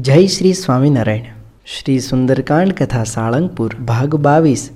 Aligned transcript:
જય 0.00 0.26
શ્રી 0.26 0.52
સ્વામિનારાયણ. 0.52 1.22
શ્રી 1.66 2.00
સુંદરકાંડ 2.00 2.72
કથા 2.72 3.04
સાળંગપુર 3.04 3.74
ભાગ 3.74 4.14
બાવીસ. 4.14 4.70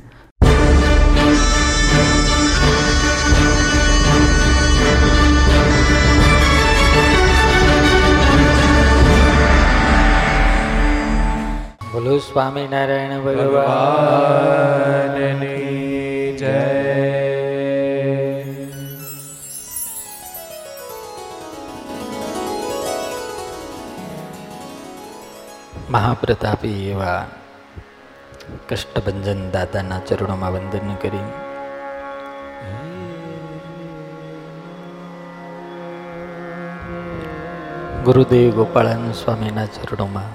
બોલો 11.93 12.19
સ્વામિનારાયણ 12.19 13.19
ભગવાન. 13.19 15.47
મહાપ્રતાપી 25.89 26.79
એવા 26.93 27.21
કષ્ટભંજન 28.68 29.40
દાદાના 29.49 30.00
ચરણોમાં 30.03 30.53
વંદન 30.54 30.90
કરી 30.96 31.29
ગુરુદેવ 38.05 38.53
ગોપાળાન 38.55 39.15
સ્વામીના 39.15 39.67
ચરણોમાં 39.69 40.31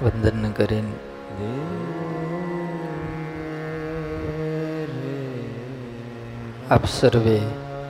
વંદન 0.00 0.44
કરીને 0.52 0.96
આપ 6.70 6.84
સર્વે 6.90 7.38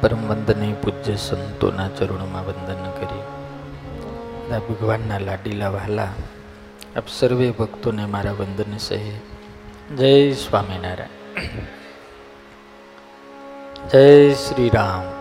પરમ 0.00 0.22
વંદનીય 0.28 0.80
પૂજ્ય 0.82 1.14
સંતોના 1.20 1.90
ચરણોમાં 1.94 2.46
વંદન 2.46 2.84
કરી 2.96 3.19
આ 4.52 4.58
ભગવાનના 4.58 5.18
લાડીલા 5.18 5.68
વહાલા, 5.68 6.08
આપ 6.96 7.08
સર્વે 7.08 7.50
ભક્તોને 7.50 8.06
મારા 8.06 8.32
વંદન 8.32 8.76
સહે. 8.76 9.12
જય 9.96 10.32
સ્વામિનારાયણ. 10.32 11.50
જય 13.88 14.34
શ્રી 14.34 14.68
રામ 14.68 15.20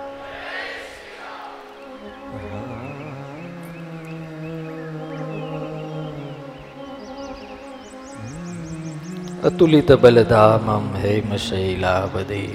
અતુલિત 9.43 9.91
બલધામમ 9.91 10.95
હેમ 10.95 11.35
શૈલાવદે. 11.35 12.49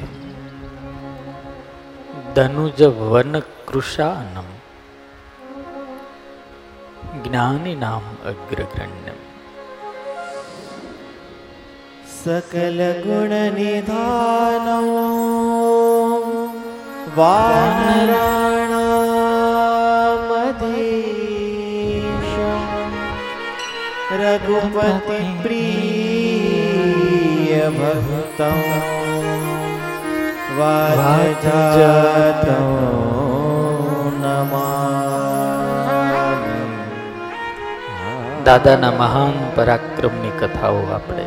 ધનુજ 2.35 2.83
વન 2.83 3.41
કૃષાનમ. 3.41 4.54
જ્ઞાનિનામ 7.25 8.05
અગ્રગણ્યમ 8.31 9.21
સકલ 12.17 12.81
ગુણ 13.05 13.35
નિધાનો 13.57 14.79
વાનરાણામધીશ 20.79 22.35
દાદાના 38.45 38.91
મહાન 38.91 39.33
પરાક્રમની 39.55 40.31
કથાઓ 40.41 40.77
આપણે 40.77 41.27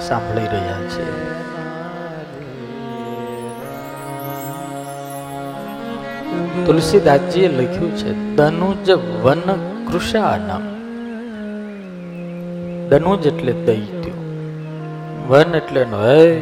સાંભળી 0.00 0.46
રહ્યા 0.46 0.76
છીએ. 0.82 1.34
તુલસીદાસજીએ 6.66 7.48
લખ્યું 7.48 7.96
છે 7.96 8.36
દનુજ 8.36 8.90
વન 8.90 9.40
કૃષાનમ. 9.92 10.64
દનુજ 12.88 13.26
એટલે 13.26 13.52
દૈત્યો. 13.52 14.14
વન 15.28 15.54
એટલે 15.54 15.84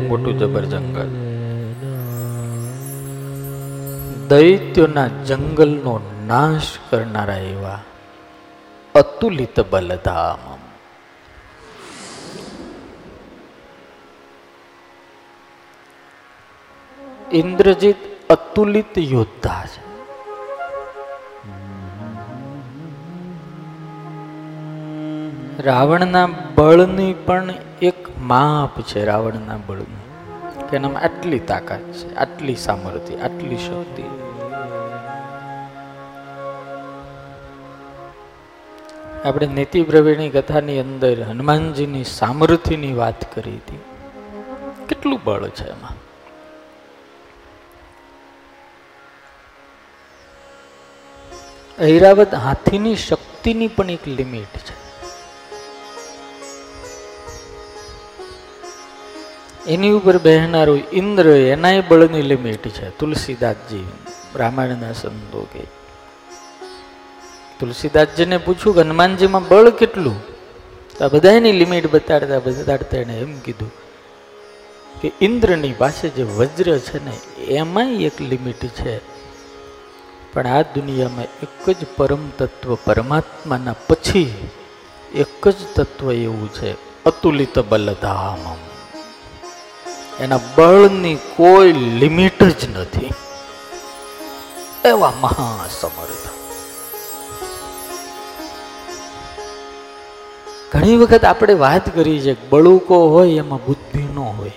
મોટું 0.09 0.39
જબર 0.39 0.65
જંગલ. 0.65 1.09
દૈત્યોના 4.29 5.09
જંગલનો 5.27 6.01
નાશ 6.27 6.63
કરનારા 6.91 7.37
એવા 7.37 7.79
અતુલિત 8.95 9.61
બલધામ 9.61 10.59
ઇન્દ્રજીત 17.33 17.97
અતુલિત 18.31 18.99
યોદ્ધા 18.99 19.65
છે. 19.67 19.83
રાવણના 25.63 26.29
બળની 26.55 27.15
પણ 27.15 27.55
એક 27.83 28.19
માપ 28.19 28.81
છે, 28.81 29.05
રાવણના 29.05 29.59
બળની, 29.67 30.05
કે 30.71 30.77
એનામાં 30.77 31.03
આટલી 31.03 31.39
તાકાત 31.39 31.81
છે, 31.81 32.15
આટલી 32.15 32.55
સામર્થ્ય, 32.55 33.17
આટલી 33.17 33.57
શક્તિ. 33.57 34.22
આપણે 39.25 39.47
નીતિ 39.47 39.83
પ્રવીણની 39.83 40.31
કથાની 40.31 40.81
અંદર 40.81 41.23
હનુમાનજીની 41.23 42.05
સામર્થ્યની 42.05 42.95
વાત 42.95 43.35
કરી 43.35 43.51
હતી. 43.51 43.79
કેટલું 44.89 45.21
બળ 45.25 45.49
છે 45.49 45.69
એમાં? 45.69 45.95
ઐરાવત 51.85 52.35
હાથીની 52.35 52.97
શક્તિની 52.97 53.69
પણ 53.69 53.91
એક 53.91 54.09
લિમિટ 54.09 54.57
છે. 54.57 54.83
એની 59.67 59.91
ઉપર 59.91 60.19
બેહનારું 60.19 60.83
ઇન્દ્ર 60.93 61.29
એનાય 61.29 61.81
બળની 61.81 62.23
લિમિટ 62.23 62.69
છે. 62.69 62.99
તુલસીદાસજી, 62.99 63.89
રામાયણના 64.35 64.93
સંતો 64.93 65.47
કે 65.53 65.82
તુલસીદાસજીને 67.63 68.37
પૂછ્યું 68.37 68.75
કે, 68.75 68.81
હનુમાનજીમાં 68.81 69.49
બળ 69.49 69.71
કેટલું? 69.71 70.17
તો 70.99 71.05
આ 71.05 71.09
બધાની 71.09 71.53
લિમિટ 71.53 71.93
બતાડતા 71.93 72.39
બતાડતા 72.39 72.97
એણે 72.97 73.21
એમ 73.21 73.39
કીધું 73.39 73.73
કે, 75.01 75.13
ઇન્દ્રની 75.21 75.73
પાસે 75.73 76.09
જે 76.09 76.23
વજ્ર 76.23 76.79
છે 76.79 77.05
ને, 77.05 77.43
એમાંય 77.43 78.05
એક 78.05 78.21
લિમિટ 78.21 78.67
છે. 78.67 78.99
પણ 80.33 80.47
આ 80.47 80.63
દુનિયામાં 80.63 81.25
એક 81.25 81.71
જ 81.71 81.77
પરમ 81.97 82.29
તત્વ 82.29 82.75
પરમાત્માના 82.75 83.75
પછી 83.89 84.49
એક 85.15 85.49
જ 85.49 85.55
તત્વ 85.75 86.13
એવું 86.13 86.53
છે, 86.53 86.73
અતુલિત 87.05 87.59
બલધામ 87.59 88.57
એના 90.21 90.39
બળની 90.57 91.15
કોઈ 91.15 91.73
લિમિટ 91.73 92.43
જ 92.43 92.79
નથી. 92.79 93.11
એવા 94.85 95.13
મહાસમર્થ. 95.21 96.42
ઘણી 100.73 100.97
વખત 100.97 101.25
આપણે 101.25 101.55
વાત 101.55 101.95
કરી 101.95 102.21
છે, 102.21 102.51
બળુકો 102.51 103.09
હોય, 103.09 103.31
એમાં 103.31 103.67
બુદ્ધિ 103.67 104.03
ન 104.03 104.19
હોય. 104.19 104.53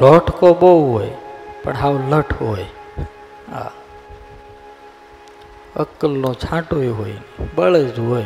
લોટકો 0.00 0.54
બહુ 0.54 0.92
હોય, 0.92 1.10
પણ 1.64 1.72
હાવ 1.72 2.02
લઠ 2.08 2.32
હોય. 2.40 2.66
હા. 3.50 3.70
અક્કલનો 5.76 6.34
છાંટો 6.34 6.76
હોય, 6.76 7.16
બળ 7.54 7.76
જ 7.76 7.98
હોય. 7.98 8.24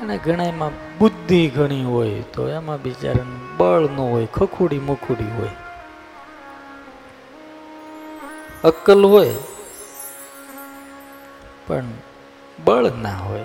અને 0.00 0.18
ઘણા 0.18 0.44
એમાં 0.44 0.98
બુદ્ધિ 0.98 1.48
ઘણી 1.48 1.84
હોય, 1.84 2.22
તો 2.22 2.48
એમાં 2.48 2.82
બિચારાને 2.82 3.56
બળ 3.56 3.80
ન 3.80 3.96
હોય, 3.96 4.26
ખખુડી 4.26 4.78
મખુડી 4.78 5.24
હોય. 5.24 5.50
અક્કલ 8.64 9.04
હોય, 9.04 9.34
પણ 11.66 11.84
બળ 12.64 12.92
ના 12.92 13.16
હોય. 13.16 13.44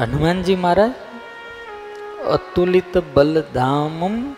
હનુમાનજી 0.00 0.56
મહારાજ, 0.56 0.92
અતુલિત 2.24 2.98
બલધામમ 3.14 4.32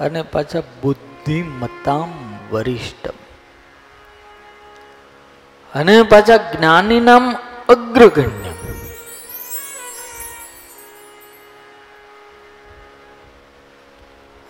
અને 0.00 0.22
પાછા 0.22 0.60
બુદ્ધિમતામ 0.82 2.12
વરિષ્ઠમ. 2.50 3.10
અને 5.80 6.02
પાછા 6.02 6.36
જ્ઞાનીનામ 6.36 7.34
અગ્રગણ્યમ. 7.68 8.52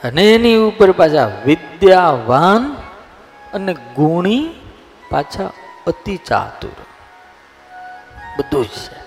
અને 0.05 0.35
એની 0.35 0.55
ઉપર 0.57 0.93
પાછા 0.93 1.43
વિદ્યાવાન 1.47 2.77
અને 3.53 3.75
ગુણી 3.75 4.55
પાછા 5.11 5.51
અતિ 5.87 6.17
ચાતુર 6.17 6.92
બધું 8.39 8.65
જ 8.65 8.69
છે. 8.69 9.03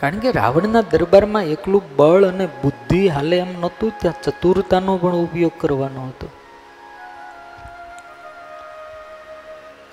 કારણ 0.00 0.18
કે 0.18 0.30
રાવણના 0.30 0.80
દરબારમાં 0.80 1.42
એકલું 1.42 1.96
બળ 1.96 2.24
અને 2.24 2.46
બુદ્ધિ 2.46 3.08
હાલે 3.08 3.38
એમ 3.38 3.60
નહોતું, 3.60 3.92
ત્યાં 4.00 4.22
ચતુરતાનો 4.22 4.96
પણ 4.96 5.14
ઉપયોગ 5.14 5.52
કરવાનો 5.58 6.06
હતો. 6.06 6.28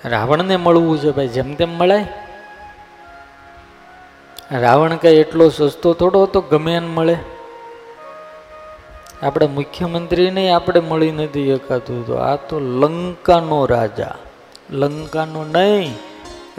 રાવણને 0.04 0.56
મળવું 0.56 0.98
છે 0.98 1.10
ભાઈ, 1.10 1.28
જેમ 1.28 1.54
તેમ 1.54 1.78
મળાય. 1.78 2.06
રાવણ 4.50 4.96
કઈ 4.96 5.16
એટલો 5.16 5.48
સસ્તો 5.48 5.94
થોડો 5.94 6.22
હતો, 6.22 6.40
ગમે 6.40 6.74
એને 6.74 6.86
મળે. 6.86 7.16
આપણે 9.22 9.46
મુખ્યમંત્રીને 9.46 10.50
આપણે 10.50 10.80
મળી 10.80 11.12
નથી 11.12 11.56
શકાતું 11.56 12.06
તો 12.06 12.14
આ 12.14 12.36
તો 12.36 12.60
લંકાનો 12.60 13.66
રાજા. 13.66 14.14
લંકાનો 14.70 15.44
નહીં, 15.44 15.92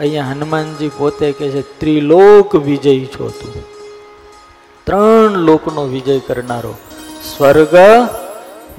અહીંયા 0.00 0.22
હનુમાનજી 0.22 0.88
પોતે 0.88 1.32
કહે 1.32 1.50
છે, 1.50 1.62
ત્રિલોક 1.78 2.56
વિજય 2.56 3.06
છો 3.06 3.28
તું. 3.28 3.64
ત્રણ 4.84 5.36
લોકનો 5.36 5.84
વિજય 5.84 6.18
કરનારો 6.18 6.74
સ્વર્ગ, 7.22 7.74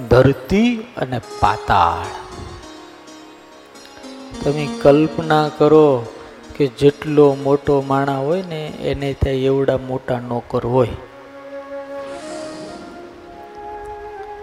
ધરતી 0.10 0.88
અને 0.98 1.22
પાતાળ. 1.40 2.10
તમે 4.44 4.68
કલ્પના 4.82 5.50
કરો 5.58 6.06
કે 6.58 6.68
જેટલો 6.68 7.38
મોટો 7.44 7.82
માણા 7.82 8.18
હોય 8.18 8.42
ને, 8.42 8.66
એને 8.66 9.14
ત્યાં 9.14 9.36
એવડા 9.36 9.78
મોટા 9.78 10.20
નોકર 10.20 10.66
હોય. 10.66 10.88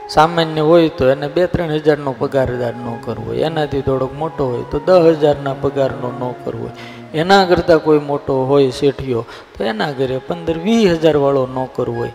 સામાન્ય 0.08 0.60
હોય 0.60 0.88
તો 0.88 1.10
એને 1.10 1.28
બે 1.28 1.46
ત્રણ 1.46 1.70
હજારનો 1.70 2.12
પગારદાર 2.12 2.74
કરવો 3.04 3.24
હોય. 3.24 3.38
એનાથી 3.38 3.80
થોડોક 3.80 4.12
મોટો 4.12 4.44
હોય 4.46 4.62
તો 4.70 4.78
દસ 4.78 5.18
હજારના 5.18 5.54
પગારનો 5.54 6.12
નોકર 6.18 6.56
હોય. 6.56 6.70
એના 7.14 7.44
કરતાં 7.44 7.78
કોઈ 7.78 7.98
મોટો 7.98 8.44
હોય 8.44 8.70
શેઠિયો 8.70 9.26
તો 9.58 9.64
એના 9.64 9.92
ઘરે 9.92 10.18
પંદર 10.18 10.58
વીસ 10.58 10.90
હજાર 10.90 11.16
વાળો 11.16 11.46
નોકર 11.46 11.90
હોય. 11.90 12.12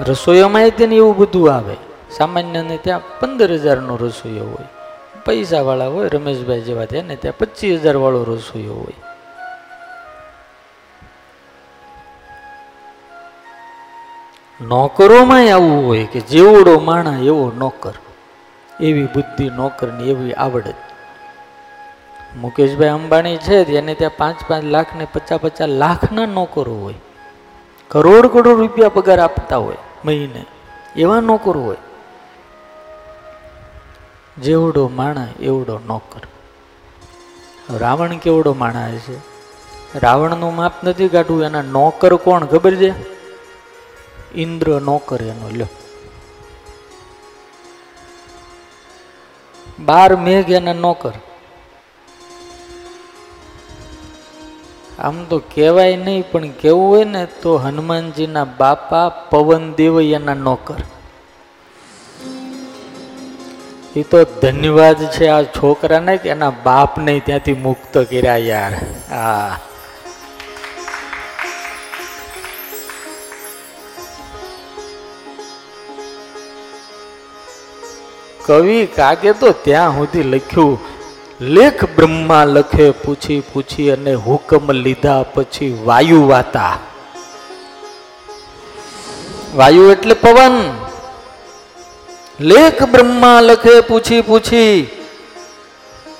રસોઈયામાં 0.00 0.70
તેને 0.70 0.96
એવું 0.96 1.16
બધું 1.16 1.54
આવે. 1.54 1.76
સામાન્યને 2.10 2.78
ત્યાં 2.78 3.00
પંદર 3.20 3.52
હજારનો 3.52 3.96
રસોઈયો 3.96 4.44
હોય. 4.44 4.68
પૈસાવાળા 5.24 5.86
હોય, 5.86 6.08
રમેશભાઈ 6.08 6.60
જેવા 6.60 6.84
તેને 6.84 7.16
ત્યાં 7.16 7.38
પચીસ 7.38 7.80
હજારવાળો 7.80 8.24
રસોઈયો 8.24 8.74
હોય. 8.74 9.11
નોકરોમાં 14.68 15.46
આવું 15.54 15.86
હોય 15.86 16.06
કે 16.06 16.20
જેવડો 16.20 16.80
માણા 16.80 17.16
એવો 17.16 17.52
નોકર, 17.58 17.92
એવી 18.80 19.04
બુદ્ધિ 19.04 19.50
નોકરની 19.50 20.10
એવી 20.10 20.32
આવડત. 20.32 20.74
મુકેશભાઈ 22.40 22.88
અંબાણી 22.88 23.36
છે 23.36 23.78
એને 23.78 23.94
ત્યાં 23.94 24.10
પાંચ 24.16 24.36
પાંચ 24.48 24.64
લાખ 24.64 24.86
ને 24.98 25.06
પચાસ 25.14 25.40
પચાસ 25.40 25.68
લાખના 25.68 26.26
નોકરો 26.26 26.74
હોય. 26.74 26.94
કરોડ 27.88 28.26
કરોડ 28.26 28.48
રૂપિયા 28.48 28.88
પગાર 28.88 29.18
આપતા 29.20 29.56
હોય 29.56 29.76
મહિને, 30.04 30.44
એવા 30.96 31.20
નોકરો 31.20 31.60
હોય. 31.60 31.76
જેવડો 34.38 34.88
માણા 34.88 35.26
એવડો 35.40 35.80
નોકર. 35.86 36.20
રાવણ 37.78 38.08
કેવડો 38.08 38.54
માણા 38.54 38.90
છે 38.90 39.16
રાવણનું 39.98 40.56
માપ 40.56 40.84
નથી 40.84 41.08
કાઢવું 41.08 41.44
એના 41.44 41.62
નોકર 41.62 42.16
કોણ 42.16 42.44
ખબર 42.44 42.74
છે? 42.74 43.11
ઇન્દ્ર 44.34 44.80
નોકર 44.80 45.22
એનો, 45.22 45.48
લ્યો. 45.52 45.66
બાર 49.80 50.16
મેઘ 50.16 50.50
એના 50.50 50.72
નોકર 50.72 51.12
આમ 54.98 55.24
તો 55.24 55.38
કહેવાય 55.38 55.96
નહીં, 55.96 56.24
પણ 56.30 56.50
કેવું 56.50 56.88
હોય 56.88 57.04
ને, 57.04 57.26
તો 57.26 57.56
હનુમાનજીના 57.56 58.44
બાપા 58.44 59.08
પવન 59.08 59.72
દેવ 59.72 60.00
એના 60.00 60.34
નોકર 60.34 60.76
એ 63.96 64.02
તો 64.02 64.24
ધન્યવાદ 64.24 64.96
છે 64.96 65.28
આ 65.28 65.42
છોકરાને 65.42 66.16
કે 66.16 66.28
એના 66.28 66.50
બાપને 66.50 67.20
ત્યાંથી 67.20 67.52
મુક્ત 67.52 67.98
કર્યા 67.98 68.36
યાર. 68.36 68.72
હા. 69.10 69.58
કવિ 78.46 78.86
કાગે 78.86 79.32
તો 79.32 79.50
ત્યાં 79.52 79.92
સુધી 79.92 80.22
લખ્યું, 80.22 80.78
લેખ 81.40 81.84
બ્રહ્મા 81.96 82.44
લખે, 82.44 82.90
પૂછી 82.90 83.42
પૂછી 83.52 83.90
અને 83.90 84.14
હુકમ 84.14 84.72
લીધા 84.72 85.22
પછી 85.22 85.78
વાયુ 85.84 86.28
વાતા. 86.28 86.78
વાયુ 89.54 89.90
એટલે 89.90 90.14
પવન. 90.14 90.56
લેખ 92.40 92.82
બ્રહ્મા 92.82 93.40
લખે, 93.40 93.80
પૂછી 93.80 94.20
પૂછી 94.20 94.82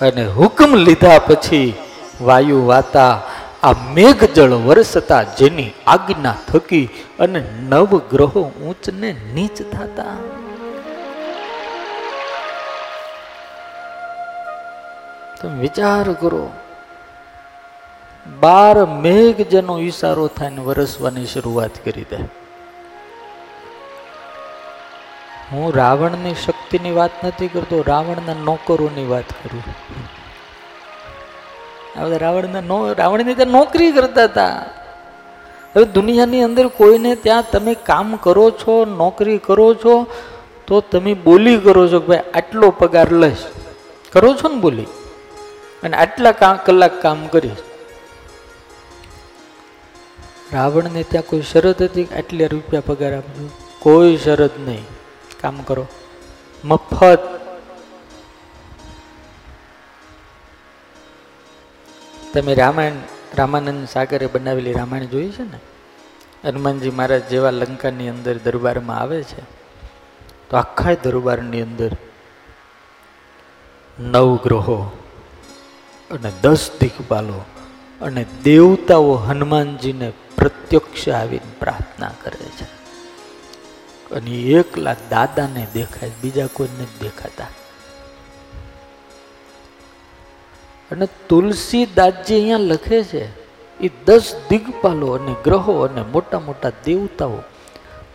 અને 0.00 0.26
હુકમ 0.26 0.75
લીધા 0.75 1.18
પછી 1.18 1.75
વાયુ 2.20 2.66
વાતા. 2.66 3.20
આ 3.62 3.72
મેઘ 3.72 4.25
જળ 4.25 4.50
વરસતા 4.50 5.22
જેની 5.22 5.70
આજ્ઞા 5.86 6.34
થકી 6.48 6.88
અને 7.20 7.44
નવ 7.68 7.98
ગ્રહો 7.98 8.40
ઊંચ 8.40 8.88
ને 8.88 9.16
નીચ 9.34 9.62
થતા. 9.72 10.16
તમે 15.42 15.60
વિચાર 15.60 16.12
કરો. 16.12 16.50
બાર 18.40 18.86
મેઘ 18.86 19.40
જેનો 19.40 19.78
ઈશારો 19.78 20.26
થાય 20.26 20.50
ને 20.50 20.62
વરસવાની 20.62 21.26
શરૂઆત 21.26 21.70
કરી 21.84 22.04
દે. 22.10 22.16
હું 25.52 25.74
રાવણની 25.74 26.34
શક્તિની 26.34 26.90
વાત 26.90 27.10
નથી 27.24 27.48
કરતો, 27.48 27.84
રાવણના 27.86 28.34
નોકરોની 28.34 29.06
વાત 29.06 29.24
કરું. 29.24 29.62
બધા 32.04 32.16
રાવણના 32.16 32.60
નો, 32.60 32.92
રાવણની 32.92 33.34
ત્યાં 33.34 33.48
નોકરી 33.48 33.92
કરતા 33.92 34.24
હતા. 34.24 34.48
હવે 35.76 35.84
દુનિયાની 35.84 36.42
અંદર 36.42 36.66
કોઈને 36.66 37.14
ત્યાં 37.14 37.44
તમે 37.52 37.74
કામ 37.74 38.16
કરો 38.16 38.50
છો, 38.50 38.84
નોકરી 38.84 39.38
કરો 39.38 39.74
છો, 39.74 40.06
તો 40.66 40.80
તમે 40.80 41.14
બોલી 41.14 41.58
કરો 41.58 41.88
છો 41.88 42.00
કે 42.00 42.06
ભાઈ 42.06 42.18
આટલો 42.34 42.70
પગાર 42.70 43.12
લઈશ. 43.12 43.44
કરો 44.12 44.34
છો 44.34 44.48
ને 44.48 44.54
બોલી? 44.54 44.86
અને 45.82 45.96
આટલા 45.96 46.32
કલાક 46.32 47.02
કામ 47.02 47.26
કર્યું. 47.26 47.56
રાવણને 50.52 51.02
ત્યાં 51.02 51.24
કોઈ 51.26 51.42
શરત 51.42 51.82
હતી 51.82 52.04
આટલા 52.04 52.46
રૂપિયા 52.46 52.82
પગાર 52.86 53.16
આપજો? 53.16 53.50
કોઈ 53.78 54.16
શરત 54.16 54.58
નહીં. 54.58 54.84
કામ 55.40 55.62
કરો. 55.62 55.86
મફત. 56.64 57.18
તમે 62.34 62.54
રામાયણ, 62.54 62.92
રામાનંદ 63.34 63.88
સાગરે 63.88 64.26
બનાવેલી 64.26 64.72
રામાયણ 64.72 65.04
જોઈ 65.04 65.28
છે 65.28 65.42
ને? 65.42 65.58
હનુમાનજી 66.48 66.90
મહારાજ 66.90 67.28
જેવા 67.28 67.50
લંકાની 67.50 68.08
અંદર 68.08 68.38
દરબારમાં 68.38 68.98
આવે 68.98 69.22
છે. 69.22 69.40
તો 70.50 70.56
આખા 70.56 70.94
દરબારની 71.02 71.62
અંદર 71.62 71.90
નવ 74.00 74.36
ગ્રહો 74.36 74.92
અને 76.12 76.33
દસ 76.42 76.71
દિગ્પાલો 76.81 77.45
અને 78.00 78.26
દેવતાઓ 78.42 79.14
હનુમાનજીને 79.14 80.12
પ્રત્યક્ષ 80.37 81.09
આવીને 81.09 81.52
પ્રાર્થના 81.61 82.11
કરે 82.23 82.45
છે. 82.45 82.83
અને 84.14 84.31
એકલા 84.31 84.97
દાદાને 85.11 85.66
દેખાય, 85.73 86.11
બીજા 86.23 86.47
કોઈને 86.47 86.87
દેખાતા. 87.00 87.47
અને 90.90 91.09
તુલસીદાસજી 91.28 92.35
અહીંયા 92.35 92.57
લખે 92.59 93.04
છે 93.04 93.25
એ 93.81 93.90
દસ 94.07 94.35
દિગ્પાલો 94.50 95.07
અને 95.07 95.35
ગ્રહો 95.45 95.81
અને 95.81 96.02
મોટા 96.02 96.40
મોટા 96.40 96.73
દેવતાઓ 96.85 97.38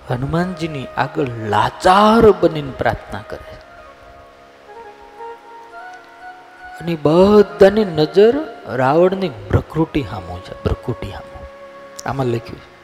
હનુમાનજીની 0.09 0.85
આગળ 0.97 1.27
લાચાર 1.49 2.31
બનીને 2.41 2.71
પ્રાર્થના 2.71 3.21
કરે 3.21 3.53
છે. 3.53 3.56
અને 6.81 6.97
બધાની 7.03 7.85
નજર 7.85 8.33
રાવણની 8.67 9.29
પ્રકૃતિ 9.29 10.01
હામો 10.01 10.39
છે, 10.39 10.63
પ્રકૃતિ 10.63 11.07
હામો. 11.07 11.45
આમાં 12.05 12.25
લખ્યું 12.25 12.55
છે. 12.55 12.77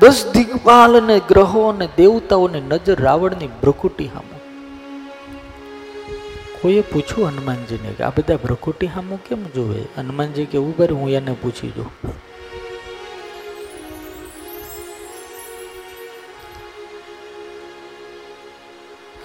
દસ 0.00 0.30
દિગ્પાલ 0.32 1.00
અને 1.00 1.20
ગ્રહો 1.28 1.68
અને 1.68 1.88
દેવતાઓની 1.96 2.60
નજર 2.60 3.00
રાવણની 3.00 3.46
પ્રકૃતિ 3.46 4.04
હામો. 4.04 4.40
કોઈએ 6.62 6.80
પૂછ્યું 6.80 7.28
હનુમાનજીને 7.28 7.92
કે 7.92 8.04
આ 8.04 8.10
બધા 8.10 8.36
પ્રકૃતિ 8.36 8.86
હામો 8.86 9.18
કેમ 9.28 9.44
જોવે? 9.44 9.84
હનુમાનજી 9.98 10.44
કે 10.44 10.58
ઉભર 10.58 10.92
હું 10.92 11.10
એને 11.10 11.36
પૂછી 11.42 11.70
જોઉં. 11.70 12.12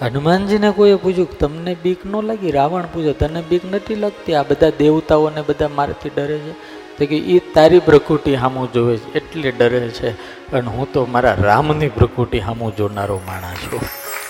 હનુમાનજીને 0.00 0.70
કોઈએ 0.70 0.94
પૂછ્યું 0.94 1.38
તમને 1.38 1.76
બીક 1.82 2.06
ન 2.06 2.22
લાગી? 2.22 2.50
રાવણ 2.50 2.82
પૂછે, 2.82 3.12
તને 3.12 3.42
બીક 3.42 3.60
નથી 3.64 3.94
લાગતી? 3.94 4.34
આ 4.34 4.42
બધા 4.42 4.70
દેવતાઓને 4.70 5.42
બધા 5.42 5.68
મારથી 5.68 6.08
ડરે 6.08 6.38
છે? 6.38 6.52
તો 6.98 7.06
કે 7.06 7.16
એ 7.16 7.38
તારી 7.38 7.78
પ્રકૃતિ 7.78 8.36
સામું 8.36 8.72
જોવે 8.72 8.96
છે, 8.96 9.14
એટલે 9.14 9.50
ડરે 9.50 9.88
છે. 9.88 10.10
અને 10.52 10.66
હું 10.66 10.92
તો 10.92 11.06
મારા 11.06 11.34
રામની 11.34 11.88
પ્રકૃતિ 11.88 12.40
સામું 12.40 12.76
જોનારો 12.76 13.20
માણસ 13.26 13.56
છું. 13.56 13.80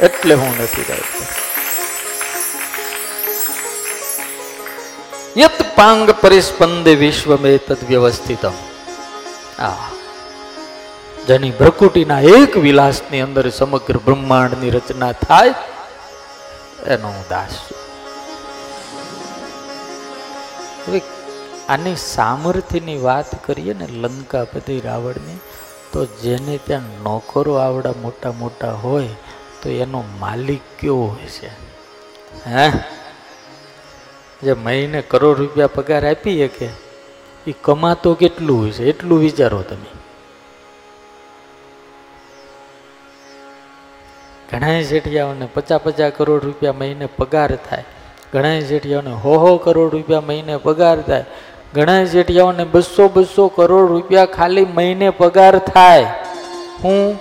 એટલે 0.01 0.35
હું 0.35 0.63
નથી 0.63 0.83
ડરતો. 0.89 1.25
યત 5.41 5.77
પાંગ 5.77 6.11
પરિસ્પંદે 6.11 6.95
વિશ્વમે 6.95 7.57
તદ 7.57 7.77
વ્યવસ્થિત 7.89 8.47
આ 9.59 9.73
જેની 11.27 11.51
પ્રકૃતિના 11.51 12.21
એક 12.21 12.57
વિલાસની 12.57 13.21
અંદર 13.21 13.51
સમગ્ર 13.51 13.97
બ્રહ્માંડની 13.97 14.71
રચના 14.71 15.13
થાય, 15.13 15.55
એનો 16.87 17.09
હું 17.09 17.25
દાસ 17.31 17.51
છું. 17.51 17.91
આની 21.69 21.97
સામર્થ્યની 21.97 22.99
વાત 22.99 23.45
કરીએ 23.45 23.75
ને 23.75 23.87
લંકાપતિ 23.87 24.81
રાવણની, 24.81 25.39
તો 25.93 26.05
જેને 26.05 26.59
ત્યાં 26.65 26.83
નોકરો 27.03 27.55
આવડા 27.55 27.93
મોટા 28.03 28.33
મોટા 28.33 28.73
હોય, 28.73 29.09
તો 29.63 29.69
એનો 29.69 30.05
માલિક 30.19 30.61
કેવો 30.79 31.07
હોય 31.07 31.27
છે? 31.27 31.49
હે? 32.51 32.71
જે 34.43 34.53
મહિને 34.53 35.03
કરોડ 35.03 35.39
રૂપિયા 35.39 35.67
પગાર 35.67 36.11
આપીએ 36.11 36.49
કે 36.49 36.69
એ 37.47 37.55
કમાતો 37.63 38.15
કેટલું 38.15 38.61
હોય 38.61 38.71
છે? 38.71 38.85
એટલું 38.85 39.19
વિચારો 39.19 39.63
તમે. 39.63 40.00
ઘણા 44.51 44.83
શેઠિયાઓને 44.83 45.49
પચાસ 45.55 45.81
પચાસ 45.81 46.13
કરોડ 46.17 46.45
રૂપિયા 46.45 46.73
મહિને 46.73 47.07
પગાર 47.07 47.57
થાય. 47.57 47.85
ઘણા 48.33 48.61
શેઠિયાઓને 48.61 49.11
હો 49.11 49.35
હો 49.39 49.57
કરોડ 49.57 49.93
રૂપિયા 49.93 50.21
મહિને 50.21 50.57
પગાર 50.57 51.01
થાય. 51.01 51.25
ઘણા 51.75 52.05
શેઠિયાઓને 52.05 52.65
બસો 52.65 53.09
બસો 53.09 53.49
કરોડ 53.49 53.89
રૂપિયા 53.89 54.25
ખાલી 54.25 54.65
મહિને 54.65 55.11
પગાર 55.11 55.59
થાય. 55.59 56.05
હું 56.85 57.19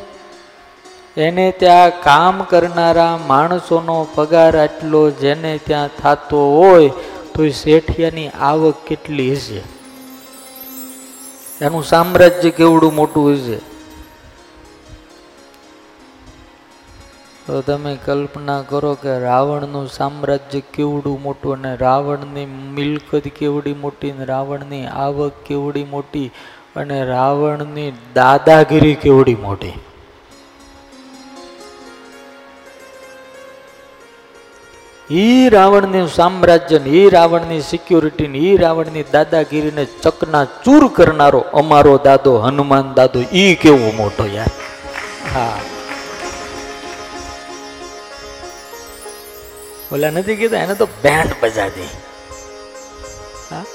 એને 1.18 1.52
ત્યાં 1.52 1.90
કામ 1.90 2.44
કરનારા 2.44 3.20
માણસોનો 3.28 4.08
પગાર 4.16 4.58
આટલો 4.58 5.10
જેને 5.10 5.60
ત્યાં 5.66 5.88
થતો 5.88 6.58
હોય, 6.58 6.90
તો 7.36 7.44
એ 7.44 7.50
શેઠિયાની 7.50 8.30
આવક 8.30 8.76
કેટલી 8.88 9.32
હશે? 9.32 9.62
એનું 11.66 11.84
સામ્રાજ્ય 11.84 12.50
કેવડું 12.50 12.96
મોટું 12.96 13.34
હશે? 13.34 13.69
તો 17.50 17.62
તમે 17.62 17.98
કલ્પના 18.06 18.62
કરો 18.62 18.94
કે 18.94 19.20
રાવણનું 19.20 19.88
સામ્રાજ્ય 19.88 20.60
કેવડું 20.60 21.22
મોટું 21.22 21.54
અને 21.54 21.76
રાવણની 21.76 22.46
મિલકત 22.46 23.28
કેવડી 23.28 23.74
મોટી 23.74 24.12
અને 24.12 24.26
રાવણની 24.26 24.86
આવક 24.86 25.32
કેવડી 25.46 25.84
મોટી 25.84 26.32
અને 26.76 27.06
રાવણની 27.06 27.94
દાદાગીરી 28.14 28.96
કેવડી 28.96 29.36
મોટી? 29.36 29.74
ઈ 35.12 35.50
રાવણનું 35.50 36.08
સામ્રાજ્ય 36.08 36.80
ને 36.80 36.90
ઈ 36.90 37.10
રાવણની 37.10 37.62
સિક્યુરિટી 37.62 38.28
ને 38.28 38.38
ઈ 38.38 38.58
રાવણની 38.58 39.04
દાદાગીરીને 39.12 39.86
ચકના 39.86 40.46
ચૂર 40.46 40.88
કરનારો 40.88 41.40
અમારો 41.40 41.98
દાદો, 41.98 42.38
હનુમાન 42.38 42.94
દાદો 42.94 43.20
એ 43.32 43.56
કેવો 43.56 43.92
મોટો 43.98 44.26
યાર. 44.26 44.48
હા. 45.36 45.79
ઓલા 49.92 50.10
નથી 50.10 50.36
કીધા 50.36 50.58
એને 50.58 50.76
તો 50.76 50.86
બેન્ડ 50.86 51.32
બજાડી 51.42 51.90
હા? 53.52 53.66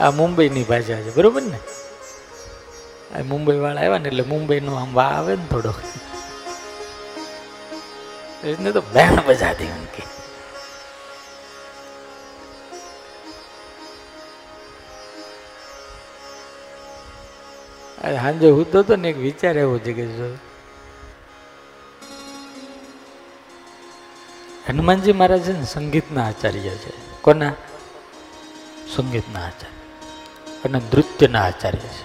આ 0.00 0.10
મુંબઈની 0.10 0.62
ભાષા 0.62 1.02
છે 1.02 1.14
બરોબર 1.14 1.42
ને? 1.42 1.58
આ 3.14 3.22
મુંબઈ 3.22 3.58
વાળા 3.58 3.80
આવ્યા 3.80 3.98
ને 3.98 4.08
એટલે 4.08 4.22
મુંબઈનો 4.22 4.74
આમ 4.74 4.94
વા 4.94 5.02
આવે 5.02 5.36
ને 5.36 5.46
થોડો. 5.50 5.74
એને 8.44 8.72
તો 8.72 8.80
બેન્ડ 8.80 9.20
બજાડી 9.26 9.64
એમ 9.64 9.84
કે. 9.84 10.02
સાંજે 18.22 18.50
હું 18.50 18.72
તો 18.72 18.96
ને 18.96 19.08
એક 19.08 19.16
વિચાર 19.16 19.58
એવો 19.58 19.78
છે 19.78 19.92
કે 19.92 20.06
હનુમાનજી 24.68 25.12
મહારાજ 25.12 25.68
સંગીતના 25.68 26.26
આચાર્ય 26.26 26.60
છે. 26.60 27.20
કોના? 27.22 27.52
સંગીતના 28.96 29.40
આચાર્ય. 29.40 29.98
અને 30.64 30.78
નૃત્યના 30.78 31.44
આચાર્ય 31.44 31.78
છે. 31.78 32.02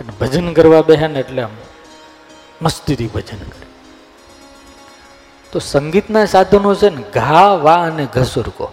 અને 0.00 0.12
ભજન 0.20 0.52
કરવા 0.52 0.82
બેહે 0.82 1.06
ને 1.06 1.20
એટલે 1.20 1.42
આમ 1.42 1.50
મસ્તીથી 2.62 3.06
ભજન 3.06 3.38
કરે. 3.38 3.66
તો 5.52 5.58
સંગીતના 5.58 6.24
સાધનો 6.24 6.74
છે 6.74 6.90
ને, 6.90 7.02
ઘા, 7.14 7.54
વા 7.54 7.74
અને 7.74 8.06
ઘસુરકો 8.06 8.72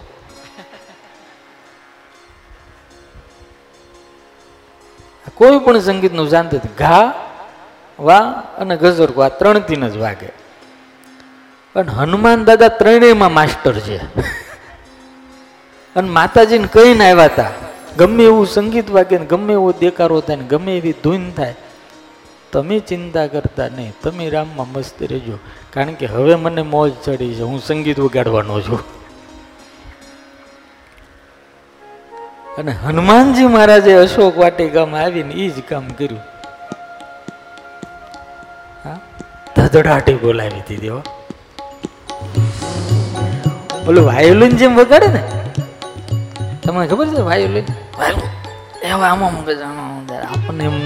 કોઈ 5.34 5.58
પણ 5.58 5.80
સંગીતનું 5.80 6.28
શાંતિ 6.28 6.58
ઘા, 6.78 7.14
વા 7.98 8.18
અને 8.58 8.76
ગઝરકો 8.76 9.20
આ 9.20 9.28
ત્રણથી 9.28 9.76
જ 9.76 9.96
વાગે. 9.96 10.39
પણ 11.74 11.90
હનુમાન 11.90 12.44
દાદા 12.44 12.68
ત્રણેયમાં 12.68 13.32
માસ્ટર 13.32 13.74
છે. 13.78 13.98
અને 15.96 16.08
માતાજીને 16.08 16.68
કહીને 16.72 17.10
આવ્યા 17.10 17.24
હતા, 17.24 17.50
ગમે 17.98 18.22
એવું 18.22 18.46
સંગીત 18.46 18.90
વાગે 18.90 19.18
ને 19.18 19.26
ગમે 19.26 19.52
એવો 19.52 19.72
દેકારો 19.72 20.20
થાય 20.20 20.36
ને 20.36 20.44
ગમે 20.44 20.76
એવી 20.76 20.92
ધૂન 20.92 21.30
થાય, 21.30 21.54
તમે 22.52 22.78
ચિંતા 22.78 23.26
કરતા 23.26 23.68
નહીં, 23.68 23.92
તમે 24.02 24.30
રામમાં 24.30 24.72
મસ્ત 24.72 25.02
રહેજો. 25.02 25.38
કારણ 25.70 25.94
કે 25.94 26.06
હવે 26.06 26.34
મને 26.34 26.62
મોજ 26.62 26.92
ચડી 27.04 27.34
છે, 27.34 27.42
હું 27.42 27.60
સંગીત 27.60 28.00
વગાડવાનો 28.00 28.60
છું. 28.60 28.80
અને 32.58 32.72
હનુમાનજી 32.72 33.46
મહારાજે 33.46 33.94
અશોક 33.94 34.38
વાટિકામાં 34.38 35.00
આવીને 35.00 35.34
એ 35.34 35.48
જ 35.48 35.62
કામ 35.68 35.88
કર્યું. 35.88 36.22
ધધડાટી 39.56 40.14
બોલાવી 40.14 40.62
દીધી 40.68 40.88
હો. 40.88 41.02
ઓલું 43.90 44.04
વાયોલિન 44.06 44.52
જેમ 44.58 44.78
વગાડે 44.78 45.08
ને? 45.14 45.22
તમને 46.62 46.86
ખબર 46.90 47.06
છે 47.14 47.22
વાયોલિન 47.28 47.66
એવા 48.86 49.08
આમાં 49.12 49.32
આપણને 50.34 50.64
એમ 50.64 50.76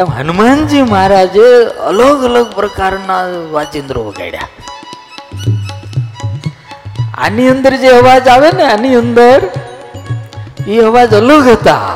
એમ 0.00 0.08
હનુમાનજી 0.18 0.82
મહારાજે 0.82 1.46
અલગ 1.90 2.20
અલગ 2.28 2.48
પ્રકારના 2.58 3.22
વાજિંદ્રો 3.54 4.02
વગાડ્યા. 4.08 4.50
આની 7.24 7.48
અંદર 7.54 7.72
જે 7.82 7.90
અવાજ 8.00 8.28
આવે 8.34 8.48
ને 8.58 8.64
આની 8.74 8.94
અંદર 9.02 9.40
એ 10.68 10.78
અવાજ 10.90 11.14
અલગ 11.22 11.46
હતા. 11.54 11.90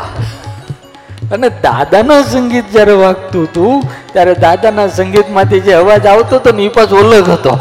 અને 1.34 1.48
દાદાના 1.48 2.22
સંગીત 2.32 2.66
જ્યારે 2.74 2.94
વાગતું 3.04 3.48
હતું 3.48 3.74
ત્યારે 4.12 4.34
દાદાના 4.44 4.88
સંગીતમાંથી 4.98 5.60
જે 5.60 5.72
અવાજ 5.82 6.06
આવતો 6.06 6.36
હતો 6.36 6.50
ને 6.58 6.62
એ 6.68 6.74
પાછો 6.76 6.96
અલગ 7.06 7.28
હતો. 7.38 7.54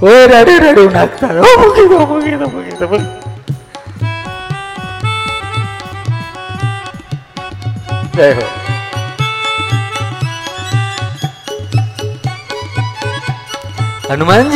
હનુમાનજી 0.00 0.62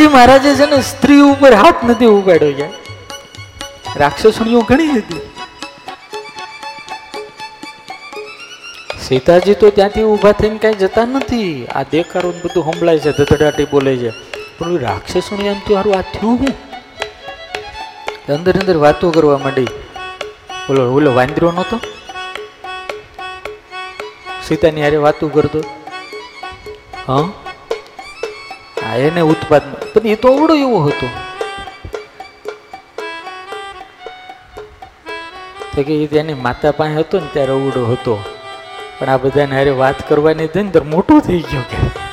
મહારાજે 0.07 0.55
છે 0.55 0.67
ને 0.67 0.83
સ્ત્રી 0.83 1.21
ઉપર 1.21 1.55
હાથ 1.55 1.85
નથી 1.85 2.07
ઉગાડ્યો 2.07 2.49
યાર. 2.49 2.71
રાક્ષસણીઓ 3.97 4.61
ઘણી 4.61 4.89
હતી 4.89 5.21
સીતાજી 9.09 9.55
તો 9.55 9.71
ત્યાંથી 9.71 10.03
ઊભા 10.03 10.33
થઈને 10.33 10.59
કઈ 10.59 10.75
જતા 10.75 11.05
નથી. 11.05 11.67
આ 11.67 11.83
દેખાડો 11.83 12.31
બધું 12.31 12.65
સંભળાય 12.65 12.99
છે 12.99 13.13
ધધડાટી 13.13 13.65
બોલે 13.65 13.97
છે. 13.97 14.34
પણ 14.58 14.68
ઓલી 14.68 14.78
રાક્ષસણી 14.78 15.46
એમ 15.46 15.58
તો 15.58 15.75
આ 15.76 16.00
થયું 16.00 16.38
હું 16.38 16.54
અંદર 18.34 18.61
અંદર 18.61 18.76
વાતો 18.76 19.11
કરવા 19.11 19.38
માંડી. 19.38 19.66
ઓલો 20.70 20.92
ઓલો 20.92 21.14
વાંદરો 21.14 21.52
નહોતો? 21.52 21.80
સીતાની 24.49 24.82
હારે 24.82 24.96
વાતો 24.96 25.28
કરતો. 25.28 25.58
હા? 27.08 27.20
હા, 28.82 28.96
એને 28.96 29.20
ઉત્પાદ 29.20 29.62
પણ 29.92 30.06
એ 30.06 30.14
તો 30.14 30.28
અવડો 30.28 30.54
એવો 30.54 30.78
હતો. 30.78 31.08
કે 35.82 35.82
એ 35.82 36.06
તેની 36.06 36.34
માતા 36.34 36.70
પાસે 36.70 36.94
હતો 36.94 37.20
ને 37.20 37.26
ત્યારે 37.32 37.52
અવડો 37.52 37.87
હતો. 37.87 38.25
પણ 38.99 39.08
આ 39.08 39.16
બધાને 39.16 39.56
હારે 39.56 39.70
વાત 39.70 40.08
કરવાની 40.08 40.44
હતી 40.44 40.62
ને 40.62 40.70
ત્યારે 40.70 40.90
મોટું 40.90 41.20
થઈ 41.20 41.40
ગયો 41.40 41.61
કે. 41.61 42.03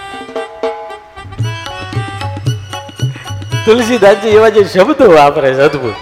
તુલસીદાસજી 3.66 4.30
એવા 4.30 4.50
જે 4.50 4.64
શબ્દો 4.64 5.12
વાપરે 5.12 5.54
છે 5.54 5.62
અદભુત. 5.62 5.94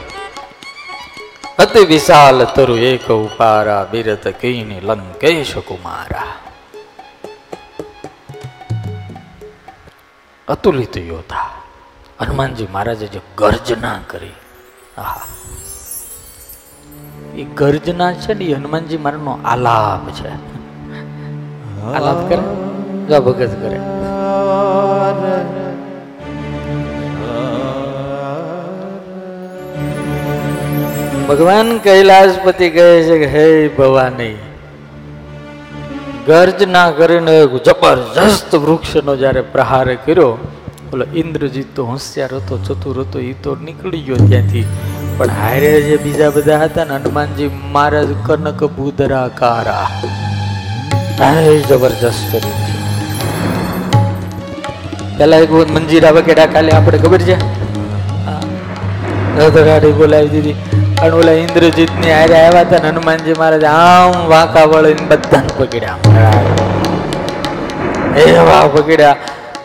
અતિ 1.59 1.85
વિશાલ 1.85 2.43
તરુ 2.43 2.75
એક 2.75 3.11
ઉપારા 3.11 3.87
બિરત 3.91 4.27
કીની 4.27 4.79
લંકેશ 4.79 5.57
કુમારા. 5.57 6.23
અતુલિત 10.47 10.97
યોદ્ધા, 10.97 11.49
હનુમાનજી 12.19 12.67
મહારાજે 12.71 13.07
જે 13.07 13.19
ગર્જના 13.37 13.99
કરી. 14.07 14.31
આહા. 14.97 15.21
એ 17.35 17.43
ગર્જના 17.43 18.13
છે 18.13 18.33
ને 18.33 18.45
એ 18.45 18.53
હનુમાનજી 18.53 18.97
મહારાજનો 18.97 19.39
આલાપ 19.45 20.09
છે. 20.09 20.29
આલાપ 21.83 22.29
કરે? 22.29 23.19
ભગત 23.19 23.61
કરે. 23.61 23.79
ભગવાન 31.29 31.67
કૈલાસપતિ 31.85 32.67
કહે 32.75 32.85
છે 33.07 33.15
કે, 33.21 33.27
હે 33.33 33.47
ભવાની 33.79 34.35
ગર્જના 36.27 36.85
કરીને 36.99 37.33
એક 37.41 37.53
જબરજસ્ત 37.67 38.51
વૃક્ષનો 38.63 39.13
જ્યારે 39.21 39.43
પ્રહાર 39.53 39.87
કર્યો, 40.05 40.31
બોલો, 40.89 41.05
ઇન્દ્રજીત 41.21 41.69
તો 41.75 41.85
હોશિયાર 41.89 42.31
હતો, 42.37 42.57
ચતુર 42.67 42.95
હતો 43.03 43.19
એ 43.27 43.33
તો 43.43 43.53
નીકળી 43.67 44.01
ગયો 44.07 44.17
ત્યાંથી. 44.23 44.65
પણ 45.19 45.35
હારે 45.41 45.71
જે 45.89 45.99
બીજા 46.05 46.31
બધા 46.37 46.59
હતા 46.63 46.87
ને, 46.89 46.97
હનુમાનજી 46.99 47.51
મહારાજ 47.75 48.15
કનક 48.29 48.71
ભૂધરા 48.79 49.27
કારા 49.41 49.85
હાય 51.19 51.53
જબરજસ્ત 51.69 52.33
પેલા 55.19 55.41
એક 55.45 55.55
મંજીરા 55.77 56.15
વગેરે 56.17 56.49
કાલે, 56.57 56.75
આપણે 56.79 57.03
ખબર 57.05 57.21
છે? 57.29 57.37
રથગાડી 59.39 59.95
બોલાવી 60.01 60.33
દીધી. 60.35 60.78
અને 61.01 61.11
ઓલા 61.11 61.31
ઇન્દ્રજીતની 61.31 62.11
હારે 62.11 62.35
આવ્યા 62.41 62.61
હતા 62.61 62.79
ને 62.83 62.89
હનુમાનજી 62.89 63.33
મહારાજ 63.39 63.63
આમ 63.63 64.27
વાંકા 64.27 64.65
વળીને 64.65 65.01
બધાને 65.01 65.47
પકડ્યા 65.57 65.97
એવા 68.15 68.67
પકડ્યા. 68.67 69.15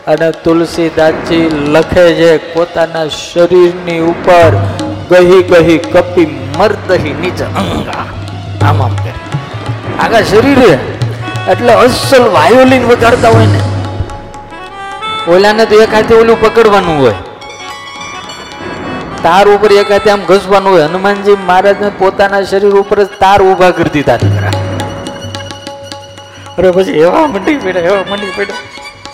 અને 0.07 0.31
તુલસીદાસજી 0.31 1.49
લખે 1.49 2.05
છે, 2.13 2.31
પોતાના 2.53 3.07
શરીરની 3.07 3.99
ઉપર 3.99 4.51
ગહી 5.09 5.43
ગહી 5.43 5.77
કપી 5.77 6.27
મરદહી 6.57 7.13
નીચે 7.13 7.43
અંગા. 7.43 8.05
આમ 8.61 8.81
આમ 8.81 8.95
કરે. 8.95 9.13
આખા 10.03 10.21
શરીરે. 10.21 10.79
એટલે 11.51 11.73
અસલ 11.73 12.27
વાયોલિન 12.29 12.83
વગાડતા 12.85 13.29
હોય 13.29 13.45
ને. 13.45 13.61
ઓલાને 15.31 15.65
તો 15.65 15.81
એક 15.81 15.93
હાથે 15.93 16.15
ઓલું 16.15 16.41
પકડવાનું 16.41 17.01
હોય. 17.01 17.13
તાર 19.25 19.49
ઉપર 19.49 19.71
એક 19.71 20.07
આમ 20.07 20.21
ઘસવાનું 20.21 20.73
હોય, 20.73 20.81
હનુમાનજી 20.81 21.35
મહારાજને 21.45 21.91
પોતાના 21.97 22.41
શરીર 22.41 22.69
ઉપર 22.69 23.03
જ 23.03 23.07
તાર 23.19 23.41
ઊભા 23.41 23.71
કરી 23.71 23.89
દીધા 23.89 24.17
દીકરા. 24.17 24.51
અરે 26.57 26.71
પછી 26.71 26.91
એવા 26.91 27.27
મંડી 27.27 27.57
પડ્યા, 27.57 27.81
એવા 27.81 28.03
મંડી 28.11 28.31
પડ્યા. 28.37 28.57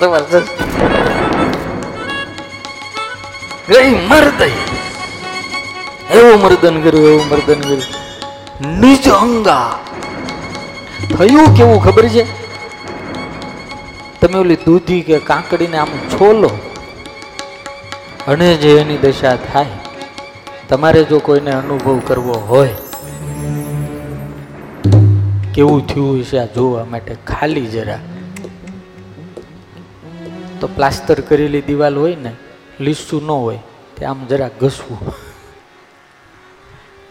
જબરજસ્ત. 0.01 0.51
ગઈ 3.69 4.07
મરદઈ 4.07 4.51
એવું 6.11 6.41
મર્દન 6.41 6.81
કર્યું, 6.81 7.07
એવું 7.07 7.25
મર્દન 7.29 7.61
કર્યું. 7.61 8.79
નિજ 8.79 9.09
અંગા. 9.09 9.79
થયું 11.17 11.57
કેવું 11.57 11.83
ખબર 11.83 12.07
છે? 12.07 12.23
તમે 14.19 14.39
ઓલી 14.39 14.55
દૂધી 14.55 15.01
કે 15.01 15.19
કાંકડીને 15.19 15.77
આમ 15.77 15.87
છોલો. 15.87 16.51
અને 18.27 18.55
જે 18.55 18.77
એની 18.77 18.97
દશા 18.97 19.35
થાય 19.35 19.65
તમારે 20.71 21.03
જો 21.03 21.17
કોઈને 21.19 21.51
અનુભવ 21.51 21.97
કરવો 22.07 22.35
હોય, 22.49 22.75
કેવું 25.53 25.87
થયું 25.87 26.23
છે 26.23 26.37
આ 26.37 26.45
જોવા 26.45 26.85
માટે? 26.85 27.15
ખાલી 27.27 27.65
જરા. 27.65 27.99
તો 30.59 30.67
પ્લાસ્ટર 30.67 31.17
કરેલી 31.21 31.61
દિવાલ 31.61 31.97
હોય 31.97 32.15
ને, 32.15 32.31
લીસું 32.79 33.25
ન 33.25 33.31
હોય, 33.31 33.59
તે 33.97 34.05
આમ 34.05 34.19
જરા 34.29 34.49
ઘસવું. 34.61 34.99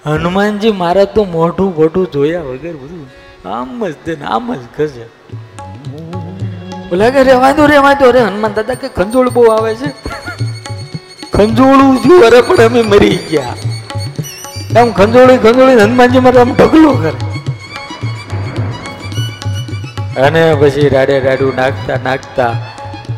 હનુમાનજી 0.07 0.73
મારા 0.73 1.05
તો 1.05 1.25
મોઢું 1.25 1.75
મોઢું 1.77 2.07
જોયા 2.13 2.41
વગર 2.41 2.75
બધું 2.77 3.05
આમ 3.49 3.89
જ 3.89 3.95
દે 4.07 4.15
આમ 4.25 4.55
જ 4.55 4.63
ઘસે. 4.79 5.05
બોલા 6.89 7.11
કે 7.11 7.21
રેવા 7.23 7.53
દો 7.53 7.67
રેવા 7.67 7.95
દો 7.95 8.11
રે. 8.11 8.21
હનુમાન 8.21 8.53
દાદા 8.55 8.75
કે 8.75 8.89
ખંજોળ 8.89 9.29
બહુ 9.29 9.45
આવે 9.49 9.75
છે. 9.75 9.91
ખંજોળું 11.41 11.93
થયું, 12.05 12.23
અરે 12.27 12.41
પણ 12.47 12.63
અમે 12.69 12.81
મરી 12.93 13.19
ગયા. 13.29 13.55
આમ 14.79 14.89
ખંજોળી 14.97 15.39
ખંજોળી, 15.45 15.77
હનુમાનજી 15.83 16.23
મારે 16.25 16.41
આમ 16.41 16.51
ઢગલો 16.59 16.91
કરે. 17.03 17.13
અને 20.25 20.43
પછી 20.61 20.89
રાડે 20.95 21.17
રાડું 21.27 21.55
નાખતા 21.61 21.97
નાખતા 22.07 22.51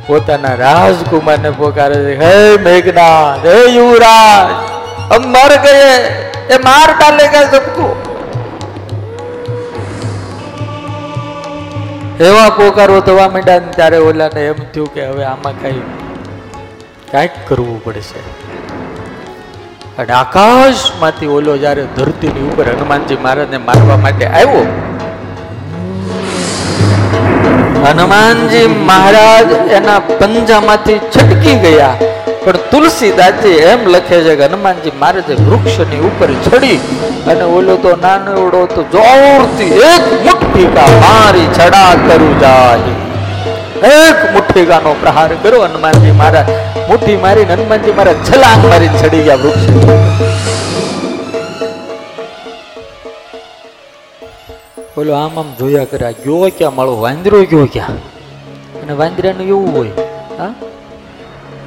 પોતાના 0.07 0.53
રાજકુમારને 0.61 1.51
પોકારે 1.61 1.99
છે, 2.05 2.15
હે 2.23 2.35
મેઘનાથ, 2.67 3.49
હે 3.49 3.57
યુવરાજ 3.79 4.49
અમ 5.17 5.23
મર 5.33 5.53
ગયે, 5.65 5.97
એ 6.55 6.61
માર 6.69 6.89
ડાલેગા 6.95 7.45
સબકો 7.53 7.89
એવા 12.29 12.51
પોકારો 12.61 13.03
થવા 13.11 13.29
માંડ્યા 13.35 13.75
ત્યારે 13.81 14.01
ઓલાને 14.13 14.41
એમ 14.53 14.65
થયું 14.73 14.95
કે 14.95 15.11
હવે 15.11 15.29
આમાં 15.33 15.61
કઈ 15.65 15.83
કાંઈક 17.13 17.35
કરવું 17.49 17.79
પડશે. 17.85 18.21
અને 20.01 20.13
આકાશમાંથી 20.21 21.33
ઓલો 21.39 21.55
જ્યારે 21.65 21.85
ધરતીની 21.99 22.47
ઉપર 22.51 22.67
હનુમાનજી 22.75 23.19
મહારાજને 23.25 23.59
મારવા 23.69 23.99
માટે 24.05 24.25
આવ્યો, 24.31 24.65
હનુમાનજી 27.85 28.65
મહારાજ 28.91 29.51
એના 29.79 30.01
પંજામાંથી 30.23 30.99
છટકી 31.13 31.57
ગયા. 31.67 31.95
પણ 32.45 32.63
તુલસીદાસજી 32.71 33.59
એમ 33.73 33.81
લખે 33.95 34.17
છે 34.27 34.33
કે 34.41 34.45
હનુમાનજી 34.49 34.95
મહારાજે 35.03 35.35
વૃક્ષની 35.47 36.03
ઉપર 36.09 36.31
ચડી 36.47 36.79
અને 37.33 37.45
ઓલો 37.59 37.75
તો 37.85 37.93
નાનોડો 38.05 38.63
તો 38.75 38.83
જોરથી 38.95 39.73
એક 39.93 40.05
મુઠ્ઠી 40.27 40.69
કા 40.77 40.91
મારી 41.05 41.49
છડા 41.57 41.93
કરું 42.07 42.35
જાય 42.43 42.95
એક 43.83 44.33
મુઠ્ઠીગાનો 44.33 44.95
પ્રહાર 45.01 45.35
કર્યો 45.35 45.63
હનુમાનજી 45.63 46.11
મહારાજ 46.11 46.51
મુઠ્ઠી 46.89 47.17
મારીને 47.17 47.53
હનુમાનજી 47.53 47.93
મહારાજ 47.93 48.17
છલાંગ 48.31 48.69
મારીને 48.69 48.99
ચડી 48.99 49.23
ગયા 49.23 49.35
વૃક્ષ. 49.35 49.67
બોલો, 54.97 55.13
આમ 55.13 55.39
આમ 55.39 55.55
જોયા 55.59 55.85
કરે, 55.85 56.07
આ 56.07 56.11
ગયો 56.11 56.51
ક્યાં 56.59 56.75
મળો? 56.75 57.01
વાંદરો 57.01 57.43
ગયો 57.43 57.69
ક્યાં? 57.73 57.95
અને 58.83 58.93
વાંદરાનું 58.93 59.47
એવું 59.47 59.77
હોય, 59.77 59.89
હા? 60.39 60.55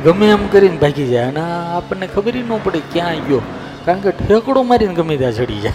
ગમે 0.04 0.28
એમ 0.28 0.48
કરીને 0.48 0.78
ભાગી 0.78 1.08
જાય, 1.08 1.26
અને 1.26 1.42
આપણને 1.76 2.08
ખબર 2.08 2.36
ન 2.36 2.60
પડે 2.64 2.80
ક્યાં 2.80 3.16
ગયો. 3.16 3.42
કારણ 3.86 4.00
કે 4.00 4.12
ઠેકડો 4.12 4.64
મારીને 4.64 4.94
ગમે 4.94 5.18
ત્યાં 5.18 5.32
ચડી 5.32 5.60
જાય. 5.60 5.74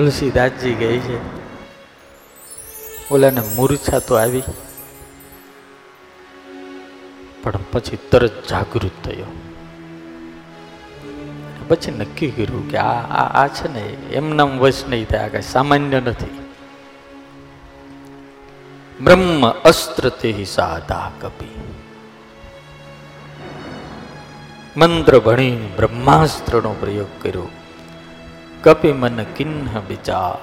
તુલસીદાસજી 0.00 0.74
ગઈ 0.74 0.98
છે, 0.98 1.18
ઓલાને 3.10 3.40
મૂર્છા 3.40 3.98
તો 3.98 4.14
આવી, 4.14 4.42
પણ 7.42 7.52
પછી 7.72 7.98
તરત 8.10 8.48
જાગૃત 8.48 9.04
થયો. 9.04 9.24
પછી 11.68 11.90
નક્કી 11.90 12.30
કર્યું 12.30 12.70
કે 12.70 12.76
આ 12.76 13.44
આ 13.44 13.48
છે 13.48 13.72
ને, 13.72 13.80
એમનામ 14.12 14.58
વશ 14.58 14.84
નહીં 14.88 15.06
થાય 15.06 15.28
કઈ 15.28 15.42
સામાન્ય 15.42 16.00
નથી. 16.00 16.38
બ્રહ્મ 19.00 19.50
અસ્ત્ર 19.50 20.08
તે 20.08 20.44
સાધા 20.44 21.10
કપી. 21.20 21.60
મંત્ર 24.76 25.18
ભણી 25.18 25.72
બ્રહ્માસ્ત્રનો 25.76 26.76
પ્રયોગ 26.80 27.22
કર્યો. 27.22 27.48
કપી 28.62 28.92
મન 28.92 29.22
કિન્હ 29.36 29.78
વિચાર. 29.88 30.38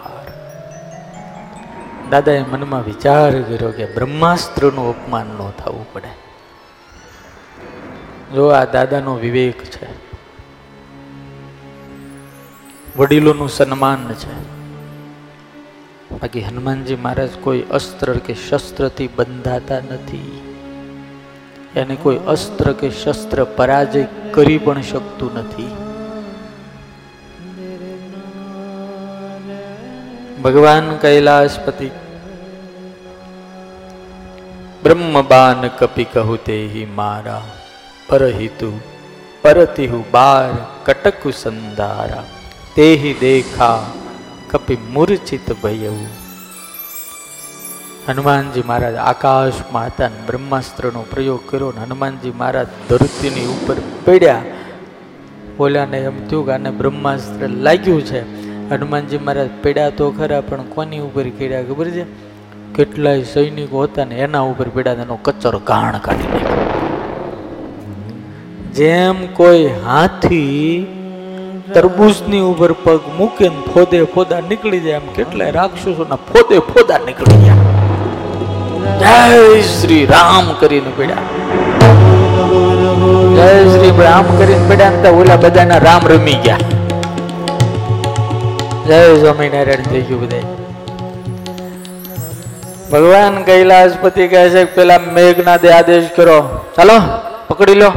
દાદાએ 2.09 2.41
મનમાં 2.43 2.83
વિચાર 2.83 3.31
કર્યો 3.41 3.71
કે 3.71 3.85
બ્રહ્માસ્ત્રનું 3.93 4.89
અપમાન 4.89 5.25
ન 5.25 5.51
થવું 5.51 5.93
પડે. 5.93 6.11
જો 8.35 8.47
આ 8.47 8.65
દાદાનો 8.65 9.15
વિવેક 9.15 9.63
છે, 9.63 9.87
વડીલોનું 12.97 13.49
સન્માન 13.49 14.09
છે, 14.13 14.35
બાકી 16.11 16.41
હનુમાનજી 16.41 16.95
મહારાજ 16.95 17.29
કોઈ 17.41 17.61
અસ્ત્ર 17.71 18.13
કે 18.17 18.33
શસ્ત્રથી 18.33 19.09
બંધાતા 19.15 19.79
નથી. 19.79 20.29
એને 21.75 21.95
કોઈ 21.95 22.19
અસ્ત્ર 22.27 22.73
કે 22.73 22.89
શસ્ત્ર 22.89 23.43
પરાજય 23.43 24.07
કરી 24.31 24.57
પણ 24.57 24.81
શકતું 24.81 25.33
નથી. 25.33 25.76
ભગવાન 30.43 30.97
કૈલાસપતિ 30.97 31.89
બ્રહ્મબાન 34.83 35.67
કપી 35.67 36.03
કહુ 36.03 36.35
તે 36.35 36.87
મારા 36.95 37.41
પરહિતુ 38.09 38.79
પરતિહુ 39.41 40.03
બાર 40.11 40.53
કટકુ 40.85 41.31
સંદારા 41.31 42.23
તેહી 42.75 43.13
દેખા 43.13 43.79
કપી 44.51 44.77
મૂર્છિત 44.89 45.61
ભયવું 45.63 46.27
હનુમાનજી 48.07 48.63
મહારાજ 48.65 48.95
આકાશમાં 48.95 49.85
હતા 49.85 50.07
ને 50.07 50.15
બ્રહ્માસ્ત્રનો 50.27 51.01
પ્રયોગ 51.01 51.49
કર્યો 51.49 51.73
ને 51.75 51.81
હનુમાનજી 51.81 52.31
મહારાજ 52.31 52.67
ધરતીની 52.89 53.45
ઉપર 53.45 53.75
પડ્યા. 54.05 54.41
બોલ્યાને 55.57 55.97
એમ 55.97 56.27
થયું 56.27 56.45
કે 56.45 56.51
આને 56.51 56.71
બ્રહ્માસ્ત્ર 56.71 57.47
લાગ્યું 57.47 58.01
છે. 58.01 58.36
હનુમાનજી 58.71 59.19
મહારાજ 59.25 59.51
પીડા 59.63 59.89
તો 59.99 60.05
ખરા, 60.15 60.41
પણ 60.47 60.63
કોની 60.75 61.01
ઉપર 61.07 61.25
પડ્યા 61.37 61.67
ખબર 61.67 61.87
છે? 61.95 62.03
કેટલાય 62.75 63.23
સૈનિકો 63.33 63.83
હતા 63.83 64.05
ને 64.09 64.15
એના 64.25 64.41
ઉપર 64.51 64.67
પીડા 64.75 64.95
એનો 65.03 65.15
કચરો 65.27 65.59
કાણ 65.69 65.97
કાઢી 66.07 66.31
નાખ્યો. 66.33 66.65
જેમ 68.77 69.17
કોઈ 69.37 69.67
હાથી 69.85 70.87
તરબૂચની 71.75 72.41
ઉપર 72.49 72.71
પગ 72.85 73.13
મૂકે 73.19 73.45
ને 73.49 73.61
ફોદે 73.73 73.99
ફોદા 74.15 74.41
નીકળી 74.49 74.81
જાય, 74.87 75.01
એમ 75.01 75.07
કેટલાય 75.17 75.51
રાક્ષસોના 75.59 76.19
ફોદે 76.31 76.57
ફોદા 76.71 76.99
નીકળી 77.05 77.39
ગયા. 77.43 77.61
જય 79.03 79.61
શ્રી 79.75 80.05
રામ 80.13 80.49
કરીને 80.63 80.91
પીડા. 80.97 81.23
જય 83.37 83.47
શ્રી 83.71 83.93
રામ 84.01 84.33
કરીને 84.41 84.99
તો 85.05 85.15
ઓલા 85.21 85.39
બધાના 85.45 85.79
રામ 85.87 86.11
રમી 86.13 86.41
ગયા. 86.47 86.76
જય 88.87 89.19
સ્વામિનારાયણ 89.19 89.81
થઈ 89.81 90.01
ગયું 90.01 90.21
બધા 90.21 90.37
ભગવાન 92.91 93.43
કૈલાસપતિ 93.43 94.27
કહે 94.27 94.49
છે, 94.49 94.65
પેલા 94.65 94.99
મેઘનાથે 94.99 95.71
આદેશ 95.71 96.09
કરો. 96.15 96.65
ચાલો, 96.75 96.93
પકડી 97.47 97.73
લો. 97.73 97.91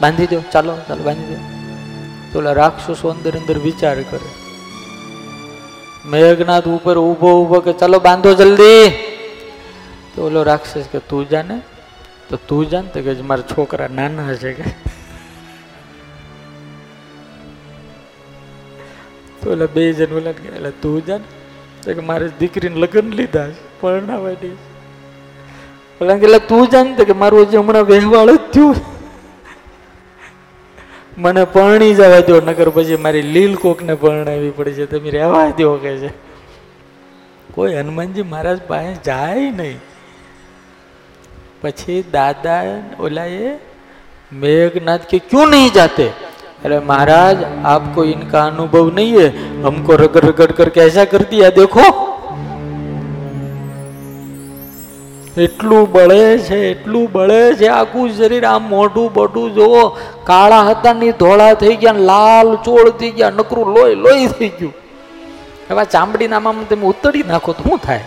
બાંધી 0.00 0.26
દો, 0.26 0.40
ચાલો 0.52 0.76
ચાલો, 0.88 1.02
બાંધી 1.02 1.34
દો. 1.34 2.38
ઓલા 2.38 2.52
રાક્ષસો 2.52 3.08
અંદર 3.08 3.36
અંદર 3.36 3.58
વિચાર 3.58 3.94
કરે. 3.94 4.28
મેઘનાથ 6.06 6.64
ઉપર 6.68 6.98
ઊભો 6.98 7.44
ઊભો 7.44 7.60
કે, 7.60 7.72
ચાલો, 7.72 7.98
બાંધો 7.98 8.34
જલ્દી. 8.34 8.88
તો 10.14 10.26
ઓલો 10.26 10.42
રાક્ષસ 10.42 10.84
કે, 10.92 10.98
તું 10.98 11.28
જાને? 11.28 11.60
તો 12.28 12.36
તું 12.36 12.70
જાન, 12.70 12.86
તો 12.86 13.00
કે, 13.00 13.12
મારા 13.12 13.40
છોકરા 13.40 13.88
નાના 13.88 14.34
છે 14.34 14.52
કે. 14.52 14.87
તો 19.42 19.52
એટલે 19.52 19.66
બે 19.66 19.92
જણ 19.92 20.16
ઓલા 20.16 20.30
એટલે 20.30 20.70
તું 20.70 21.06
જાણ 21.06 21.20
તો 21.82 21.94
કે 21.94 22.00
મારે 22.00 22.28
દીકરીને 22.28 22.76
લગ્ન 22.76 23.10
લીધા 23.10 23.48
છે, 23.48 23.80
પરણાવા 23.80 24.30
દે. 24.30 24.46
એટલે 26.00 26.14
એટલે 26.14 26.38
તું 26.38 26.68
જાણ 26.68 26.94
તો 26.94 27.04
કે 27.04 27.12
મારું 27.12 27.42
હજી 27.42 27.56
હમણાં 27.56 27.82
વહેવાળ 27.82 28.36
જ 28.36 28.38
થયું. 28.52 28.76
મને 31.18 31.44
પરણી 31.44 31.94
જવા 31.94 32.20
દો 32.20 32.40
નગર 32.40 32.68
પછી 32.68 32.96
મારી 32.96 33.22
લીલ 33.22 33.54
કોકને 33.54 33.94
પરણાવી 33.94 34.50
પડી 34.50 34.72
છે 34.72 34.86
તમે 34.86 35.10
રહેવા 35.10 35.50
દો 35.50 35.76
કે 35.76 35.98
છે. 35.98 36.10
કોઈ 37.54 37.74
હનુમાનજી 37.74 38.22
મહારાજ 38.22 38.62
પાસે 38.62 38.94
જાય 39.04 39.50
નહીં. 39.50 39.80
પછી 41.60 42.04
દાદા 42.12 42.62
ઓલા 43.00 43.24
એ 43.24 43.58
મેઘનાથ 44.32 45.00
કે 45.00 45.18
ક્યુ 45.18 45.44
નહીં 45.46 45.72
જાતે? 45.72 46.10
अरे 46.63 46.79
महाराज 46.81 47.43
आपको 47.67 48.03
इनका 48.05 48.41
अनुभव 48.45 48.89
नहीं 48.93 49.13
है 49.15 49.27
हमको 49.63 49.95
रगड़ 49.97 50.25
रगड़ 50.25 50.51
करके 50.53 50.81
ऐसा 50.81 51.05
कर 51.07 51.23
दिया 51.27 51.53
देखो 51.53 51.85
એટલું 55.37 55.85
બળે 55.87 56.37
છે 56.39 56.57
એટલું 56.63 57.05
બળે 57.09 57.41
છે 57.55 57.67
આખું 57.71 58.09
શરીર 58.11 58.43
આમ 58.45 58.67
મોઢું 58.69 59.07
બોઢું 59.11 59.53
જોવો 59.53 59.83
કાળા 60.23 60.63
હતા 60.65 60.95
ની 60.95 61.13
ધોળા 61.19 61.53
થઈ 61.57 61.75
ગયા 61.77 61.93
ને 61.93 62.05
લાલ 62.05 62.51
ચોળ 62.63 62.91
થઈ 62.93 63.11
ગયા 63.11 63.33
નકરું 63.33 63.73
લોહી 63.73 63.95
લોહી 63.97 64.27
થઈ 64.33 64.51
ગયું 64.57 64.73
હવે 65.69 65.79
આ 65.79 65.91
ચામડીના 65.91 66.41
આમાં 66.41 66.67
તમે 66.69 66.87
ઉતરી 66.87 67.23
નાખો 67.25 67.53
તો 67.53 67.67
શું 67.67 67.81
થાય 67.81 68.05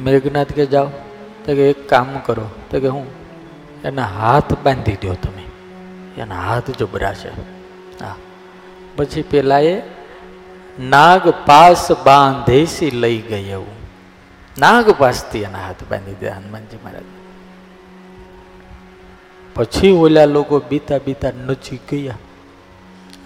મેઘનાથ 0.00 0.52
કે 0.52 0.66
જાઓ 0.68 1.01
તો 1.45 1.55
કે 1.55 1.69
એક 1.69 1.89
કામ 1.89 2.19
કરો, 2.19 2.49
તો 2.71 2.79
કે 2.79 2.87
હું 2.87 3.07
એના 3.83 4.03
હાથ 4.03 4.53
બાંધી 4.63 4.95
દો 4.95 5.13
તમે. 5.13 5.43
એના 6.17 6.41
હાથ 6.41 6.69
જબરા 6.69 7.13
છે 7.13 7.29
હા. 8.03 8.15
પછી 8.95 9.21
પેલા 9.21 9.59
એ 9.59 9.81
નાગ 10.79 11.29
પાસ 11.29 11.91
બાંધેસી 11.91 12.91
લઈ 12.91 13.17
ગઈ 13.17 13.49
એવું. 13.49 13.83
નાગ 14.57 14.89
પાસથી 14.91 15.39
એના 15.39 15.57
હાથ 15.57 15.83
બાંધી 15.89 16.13
દે 16.13 16.29
હનુમાનજી 16.29 16.77
મહારાજ. 16.83 17.03
પછી 19.55 19.91
ઓલા 19.91 20.25
લોકો 20.25 20.59
બીતા 20.59 20.97
બીતા 20.97 21.31
નચી 21.31 21.79
ગયા. 21.89 22.17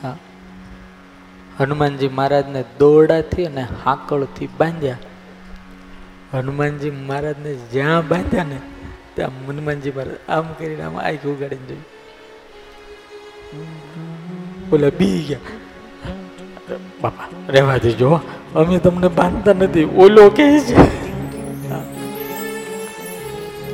હા. 0.03 0.17
હનુમાનજી 1.59 2.07
મહારાજને 2.07 2.63
દોરડાથી 2.79 3.45
અને 3.45 3.67
હાંકળથી 3.85 4.49
બાંધ્યા. 4.59 4.97
હનુમાનજી 6.33 6.91
મહારાજને 6.91 7.53
જ્યાં 7.53 8.07
બાંધ્યા 8.07 8.43
ને, 8.43 8.59
ત્યાં 9.13 9.31
હનુમાનજી 9.47 9.91
મહારાજ 9.91 10.15
આમ 10.29 10.53
કરીને 10.53 10.83
આમ 10.83 10.97
આંખ 10.97 11.25
ઉગાડીને 11.25 11.65
જોયું. 11.65 11.85
બોલે 14.69 14.89
બી 14.89 15.25
ગયા. 15.27 15.39
બાપા, 17.01 17.51
રહેવા 17.51 17.77
દેજો 17.77 18.19
અમે 18.55 18.77
તમને 18.77 19.07
બાંધતા 19.07 19.53
નથી, 19.53 19.83
ઓલો 19.83 20.29
કે 20.29 20.59
છે. 20.59 20.75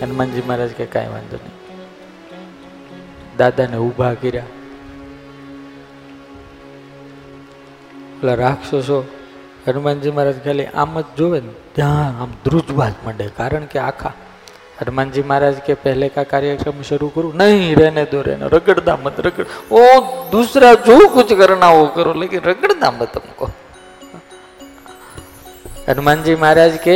હનુમાનજી 0.02 0.42
મહારાજ 0.48 0.70
કે 0.70 0.86
કાંઈ 0.86 1.08
વાંધો 1.08 1.36
નહીં. 1.36 1.52
દાદાને 3.38 3.78
ઊભા 3.78 4.14
કર્યા. 4.14 4.46
પેલા 8.22 8.34
રાક્ષસો 8.34 9.06
હનુમાનજી 9.68 10.12
મહારાજ 10.12 10.44
ખાલી 10.44 10.66
આમ 10.66 11.02
જ 11.02 11.06
જોવે 11.18 11.40
ને. 11.40 11.63
ત્યાં 11.76 12.22
આમ 12.22 12.32
ધ્રુજવાજ 12.46 12.94
માંડે. 13.06 13.26
કારણ 13.40 13.66
કે 13.74 13.80
આખા 13.90 14.14
હનુમાનજી 14.78 15.24
મહારાજ 15.30 15.58
કે 15.66 15.74
પહેલે 15.84 16.08
કા 16.16 16.26
કાર્યક્રમ 16.32 16.80
શરૂ 16.90 17.10
કરું, 17.16 17.34
નહીં 17.42 17.76
રહેને 17.80 18.04
દો 18.12 18.22
રહેને 18.28 18.46
રગડતા 18.56 18.98
મત 19.04 19.18
રગડ. 19.26 19.48
ઓ 19.72 19.82
દૂસરા 20.32 20.76
જો 20.88 20.98
કુછ 21.16 21.34
કરના 21.42 21.74
હો 21.76 21.84
કરો, 21.96 22.14
લેકિન 22.22 22.42
રગડતા 22.50 22.92
મત 22.98 23.14
હમકો 23.22 23.50
હનુમાનજી 25.88 26.38
મહારાજ 26.44 26.76
કે, 26.86 26.96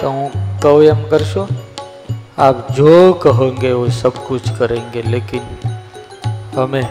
તો 0.00 0.06
હું 0.16 0.30
કહું 0.62 0.84
એમ 0.92 1.02
કરશો, 1.12 1.44
આપ 2.38 2.56
જો 2.78 2.92
કહોગે 3.24 3.70
વો 3.78 3.86
સબ 3.90 4.14
કુછ 4.28 4.48
કરેંગે, 4.58 5.00
લેકિન 5.14 5.44
હમે 6.56 6.82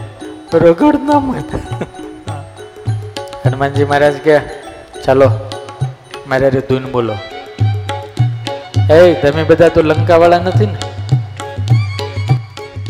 રગડના 0.64 1.20
મત. 1.26 1.50
હનુમાનજી 3.44 3.88
મહારાજ 3.90 4.16
કે, 4.28 4.36
ચાલો 5.04 5.28
મારે 6.28 6.50
રે 6.50 6.60
ધૂન 6.60 6.84
બોલો. 6.92 7.14
એ 8.90 9.14
તમે 9.14 9.42
બધા 9.44 9.68
તો 9.68 9.82
લંકા 9.82 10.16
વાળા 10.16 10.38
નથી 10.38 10.66
ને? 10.66 10.78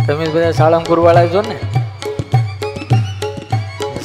તમે 0.06 0.26
બધા 0.26 0.52
સાળંગપુર 0.52 0.98
વાળા 0.98 1.26
છો 1.26 1.42
ને? 1.42 1.56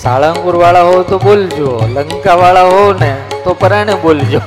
સાળંગપુર 0.03 0.55
વાળા 0.55 0.81
હો 0.81 1.03
તો 1.03 1.19
બોલજો 1.19 1.71
લંકા 1.93 2.35
વાળા 2.35 2.67
હો 2.73 2.93
ને 2.93 3.11
તો 3.43 3.53
પરાણે 3.53 3.95
બોલજો. 3.95 4.41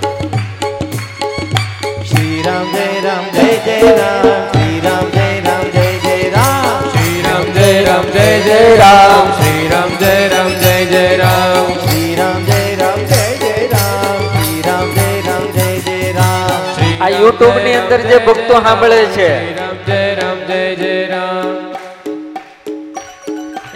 શ્રી 2.08 2.42
રામ 2.46 2.66
જય 2.74 3.00
રામ 3.08 3.24
જય 3.34 3.48
જય 3.66 3.96
રામ. 3.96 4.28
શ્રી 4.52 4.80
રામ 4.80 5.10
જય 5.16 5.40
રામ 5.40 5.64
જય 5.74 5.88
જય 6.04 6.30
રામ. 6.36 6.78
શ્રી 6.92 7.22
રામ 7.26 7.44
જય 7.56 7.84
રામ 7.84 8.04
જય 8.14 8.28
જય 8.42 8.76
રામ. 8.76 9.26
શ્રી 9.40 9.68
રામ 9.68 9.90
જય 9.98 10.28
રામ 10.28 10.50
જય 10.62 10.84
જય 10.84 11.16
રામ. 11.16 11.53
યુટ્યુબની 17.24 17.74
અંદર 17.74 17.98
જે 17.98 18.18
ભક્તો 18.18 18.60
સાંભળે 18.60 19.04
છે. 19.06 19.30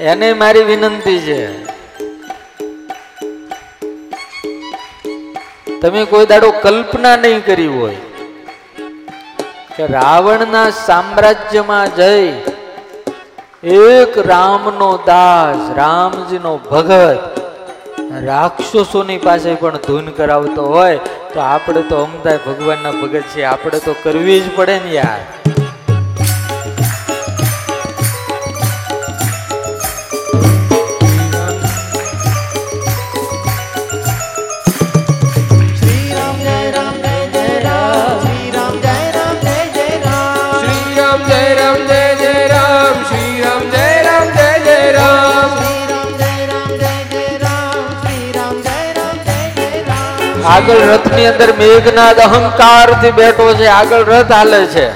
એને 0.03 0.33
મારી 0.33 0.65
વિનંતી 0.65 1.21
છે. 1.21 1.69
તમે 5.81 6.05
કોઈ 6.05 6.27
દાડો 6.27 6.51
કલ્પના 6.51 7.17
નહીં 7.17 7.45
કરી 7.47 7.67
હોય 7.67 7.97
કે 9.77 9.87
રાવણના 9.87 10.71
સામ્રાજ્યમાં 10.71 11.97
જઈ 11.97 12.29
એક 13.63 14.19
રામનો 14.19 14.99
દાસ, 15.07 15.77
રામજીનો 15.77 16.57
ભગત 16.57 17.38
રાક્ષસોની 18.27 19.19
પાસે 19.19 19.55
પણ 19.55 19.81
ધૂન 19.87 20.13
કરાવતો 20.13 20.67
હોય 20.67 20.99
તો 21.35 21.41
આપણે 21.41 21.83
તો 21.83 22.05
અમદાય 22.05 22.45
ભગવાનના 22.47 22.93
ભગત 22.93 23.27
છે 23.35 23.43
આપણે 23.45 23.79
તો 23.79 23.95
કરવી 24.03 24.41
જ 24.41 24.55
પડે 24.57 24.79
ને 24.79 24.95
યાર. 24.95 25.21
આગળ 50.49 50.75
રથની 50.75 51.27
અંદર 51.27 51.53
મેઘનાદ 51.53 52.19
અહંકારથી 52.19 53.11
બેઠો 53.11 53.55
છે. 53.55 53.67
આગળ 53.67 54.05
રથ 54.05 54.33
હાલે 54.33 54.67
છે. 54.67 54.87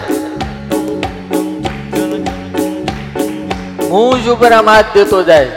હું 3.89 4.25
જ 4.25 4.29
ઉપર 4.29 4.53
આમ 4.53 4.69
હાથ 4.69 4.85
દેતો 4.95 5.23
જાય. 5.23 5.51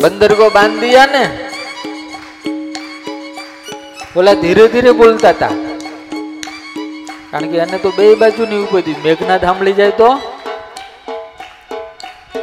બંદરગો 0.00 0.50
બાંધિયા 0.50 1.06
ને? 1.06 1.24
ઓલા 4.16 4.34
ધીરે 4.34 4.68
ધીરે 4.68 4.90
બોલતા 4.90 5.28
હતા. 5.28 5.50
કારણ 7.30 7.50
કે 7.50 7.56
એને 7.56 7.78
તો 7.78 7.90
બે 7.90 8.14
બાજુ 8.14 8.46
ની 8.46 8.56
ઉપરથી 8.56 8.94
મેઘનાથ 9.04 9.40
સાંભળી 9.40 9.72
જાય 9.72 9.90
તો? 9.90 10.12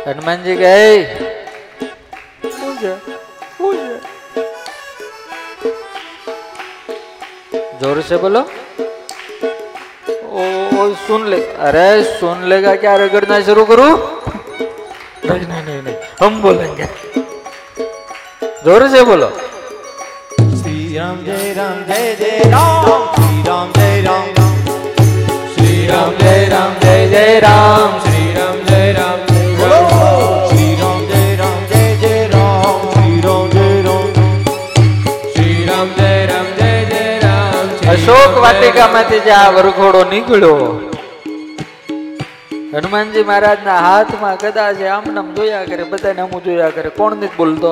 હનુમાનજી 0.07 0.55
કહે 0.55 1.03
શું 2.43 2.77
છે? 2.77 3.10
ज़ोर 7.81 8.01
से 8.07 8.17
बोलो। 8.17 8.39
ओ, 10.31 10.43
ओ 10.81 10.83
सुन 11.05 11.25
ले। 11.29 11.37
अरे 11.67 11.85
सुन 12.09 12.43
लेगा 12.49 12.75
क्या 12.83 12.95
रगड़ना 12.95 13.39
शुरू 13.47 13.63
करू? 13.65 13.87
नहीं 15.25 15.47
नहीं 15.47 15.63
नहीं 15.63 15.81
नहीं। 15.81 15.95
हम 16.21 16.41
बोलेंगे। 16.41 16.87
ज़ोर 18.65 18.87
से 18.89 19.03
बोलो। 19.03 19.29
श्री 20.61 20.97
राम 20.97 21.17
जय 21.25 21.53
राम 21.57 21.83
जय 21.89 22.15
जय 22.19 22.49
राम। 22.51 22.85
श्री 23.15 23.41
राम 23.49 23.71
जय 23.77 24.01
राम। 24.07 24.25
श्री 25.55 25.87
राम 25.87 26.15
जय 26.21 26.47
राम 26.51 26.79
जय 26.83 27.07
जय 27.09 27.39
राम। 27.39 28.10
શોક 38.05 38.37
વાટિકામાંથી 38.37 39.19
જે 39.19 39.31
આ 39.31 39.49
વરઘોડો 39.51 39.99
નીકળ્યો, 40.09 40.55
હનુમાનજી 42.73 43.23
મહારાજના 43.23 43.75
હાથમાં 43.79 44.37
કદાચ 44.39 44.79
આમ 44.81 44.93
આમનામ 44.93 45.27
જોયા 45.33 45.63
કરે, 45.63 45.83
બધાને 45.83 46.21
અમુક 46.21 46.43
જોયા 46.43 46.69
કરે. 46.69 46.89
કોણ 46.89 47.15
નથી 47.15 47.35
બોલતો? 47.37 47.71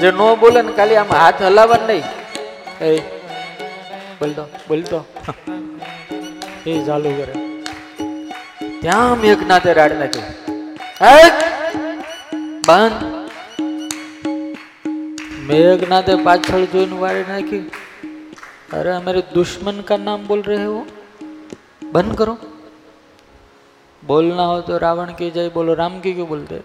જે 0.00 0.10
ન 0.10 0.20
બોલે 0.40 0.62
ને 0.62 0.72
ખાલી 0.72 0.96
આમ 0.96 1.10
હાથ 1.12 1.42
હલાવવા 1.42 1.78
નહીં. 1.86 2.04
એ, 2.84 2.96
બોલતો 4.20 4.44
બોલતો. 4.68 4.98
એ 6.66 6.78
ચાલુ 6.86 7.10
કરે. 7.10 7.34
ત્યાં 8.80 9.20
મેં 9.20 9.32
એક 9.32 9.42
નાતે 9.48 9.70
રાડ 9.72 9.92
નાખી 9.92 10.24
બંધ. 12.66 13.04
મેઘનાથે 15.48 16.14
પાછળ 16.24 16.64
જોઈને 16.72 16.96
વાળી 16.96 17.24
નાખી. 17.28 17.62
अरे 18.73 18.99
मेरे 18.99 19.21
दुश्मन 19.33 19.81
का 19.87 19.97
नाम 19.99 20.27
बोल 20.27 20.41
रहे 20.43 20.63
हो 20.65 20.79
बंद 21.93 22.15
करो 22.17 22.37
बोलना 24.03 24.45
हो 24.45 24.61
तो 24.61 24.77
रावण 24.79 25.13
की 25.15 25.29
जय 25.31 25.49
बोलो 25.51 25.73
राम 25.75 25.99
की 26.01 26.13
क्यों 26.13 26.27
बोलते 26.27 26.61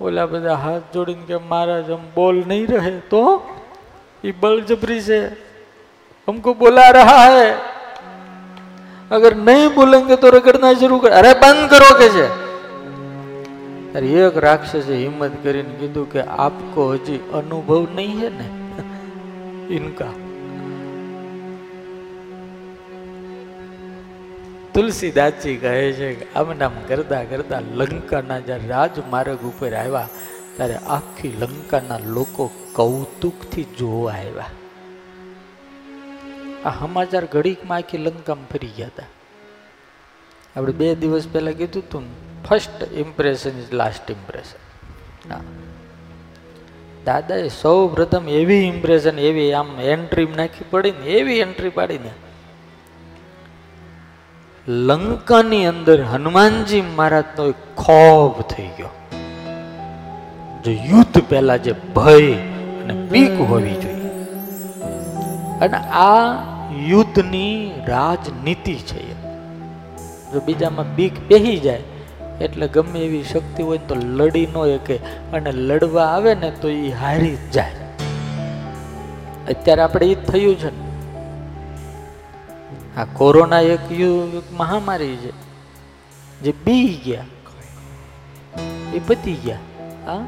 बोला 0.00 0.24
બધા 0.26 0.56
હાથ 0.64 0.84
જોડીને 0.94 1.24
કે 1.28 1.38
महाराज 1.50 1.88
हम 1.90 2.02
बोल 2.16 2.36
नहीं 2.50 2.66
रहे 2.68 2.92
तो 3.12 3.22
ये 4.24 4.32
बलजबरी 4.42 4.98
से 5.02 5.18
हमको 6.28 6.54
बुला 6.54 6.84
रहा 6.90 7.16
है 7.28 7.48
अगर 9.10 9.36
नहीं 9.48 9.66
बोलेंगे 9.70 10.16
तो 10.16 10.30
रगड़ना 10.30 10.70
शुरू 10.82 10.98
कर 10.98 11.16
अरे 11.20 11.32
बंद 11.42 11.64
करो 11.72 11.90
कैसे 11.98 12.26
अरे 13.94 14.08
एक 14.22 14.38
राक्षसे 14.46 14.94
हिम्मत 14.96 15.34
કરીને 15.44 15.74
કીધું 15.78 16.06
કે 16.12 16.24
આપકો 16.38 16.88
હજી 16.94 17.18
અનુભવ 17.34 17.82
નહીં 17.98 18.16
है 18.20 18.30
ને 18.38 18.48
इनका 19.76 20.08
તુલસીદાસજી 24.75 25.57
કહે 25.63 25.73
છે 25.97 26.07
કે 26.19 26.25
આમ 26.35 26.51
નામ 26.59 26.77
કરતા 26.89 27.23
લંકાના 27.79 28.39
જ્યારે 28.47 28.67
રાજમાર્ગ 28.67 29.43
ઉપર 29.49 29.73
આવ્યા, 29.81 30.09
ત્યારે 30.57 30.77
આખી 30.97 31.33
લંકાના 31.41 32.01
લોકો 32.15 32.45
કૌતુકથી 32.73 33.67
જોવા 33.79 34.15
આવ્યા. 34.15 34.51
આ 36.65 36.73
સમાચાર 36.79 37.25
ઘડીકમાં 37.35 37.77
આખી 37.79 38.01
લંકામાં 38.07 38.49
ફરી 38.53 38.73
ગયા 38.77 38.91
હતા. 38.93 39.09
આપણે 40.55 40.75
બે 40.81 40.89
દિવસ 40.95 41.29
પહેલાં 41.33 41.59
કીધું 41.61 41.87
હતું 41.87 42.05
first 42.47 42.79
impression 43.03 43.55
is 43.61 43.71
last 43.73 44.11
impression 44.17 44.59
દાદાએ 47.05 47.47
સૌ 47.61 47.79
પ્રથમ 47.95 48.25
એવી 48.41 48.61
ઇમ્પ્રેશન 48.73 49.25
એવી 49.29 49.49
આમ 49.53 49.71
એન્ટ્રી 49.93 50.29
નાખી 50.41 50.71
પડી 50.71 50.95
ને 50.99 51.17
એવી 51.21 51.39
એન્ટ્રી 51.39 51.69
પાડીને 51.69 52.11
લંકાની 54.67 55.65
અંદર 55.65 56.03
હનુમાનજી 56.03 56.81
મહારાજનો 56.81 57.51
ખોફ 57.51 58.41
થઈ 58.41 58.63
ગયો. 58.63 58.87
જો 60.65 60.71
યુદ્ધ 60.71 61.21
પહેલા 61.29 61.57
જે 61.57 61.75
ભય 61.95 62.33
અને 62.33 62.93
બીક 62.93 63.41
હોવી 63.41 63.73
જોઈએ. 63.73 64.09
અને 65.61 65.77
આ 65.77 66.33
યુદ્ધની 66.87 67.71
રાજનીતિ 67.87 68.75
છે. 68.75 69.13
જો 70.33 70.41
બીજામાં 70.45 70.95
બીક 70.95 71.19
બેહી 71.27 71.57
જાય, 71.57 71.81
એટલે 72.41 72.67
ગમે 72.67 72.99
એવી 72.99 73.23
શક્તિ 73.23 73.63
હોય 73.63 73.77
તો 73.77 73.95
લડી 73.95 74.45
ન 74.45 74.77
શકે. 74.77 74.95
અને 75.33 75.51
લડવા 75.51 76.05
આવે 76.05 76.35
ને 76.35 76.51
તો 76.51 76.69
એ 76.69 76.89
હારી 76.89 77.37
જાય. 77.53 77.71
અત્યારે 79.49 79.81
આપણે 79.81 80.05
એ 80.05 80.15
થયું 80.15 80.55
છે 80.55 80.77
ને. 80.77 80.82
આ 82.97 83.05
કોરોના 83.05 83.59
એક 83.59 83.91
યુ- 83.91 84.37
એક 84.37 84.43
મહામારી 84.51 85.15
છે. 85.15 85.31
જે 86.41 86.51
બી 86.51 87.01
ગયા. 87.05 87.25
એ 88.93 89.01
પતી 89.07 89.33
ગયા. 89.33 89.57
હા? 90.05 90.27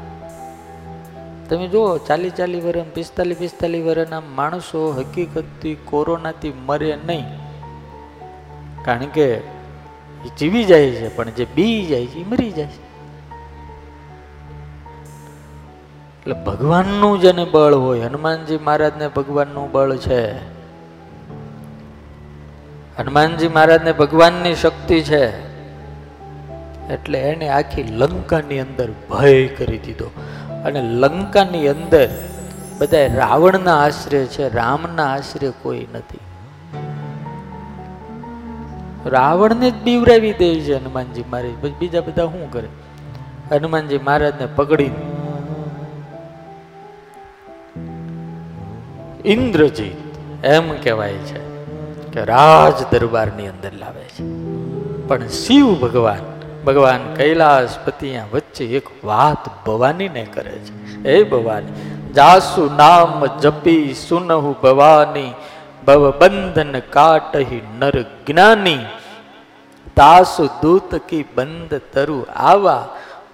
તમે 1.48 1.68
જુઓ, 1.68 1.98
ચાલી 1.98 2.30
ચાલી 2.30 2.60
વર્ષ 2.60 2.84
પિસ્તાલીસ 2.94 3.38
પિસ્તાલીસ 3.38 3.84
વર્ષના 3.84 4.20
માણસો 4.20 4.92
હકીકતથી 4.92 5.74
કોરોનાથી 5.74 6.52
મરે 6.66 6.98
નહીં. 7.06 7.24
કારણ 8.84 9.06
કે 9.06 9.26
એ 9.26 10.28
જીવી 10.38 10.64
જાય 10.64 10.90
છે, 10.90 11.16
પણ 11.16 11.30
જે 11.30 11.46
બી 11.54 11.86
જાય 11.86 12.06
છે, 12.06 12.18
એ 12.18 12.24
મરી 12.24 12.50
જાય 12.50 12.66
છે. 12.66 12.86
એટલે 16.20 16.34
ભગવાનનું 16.34 17.20
જેને 17.20 17.44
બળ 17.44 17.74
હોય. 17.74 18.00
હનુમાનજી 18.00 18.58
મહારાજને 18.58 19.08
ભગવાનનું 19.08 19.72
બળ 19.72 19.96
છે. 19.96 20.55
હનુમાનજી 22.98 23.48
મહારાજને 23.48 23.92
ભગવાનની 23.92 24.54
શક્તિ 24.54 25.00
છે. 25.00 25.46
એટલે 26.92 27.18
એને 27.18 27.48
આખી 27.48 27.82
લંકાની 27.82 28.58
અંદર 28.58 28.88
ભય 29.10 29.46
કરી 29.46 29.78
દીધો. 29.78 30.10
અને 30.64 30.82
લંકાની 30.82 31.68
અંદર 31.68 32.08
બધા 32.78 33.06
રાવણના 33.14 33.84
આશ્રય 33.84 34.24
છે, 34.24 34.54
રામના 34.54 35.06
આશરે 35.06 35.52
કોઈ 35.62 35.86
નથી. 35.94 36.18
રાવણને 39.06 39.70
જ 39.70 39.74
બીવરાવી 39.74 40.32
દે 40.32 40.60
છે 40.60 40.74
હનુમાનજી 40.74 41.24
મહારાજ. 41.30 41.52
પછી 41.62 41.74
બીજા 41.78 42.00
બધા 42.00 42.24
શું 42.24 42.52
કરે? 42.52 42.68
હનુમાનજી 43.50 43.98
મહારાજને 43.98 44.46
પકડી 44.46 44.90
ઇન્દ્રજીત 49.24 50.44
એમ 50.44 50.72
કહેવાય 50.72 51.12
છે. 51.12 51.55
કે 52.16 52.24
રાજ 52.24 52.94
દરબારની 52.94 53.46
અંદર 53.46 53.72
લાવે 53.72 54.04
છે. 54.04 54.24
પણ 55.08 55.28
શિવ 55.28 55.74
ભગવાન 55.74 56.40
ભગવાન 56.64 57.14
કૈલાસપતિ 57.14 58.18
વચ્ચે 58.32 58.64
એક 58.64 59.04
વાત 59.04 59.66
ભવાનીને 59.66 60.24
કરે 60.24 60.50
છે. 60.50 61.08
હે 61.08 61.22
ભવાની, 61.22 61.72
જાસુ 62.12 62.70
નામ 62.76 63.26
જપી 63.26 63.94
સુનહુ 63.94 64.52
ભવાની 64.62 65.32
ભવ 65.86 66.10
બંધન 66.18 66.80
કાટહી 66.80 67.62
નર 67.78 68.02
જ્ઞાની, 68.02 68.78
તાસુ 69.96 70.46
દૂત 70.46 70.94
કી 70.94 71.24
બંધ 71.34 71.74
તરુ 71.92 72.26
આવા, 72.36 72.88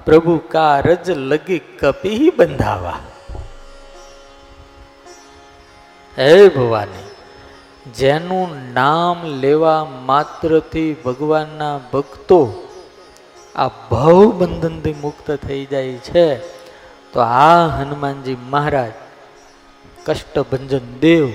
પ્રભુ 0.07 0.39
કા 0.39 0.81
રજ 0.81 1.11
લગી 1.11 1.59
કપી 1.59 2.33
બંધાવા. 2.37 2.99
હે 6.19 6.49
ભવાની 6.49 7.12
જેનું 7.87 8.75
નામ 8.75 9.25
લેવા 9.25 9.85
માત્રથી 9.85 10.95
ભગવાનના 10.95 11.81
ભક્તો 11.93 12.69
આ 13.57 13.69
ભાવ 13.69 14.33
બંધનથી 14.33 14.95
મુક્ત 15.01 15.31
થઈ 15.31 15.67
જાય 15.67 15.93
છે, 15.93 16.39
તો 17.13 17.21
આ 17.21 17.67
હનુમાનજી 17.67 18.37
મહારાજ, 18.51 18.93
કષ્ટભંજન 20.07 20.99
દેવ 21.01 21.33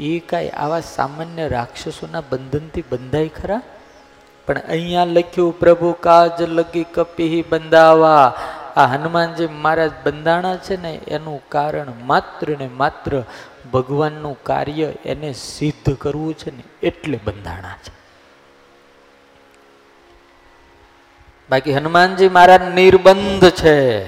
એ 0.00 0.18
કાંઈ 0.18 0.48
આવા 0.48 0.80
સામાન્ય 0.80 1.48
રાક્ષસોના 1.48 2.20
બંધનથી 2.20 2.84
બંધાય 2.90 3.28
ખરા? 3.28 3.60
પણ 4.46 4.60
અહીંયા 4.68 5.04
લખ્યું, 5.04 5.58
પ્રભુ 5.58 5.92
કાજ 6.00 6.42
લગી 6.42 6.84
કપી 6.84 7.44
બંધાવા. 7.50 8.32
આ 8.76 8.86
હનુમાનજી 8.86 9.46
મહારાજ 9.46 9.90
બંધાણા 10.04 10.56
છે 10.56 10.82
ને, 10.82 10.94
એનું 10.94 11.42
કારણ 11.48 11.86
માત્ર 12.06 12.48
ને 12.58 12.68
માત્ર 12.68 13.22
ભગવાનનું 13.72 14.42
કાર્ય 14.42 14.92
એને 15.04 15.32
સિદ્ધ 15.32 15.96
કરવું 15.96 16.34
છે 16.34 16.56
ને 16.56 16.62
એટલે 16.82 17.18
બંધાણા 17.24 17.76
છે. 17.84 17.98
બાકી 21.50 21.72
હનુમાનજી 21.72 22.28
મહારાજ 22.28 22.74
નિર્બંધ 22.74 23.50
છે. 23.50 24.04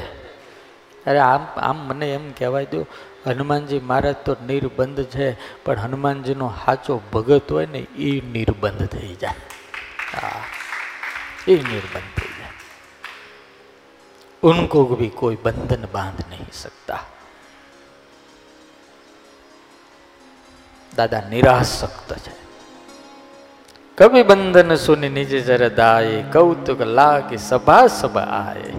અરે 1.05 1.19
આમ 1.19 1.45
આમ 1.57 1.77
મને 1.77 2.15
એમ 2.15 2.33
કહેવાય 2.33 2.65
દો, 2.65 2.87
હનુમાનજી 3.27 3.79
મહારાજ 3.79 4.15
તો 4.15 4.37
નિર્બંધ 4.47 5.05
છે, 5.05 5.33
પણ 5.65 5.79
હનુમાનજીનો 5.79 6.53
સાચો 6.65 7.01
ભગત 7.13 7.53
હોય 7.53 7.67
ને 7.67 7.79
એ 7.79 8.21
નિર્બંધ 8.21 8.87
થઈ 8.87 9.15
જાય. 9.15 9.35
એ 11.49 11.55
નિર્બંધ 11.55 12.21
થઈ 12.21 12.29
જાય. 12.29 12.53
ઉનકો 14.43 14.85
ભી 14.85 15.09
કોઈ 15.09 15.37
બંધન 15.37 15.87
બાંધ 15.93 16.25
નહીં 16.31 16.53
શકતા. 16.53 16.99
દાદા 21.01 21.23
નિરાસક્ત 21.31 22.13
છે. 22.13 22.41
કવિ 23.99 24.23
બંધન 24.23 24.75
સુની 24.75 25.09
નિજ 25.09 25.47
જરદાય 25.47 26.23
કૌતુક 26.33 26.81
લાગે 26.81 27.37
સભા 27.37 27.87
સભા 27.87 28.21
આય. 28.21 28.73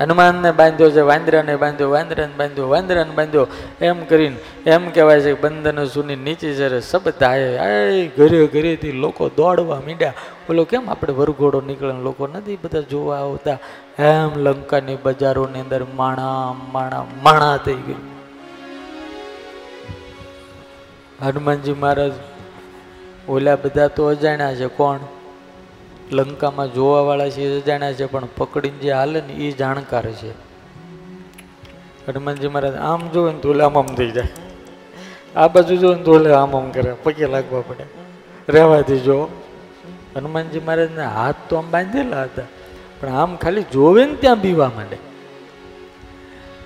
હનુમાનને 0.00 0.52
બાંધ્યો 0.52 0.90
છે, 0.90 1.00
વાંદરાને 1.00 1.56
બાંધ્યો 1.56 1.90
વાંદરાને 1.90 2.32
બાંધ્યો 2.36 2.68
વાંદરાને 2.68 3.10
બાંધ્યો. 3.10 3.46
એમ 3.80 4.04
કરીને, 4.04 4.36
એમ 4.66 4.90
કહેવાય 4.90 5.20
છે 5.20 5.40
બંધન 5.40 5.84
સુની 5.84 6.16
નીચે 6.16 6.54
જરે 6.54 6.80
સબ 6.80 7.08
દાય. 7.20 7.56
આય, 7.56 8.06
ઘરે 8.06 8.46
ઘરેથી 8.46 8.92
લોકો 8.92 9.28
દોડવા 9.28 9.80
મીડ્યા. 9.86 10.12
બોલો 10.48 10.64
કેમ 10.64 10.90
આપણે 10.90 11.12
વરઘોડો 11.12 11.60
નીકળે 11.60 11.92
લોકો 11.92 12.26
નથી 12.26 12.58
બધા 12.64 12.80
જોવા 12.80 13.18
આવતા. 13.18 13.58
એમ 13.98 14.30
લંકાની 14.36 14.96
બજારોની 15.02 15.60
અંદર 15.60 15.86
માણા 15.96 16.54
માણા 16.72 17.04
માણા 17.22 17.56
થઈ 17.56 17.74
ગયું 17.74 18.17
હનુમાનજી 21.22 21.72
મહારાજ, 21.72 22.12
ઓલા 23.28 23.56
બધા 23.56 23.88
તો 23.88 24.06
અજાણ્યા 24.06 24.54
છે, 24.54 24.66
કોણ? 24.66 24.98
લંકામાં 26.12 26.72
જોવાવાળા 26.72 27.28
છે 27.28 27.42
એ 27.42 27.62
અજાણ્યા 27.62 27.92
છે, 27.92 28.06
પણ 28.06 28.28
પકડીને 28.36 28.78
જે 28.78 28.92
હાલે 28.92 29.20
ને 29.20 29.32
એ 29.32 29.52
જાણકાર 29.52 30.12
છે. 30.12 30.30
હનુમાનજી 32.08 32.48
મહારાજ, 32.48 32.74
આમ 32.74 33.08
જોવે 33.08 33.32
ને 33.32 33.38
તો 33.38 33.50
ઓલે 33.50 33.64
આમ 33.64 33.78
આમ 33.78 33.86
થઈ 33.86 34.10
જાય. 34.10 34.28
આ 35.36 35.48
બાજુ 35.48 35.76
જોવે 35.76 35.94
ને 35.94 36.02
તો 36.02 36.12
ઓલે 36.12 36.30
આમ 36.32 36.56
આમ 36.56 36.70
કરે, 36.70 36.94
પગે 37.02 37.26
લાગવા 37.26 37.60
પડે. 37.60 37.84
રહેવાથી 38.48 38.98
જો 38.98 39.28
હનુમાનજી 40.16 40.60
મહારાજના 40.60 41.08
હાથ 41.08 41.34
તો 41.48 41.56
આમ 41.56 41.70
બાંધેલા 41.70 42.22
હતા, 42.22 42.42
પણ 43.00 43.08
આમ 43.08 43.36
ખાલી 43.36 43.62
જોવે 43.62 44.04
ને 44.04 44.14
ત્યાં 44.14 44.40
બીવા 44.40 44.70
માંડે. 44.76 45.07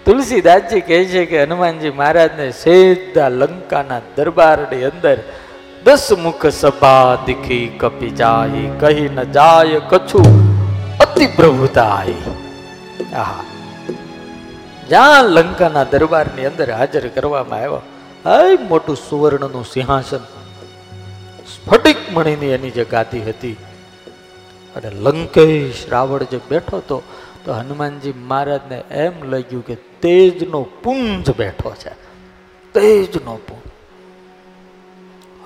તુલસીદાસજી 0.04 0.80
કહે 0.80 1.04
છે 1.04 1.26
કે 1.26 1.42
હનુમાનજી 1.42 1.90
મહારાજને 1.90 2.50
સીધા 2.50 3.28
લંકાના 3.28 4.00
દરબારની 4.16 4.84
અંદર 4.84 5.18
દસ 5.84 6.12
મુખ 6.22 6.46
સભા 6.46 7.18
દીખી 7.26 7.68
કપી 7.78 8.10
જાય 8.10 8.70
કહી 8.80 9.08
ન 9.08 9.22
જાય 9.22 9.80
કછું 9.90 10.26
અતિ 10.98 11.26
પ્રભુતાય. 11.26 12.14
આહા. 13.14 13.44
જ્યાં 14.88 15.24
લંકાના 15.24 15.84
દરબારની 15.84 16.46
અંદર 16.46 16.72
હાજર 16.72 17.08
કરવામાં 17.08 17.58
આવ્યો, 17.58 17.82
હાય 18.24 18.56
મોટું 18.56 18.96
સુવર્ણનું 18.96 19.64
સિંહાસન. 19.64 20.24
સ્ફટિક 21.54 21.96
મણીની 22.12 22.46
એની 22.46 22.70
જે 22.70 22.84
ગાદી 22.84 23.20
હતી. 23.20 23.56
અને 24.76 24.90
લંકેશ 24.90 25.84
રાવણ 25.90 26.22
જે 26.22 26.40
બેઠો 26.48 26.76
હતો, 26.76 27.02
તો 27.44 27.52
હનુમાનજી 27.52 28.12
મહારાજને 28.16 28.82
એમ 28.90 29.12
લાગ્યું 29.22 29.66
કે 29.66 29.91
તેજનો 30.02 30.62
પુંજ 30.62 31.30
બેઠો 31.30 31.74
છે. 31.74 31.90
તેજનો 32.72 33.36
પુંજ. 33.48 33.62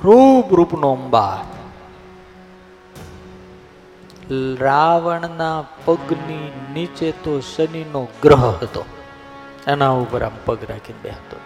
રૂપ 0.05 0.55
રૂપનો 0.55 0.92
અંબાર. 0.92 1.57
રાવણના 4.61 5.64
પગની 5.85 6.53
નીચે 6.75 7.11
તો 7.11 7.40
શનિનો 7.40 8.09
ગ્રહ 8.23 8.47
હતો. 8.47 8.85
એના 9.66 9.88
ઉપર 9.88 10.23
આમ 10.23 10.33
પગ 10.45 10.59
રાખીને 10.64 10.99
બેસતો 11.03 11.37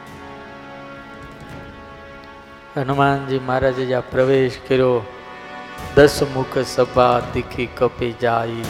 હનુમાનજી 2.80 3.38
મહારાજે 3.38 3.86
જ્યાં 3.86 4.10
પ્રવેશ 4.10 4.56
કર્યો, 4.68 5.02
દસમુખ 5.96 6.58
સભા 6.58 7.20
દીખી 7.20 7.66
કપી 7.66 8.12
જાય, 8.12 8.64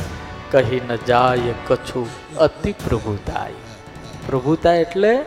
કહી 0.51 0.81
ન 0.89 0.97
જાય 0.97 1.55
કછું 1.69 2.37
અતિ 2.37 2.73
પ્રભુતાય 2.73 3.53
પ્રભુતા 4.27 4.75
એટલે 4.75 5.25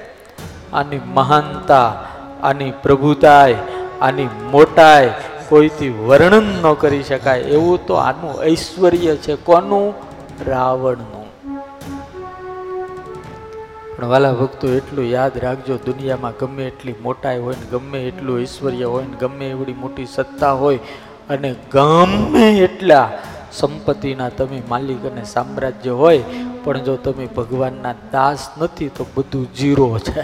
આની 0.74 1.00
મહાનતા, 1.06 2.04
આની 2.44 2.72
પ્રભુતાય, 2.72 3.56
આની 4.02 4.28
મોટાઈ 4.52 5.12
કોઈથી 5.50 5.90
વર્ણન 5.90 6.44
ન 6.44 6.74
કરી 6.74 7.04
શકાય, 7.04 7.40
એવું 7.40 7.86
તો 7.86 7.94
આનું 7.94 8.44
ઐશ્વર્ય 8.46 9.16
છે. 9.16 9.36
કોનું? 9.36 9.94
રાવણનું. 10.48 11.24
પણ 13.98 14.08
વાલા 14.08 14.34
ભક્તો, 14.34 14.70
એટલું 14.70 15.06
યાદ 15.06 15.32
રાખજો, 15.38 15.76
દુનિયામાં 15.76 16.32
ગમે 16.40 16.64
એટલી 16.64 16.96
મોટાઈ 17.02 17.40
હોય 17.40 17.56
ને 17.62 17.78
ગમે 17.78 18.08
એટલું 18.08 18.42
ઐશ્વર્ય 18.42 18.84
હોય 18.84 19.04
ને 19.04 19.18
ગમે 19.18 19.50
એવડી 19.50 19.74
મોટી 19.74 20.06
સત્તા 20.06 20.52
હોય, 20.52 20.80
અને 21.30 21.56
ગમે 21.72 22.58
એટલા 22.58 23.10
સંપત્તિના 23.54 24.30
તમે 24.30 24.62
માલિક 24.70 25.06
અને 25.06 25.24
સામ્રાજ્ય 25.26 25.92
હોય, 25.92 26.24
પણ 26.64 26.80
જો 26.80 26.96
તમે 26.98 27.26
ભગવાનના 27.26 27.96
દાસ 28.12 28.50
નથી, 28.58 28.90
તો 28.90 29.06
બધું 29.16 29.46
જીરો 29.54 30.00
છે. 30.00 30.24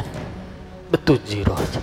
બધું 0.92 1.20
જીરો 1.26 1.58
છે. 1.72 1.82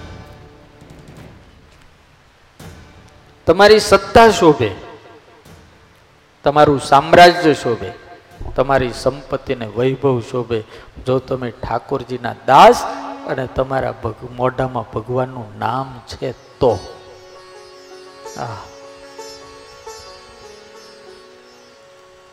તમારી 3.46 3.80
સત્તા 3.80 4.28
શોભે, 4.30 4.70
તમારું 6.44 6.80
સામ્રાજ્ય 6.80 7.54
શોભે, 7.54 7.90
તમારી 8.56 8.92
સંપત્તિને 8.92 9.66
વૈભવ 9.76 10.22
શોભે. 10.30 10.60
જો 11.06 11.18
તમે 11.18 11.50
ઠાકોરજીના 11.62 12.34
દાસ 12.46 12.82
અને 13.26 13.46
તમારા 13.54 13.94
મોઢામાં 14.36 14.86
ભગવાનનું 14.92 15.58
નામ 15.58 15.88
છે 16.08 16.32
તો. 16.60 16.72
આ 18.38 18.58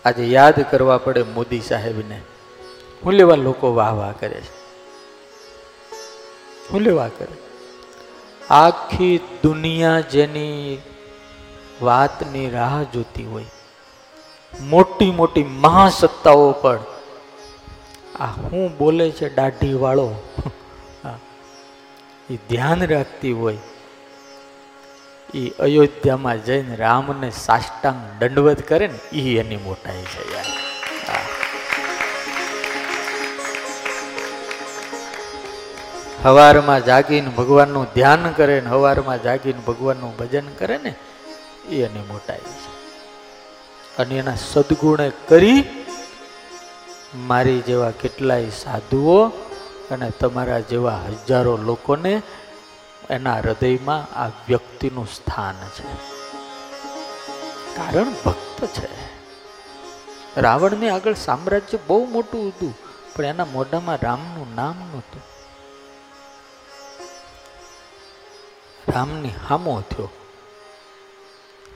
આજે 0.06 0.24
યાદ 0.26 0.60
કરવા 0.72 0.98
પડે 0.98 1.24
મોદી 1.24 1.62
સાહેબને. 1.62 2.22
હું 3.06 3.14
લેવા 3.14 3.36
લોકો 3.38 3.74
વાહ 3.76 3.94
વાહ 3.94 4.14
કરે 4.20 4.40
છે. 4.42 4.54
હું 6.72 6.82
લેવા 6.82 7.08
કરે. 7.08 7.36
આખી 8.50 9.20
દુનિયા 9.44 10.00
જેની 10.00 10.78
વાતની 11.82 12.50
રાહ 12.50 12.84
જોતી 12.84 13.26
હોય, 13.26 13.46
મોટી 14.54 15.12
મોટી 15.12 15.44
મહાસત્તાઓ 15.44 16.52
પણ, 16.62 16.80
આ 18.20 18.26
હું 18.26 18.78
બોલે 18.78 19.08
છે 19.12 19.30
દાઢી 19.36 19.74
વાળો 19.74 20.10
એ 22.30 22.36
ધ્યાન 22.50 22.88
રાખતી 22.88 23.32
હોય 23.34 23.58
એ 25.34 25.50
અયોધ્યામાં 25.50 26.46
જઈને 26.46 26.76
રામને 26.76 27.30
સાષ્ટાંગ 27.30 28.20
દંડવત 28.20 28.62
કરે 28.62 28.88
ને 28.88 29.18
એ 29.18 29.40
એની 29.40 29.58
મોટાઈ 29.58 30.04
છે 30.04 30.36
યાર. 30.36 30.46
હવારમાં 36.24 36.86
જાગીને 36.86 37.30
ભગવાનનું 37.30 37.88
ધ્યાન 37.96 38.32
કરે 38.32 38.62
ને, 38.62 38.70
હવારમાં 38.70 39.24
જાગીને 39.24 39.60
ભગવાનનું 39.68 40.18
ભજન 40.18 40.48
કરે 40.60 40.78
ને 40.78 40.96
એ 41.70 41.84
એની 41.84 42.00
મોટાઈ 42.00 42.38
છે. 42.38 42.84
અને 43.98 44.16
એના 44.16 44.36
સદગુણે 44.36 45.12
કરી 45.28 45.64
મારી 47.16 47.60
જેવા 47.60 47.92
કેટલાય 47.92 48.50
સાધુઓ 48.50 49.28
અને 49.92 50.10
તમારા 50.10 50.60
જેવા 50.60 51.00
હજારો 51.10 51.58
લોકોને 51.58 52.22
એના 53.10 53.36
હૃદયમાં 53.36 54.16
આ 54.16 54.28
વ્યક્તિનું 54.28 55.08
સ્થાન 55.08 55.56
છે. 55.56 55.94
કારણ 57.76 58.14
ભક્ત 58.26 58.66
છે. 58.66 58.88
રાવણની 60.42 60.90
આગળ 60.90 61.14
સામ્રાજ્ય 61.14 61.80
બહુ 61.88 62.06
મોટું 62.06 62.48
હતું, 62.48 62.74
પણ 63.16 63.26
એના 63.26 63.46
મોઢામાં 63.46 64.00
રામનું 64.04 64.56
નામ 64.56 64.76
નહોતું. 64.92 65.22
રામની 68.94 69.32
હામો 69.50 69.82
થયો. 69.82 70.10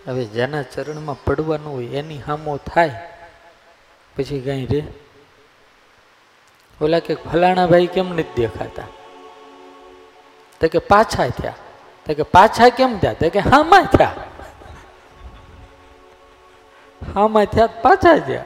હવે 0.07 0.25
જેના 0.25 0.61
ચરણમાં 0.61 1.23
પડવાનું 1.23 1.73
હોય 1.73 1.85
એની 1.85 2.21
હામો 2.21 2.57
થાય, 2.57 3.09
પછી 4.17 4.39
કઈ 4.41 4.65
રે? 4.65 4.83
ઓલા 6.81 6.99
કે 6.99 7.15
ફલાણા 7.15 7.67
ભાઈ 7.67 7.87
કેમ 7.87 8.13
નથી 8.13 8.33
દેખાતા? 8.35 8.83
તો 10.61 10.67
કે 10.67 10.79
પાછા 10.79 11.27
થયા. 11.27 11.53
તો 12.05 12.13
કે 12.13 12.23
પાછા 12.23 12.69
કેમ 12.69 12.97
થયા? 12.99 13.13
તો 13.13 13.29
કે 13.29 13.39
હામાં 13.39 13.85
થયા. 13.85 14.13
હામાં 17.15 17.45
થયા 17.45 17.67
પાછા 17.67 18.17
થયા. 18.17 18.45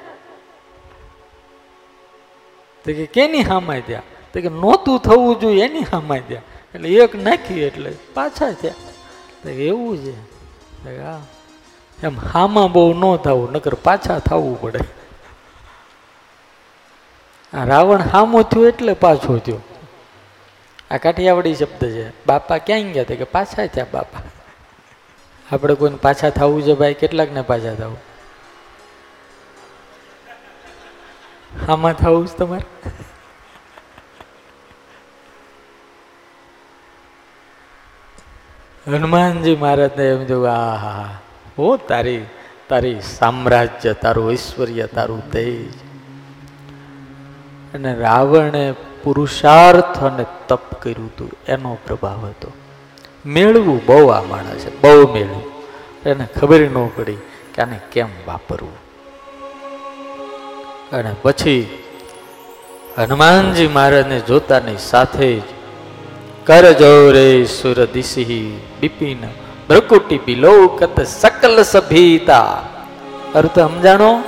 તો 2.85 2.93
કે 2.93 3.05
કેની 3.05 3.41
હામાં 3.41 3.79
થયા? 3.79 4.01
તો 4.33 4.41
કે 4.41 4.49
નહોતું 4.49 4.99
થવું 4.99 5.39
જોઈએ 5.39 5.65
એની 5.65 5.83
હામાં 5.91 6.19
થયા. 6.19 6.41
એટલે 6.75 6.89
એક 6.89 7.15
નાખી 7.15 7.59
એટલે 7.59 7.95
પાછા 8.13 8.51
થયા. 8.51 8.73
તો 9.43 9.49
એવું 9.49 9.97
છે. 9.97 10.31
એમ 12.03 12.19
હામાં 12.19 12.71
બહુ 12.71 12.93
ન 12.93 13.17
થવું, 13.17 13.51
નકર 13.51 13.73
પાછા 13.73 14.19
થવું 14.19 14.61
પડે. 14.61 14.79
આ 17.53 17.63
રાવણ 17.63 18.01
હામો 18.01 18.41
થયો 18.41 18.67
એટલે 18.67 18.93
પાછો 18.93 19.37
થયો. 19.37 19.59
આ 20.91 20.97
કાઠિયાવાડી 20.97 21.55
શબ્દ 21.55 21.85
છે. 21.85 22.25
બાપા 22.25 22.57
ક્યાં 22.57 22.81
ગયા 22.81 23.03
હતા 23.03 23.15
કે 23.15 23.23
પાછા 23.23 23.65
થયા 23.65 23.85
બાપા. 23.93 24.19
આપણે 25.51 25.75
કોઈને 25.75 25.95
પાછા 25.95 26.29
થવું 26.29 26.63
છે 26.63 26.73
ભાઈ? 26.73 26.93
કેટલાકને 26.93 27.41
પાછા 27.41 27.73
થવું? 27.73 27.97
આમાં 31.69 31.93
થવું 31.93 32.27
છે 32.27 32.37
તમારે? 32.37 32.91
હનુમાનજી 38.87 39.55
મહારાજને 39.55 40.09
એમ 40.09 40.25
જોયું, 40.25 40.49
આ 40.49 40.75
હા. 40.75 41.19
હો, 41.57 41.77
તારી 41.77 42.25
તારી 42.69 43.01
સામ્રાજ્ય, 43.01 43.93
તારું 43.93 44.31
ઐશ્વર્ય, 44.31 44.87
તારું 44.87 45.31
તેજ. 45.31 45.75
અને 47.73 47.95
રાવણે 47.95 48.73
પુરુષાર્થ 49.03 50.03
અને 50.03 50.25
તપ 50.47 50.73
કર્યું 50.81 51.05
હતું. 51.05 51.31
એનો 51.47 51.77
પ્રભાવ 51.87 52.25
હતો. 52.25 52.51
મેળવું 53.25 53.85
બહુ 53.85 54.07
આ 54.07 54.21
માણસે 54.21 54.69
બહુ 54.81 55.13
મેળવું. 55.13 55.43
એને 56.05 56.27
ખબર 56.39 56.59
ન 56.59 56.89
પડી 56.95 57.17
કે 57.55 57.61
આને 57.61 57.79
કેમ 57.91 58.07
વાપરવું. 58.27 58.73
અને 60.93 61.15
પછી 61.21 61.83
હનુમાનજી 62.97 63.67
મહારાજને 63.67 64.19
જોતાની 64.19 64.77
સાથે 64.77 65.39
જ 65.39 65.43
કરજોરે 66.45 67.45
સુર 67.45 67.85
દિશી 67.85 68.61
બિપિન 68.81 69.17
બ્રકુટી 69.67 70.17
બિલોકત 70.17 71.01
સકલ 71.01 71.63
સભીતા. 71.63 72.59
અર્થ 73.35 73.59
સમજાણો 73.59 74.23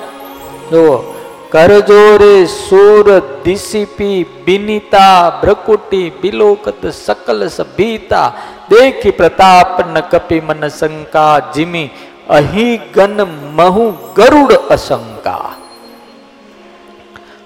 જુઓ 0.71 1.12
કરજોરે 1.54 2.36
સુર 2.51 3.06
દિશીપી 3.45 4.20
બિનિતા 4.45 5.18
બ્રકુટી 5.41 6.08
બિલોકત 6.22 6.86
સકલ 6.91 7.41
સભીતા 7.58 8.28
દેખી 8.70 9.18
પ્રતાપ 9.20 9.76
ન 9.86 9.99
કપી 10.12 10.41
મન 10.41 10.64
શંકા 10.70 11.36
જીમી 11.56 11.89
અહી 12.38 12.78
ગન 12.95 13.20
મહુ 13.58 13.86
ગરુડ 14.16 14.54
અશંકા 14.76 15.49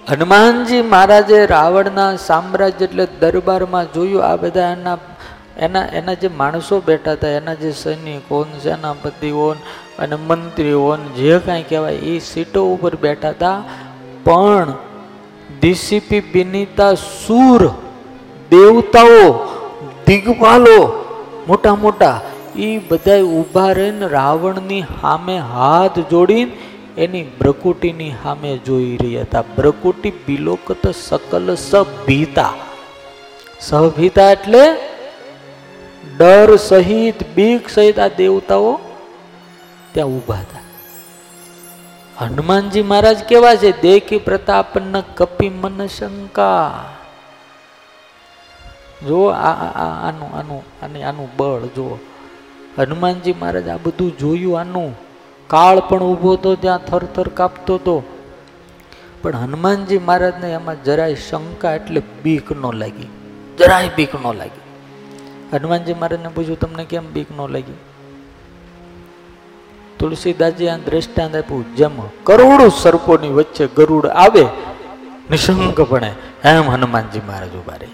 હનુમાનજી 0.10 0.82
મહારાજે 0.93 1.39
રાવણના 1.45 2.12
સામ્રાજ્ય 2.28 2.88
એટલે 2.88 3.05
દરબારમાં 3.22 3.93
જોયું 3.95 4.28
આ 4.30 4.38
બધા 4.43 4.70
એના 4.76 4.97
એના 5.66 5.88
એના 5.99 6.14
જે 6.14 6.30
માણસો 6.41 6.76
બેઠા 6.88 7.18
હતા, 7.18 7.34
એના 7.39 7.58
જે 7.62 7.72
સૈનિકો, 7.74 8.39
સેનાપતિઓ 8.64 9.49
અને 9.99 10.16
મંત્રીઓ 10.30 10.93
જે 11.18 11.39
કાંઈ 11.45 11.68
કહેવાય, 11.70 11.99
એ 12.12 12.14
સીટો 12.20 12.62
ઉપર 12.74 12.93
બેઠા 12.95 13.34
હતા 13.36 13.58
પણ 14.28 14.71
ડીસીપી 15.59 16.23
બિનિતા 16.32 16.93
સૂર, 16.93 17.61
દેવતાઓ 18.51 19.28
દિગ્પાલો 20.07 20.80
મોટા 21.47 21.75
મોટા 21.75 22.17
એ 22.55 22.69
બધા 22.89 23.21
ઊભા 23.38 23.71
રહીને 23.78 24.07
રાવણની 24.07 24.82
સામે 25.01 25.38
હાથ 25.53 25.99
જોડીને 26.11 26.51
એની 26.97 27.23
બ્રકુટીની 27.39 28.11
સામે 28.23 28.51
જોઈ 28.57 28.97
રહ્યા 29.01 29.21
હતા. 29.21 29.43
બ્રકુટી 29.55 30.13
બિલોકત 30.28 30.84
સકલ 30.91 31.55
સભીતા. 31.55 32.53
સભીતા 33.61 34.30
એટલે 34.32 34.63
ડર 36.19 36.55
સહિત, 36.67 37.17
બીક 37.36 37.69
સહિત 37.69 37.99
આ 37.99 38.07
દેવતાઓ 38.17 38.71
ત્યાં 39.93 40.09
ઊભા 40.09 40.41
હતા. 40.41 40.57
હનુમાનજી 42.20 42.82
મહારાજ 42.82 43.24
કેવા 43.24 43.55
છે? 43.55 43.82
દેખી 43.82 44.18
પ્રતાપ 44.18 44.78
ન 44.78 45.01
કપી 45.01 45.49
મન 45.49 45.88
શંકા. 45.88 46.86
જો 49.07 49.26
આનું 49.26 50.38
આનું 50.38 50.86
આની 50.86 51.03
આનું 51.03 51.30
બળ 51.38 51.59
જો. 51.59 51.99
હનુમાનજી 52.78 53.34
મહારાજ 53.34 53.68
આ 53.68 53.78
બધું 53.78 54.18
જોયું, 54.18 54.59
આનું 54.59 54.95
કાળ 55.47 55.80
પણ 55.80 55.99
ઊભો 55.99 56.34
હતો, 56.34 56.55
ત્યાં 56.55 56.78
થરથર 56.78 57.28
કાપતો 57.28 57.76
હતો. 57.76 58.03
પણ 59.22 59.36
હનુમાનજી 59.36 59.97
મહારાજને 59.97 60.51
એમાં 60.51 60.84
જરાય 60.84 61.15
શંકા 61.15 61.74
એટલે 61.74 62.01
બીક 62.24 62.51
ન 62.51 62.72
લાગી. 62.74 63.07
જરાય 63.57 63.89
બીક 63.95 64.15
ન 64.15 64.34
લાગી. 64.34 64.61
હનુમાનજી 65.53 65.93
મહારાજને 65.93 66.28
પૂછ્યું, 66.28 66.59
તમને 66.59 66.86
કેમ 66.86 67.13
બીક 67.13 67.28
ન 67.38 67.47
લાગી? 67.47 67.74
તુલસીદાસજી 69.99 70.69
આ 70.69 70.77
દ્રષ્ટાંત 70.77 71.35
આપ્યું, 71.35 71.75
જેમ 71.75 72.01
કરોડો 72.23 72.69
સર્પોની 72.69 73.27
વચ્ચે 73.27 73.67
ગરુડ 73.67 74.07
આવે 74.07 74.43
નિશંકપણે 75.31 76.15
એમ 76.43 76.69
હનુમાનજી 76.69 77.21
મહારાજ 77.27 77.55
ઊભા 77.55 77.75
રહી. 77.75 77.87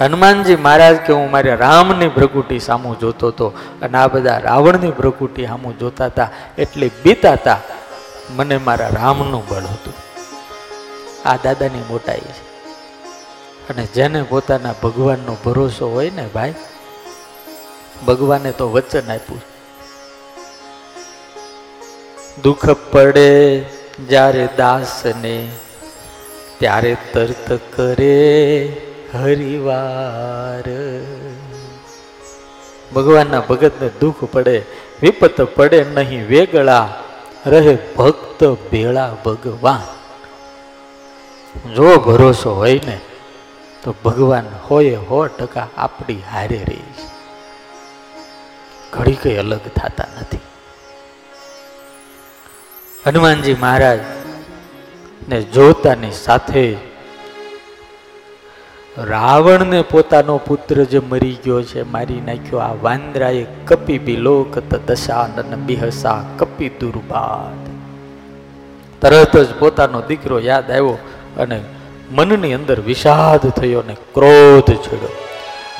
હનુમાનજી 0.00 0.56
મહારાજ 0.56 0.96
કે, 0.96 1.12
હું 1.12 1.30
મારે 1.30 1.54
રામની 1.54 2.08
ભ્રકુટી 2.08 2.58
સામું 2.58 2.98
જોતો 2.98 3.28
હતો 3.28 3.48
અને 3.82 3.98
આ 3.98 4.06
બધા 4.06 4.38
રાવણની 4.38 4.90
ભ્રકુટી 4.90 5.46
સામું 5.46 5.78
જોતા 5.78 6.06
હતા 6.06 6.30
એટલે 6.58 6.90
બીતા 7.04 7.60
મને 8.36 8.56
મારા 8.56 8.88
રામનું 8.88 9.48
બળ 9.48 9.62
હતું. 9.62 9.94
આ 11.28 11.36
દાદાની 11.36 11.84
મોટાઈ 11.90 12.20
છે. 12.20 12.48
અને 13.68 13.86
જેને 13.86 14.22
પોતાના 14.22 14.74
ભગવાનનો 14.82 15.36
ભરોસો 15.44 15.88
હોય 15.88 16.10
ને 16.10 16.26
ભાઈ, 16.34 16.54
ભગવાને 18.06 18.52
તો 18.52 18.70
વચન 18.70 19.12
આપ્યું 19.12 19.40
દુઃખ 22.42 22.70
પડે 22.70 23.60
જ્યારે 24.08 24.48
દાસને, 24.56 25.48
ત્યારે 26.58 26.96
તરત 27.12 27.60
કરે 27.76 28.76
હરિવાર. 29.14 30.64
ભગવાનના 32.94 33.40
ભગતને 33.40 33.90
દુઃખ 34.00 34.24
પડે, 34.24 34.62
વિપત 35.02 35.40
પડે 35.40 35.84
નહીં, 35.94 36.28
વેગળા 36.28 36.94
રહે 37.46 37.78
ભક્ત 37.96 38.44
ભેળા 38.44 39.16
ભગવાન. 39.24 39.98
જો 41.74 41.96
ભરોસો 41.96 42.54
હોય 42.54 42.80
ને, 42.86 43.00
તો 43.82 43.94
ભગવાન 44.04 44.44
હોય 44.70 44.96
સો 44.96 45.26
ટકા 45.26 45.68
આપણી 45.76 46.22
હારે 46.32 46.64
રહી. 46.68 46.76
છે 46.76 47.18
ઘડી 48.92 49.14
કઈ 49.14 49.36
અલગ 49.36 49.60
થતા 49.76 50.04
નથી. 50.20 50.38
હનુમાનજી 53.08 53.56
મહારાજ 53.60 53.98
ને 55.28 55.42
જોતાની 55.42 56.10
સાથે 56.10 56.76
રાવણને 59.04 59.82
પોતાનો 59.82 60.38
પુત્ર 60.38 60.84
જે 60.84 60.98
મરી 60.98 61.36
ગયો 61.44 61.62
છે, 61.62 61.82
મારી 61.82 62.20
નાખ્યો 62.20 62.58
આ 62.58 62.74
વાંદરાએ 62.82 63.46
કપી 63.66 63.98
બિલોક 63.98 64.58
દશાનન 64.58 65.56
બિહસા 65.56 66.20
કપી 66.38 66.68
દુર્બાદ 66.68 67.64
તરત 69.00 69.36
જ 69.36 69.54
પોતાનો 69.58 70.00
દીકરો 70.00 70.40
યાદ 70.40 70.70
આવ્યો 70.70 70.98
અને 71.38 71.60
મનની 72.10 72.52
અંદર 72.52 72.80
વિષાદ 72.80 73.50
થયો 73.50 73.80
અને 73.80 73.96
ક્રોધ 74.14 74.70
છેડ્યો. 74.76 75.14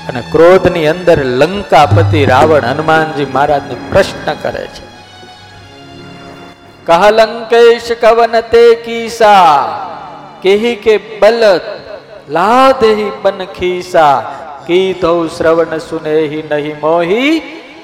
અને 0.08 0.20
ક્રોધની 0.32 0.86
અંદર 0.86 1.24
લંકાપતિ 1.24 2.24
રાવણ 2.24 2.64
હનુમાનજી 2.64 3.24
મહારાજને 3.24 3.76
પ્રશ્ન 3.90 4.34
કરે 4.42 4.66
છે 4.66 4.87
કહ 6.88 7.04
લંકેશ 7.10 7.90
કવન 7.98 8.34
તે 8.48 8.64
કીસા 8.80 9.48
કેહી 10.42 10.76
કે 10.78 10.94
બલ 11.16 11.42
લાદહી 12.30 13.08
પન 13.22 13.40
ખીસા 13.52 14.14
કીધો 14.66 15.12
શ્રવણ 15.28 15.82
સુનેહી 15.82 16.42
નહીં 16.46 16.78
મોહી 16.80 17.32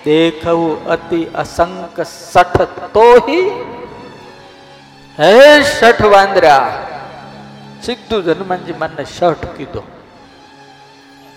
દેખવું 0.05 0.89
અતિ 0.89 1.21
અસંક 1.35 1.99
સઠ 2.05 2.81
તોહી 2.95 3.45
હે 5.19 5.33
શઠ 5.65 6.11
વાંદરા 6.11 6.63
સીધું 7.83 8.31
હનુમાનજી 8.31 8.77
મને 8.77 9.05
શઠ 9.09 9.51
કીધો 9.57 9.83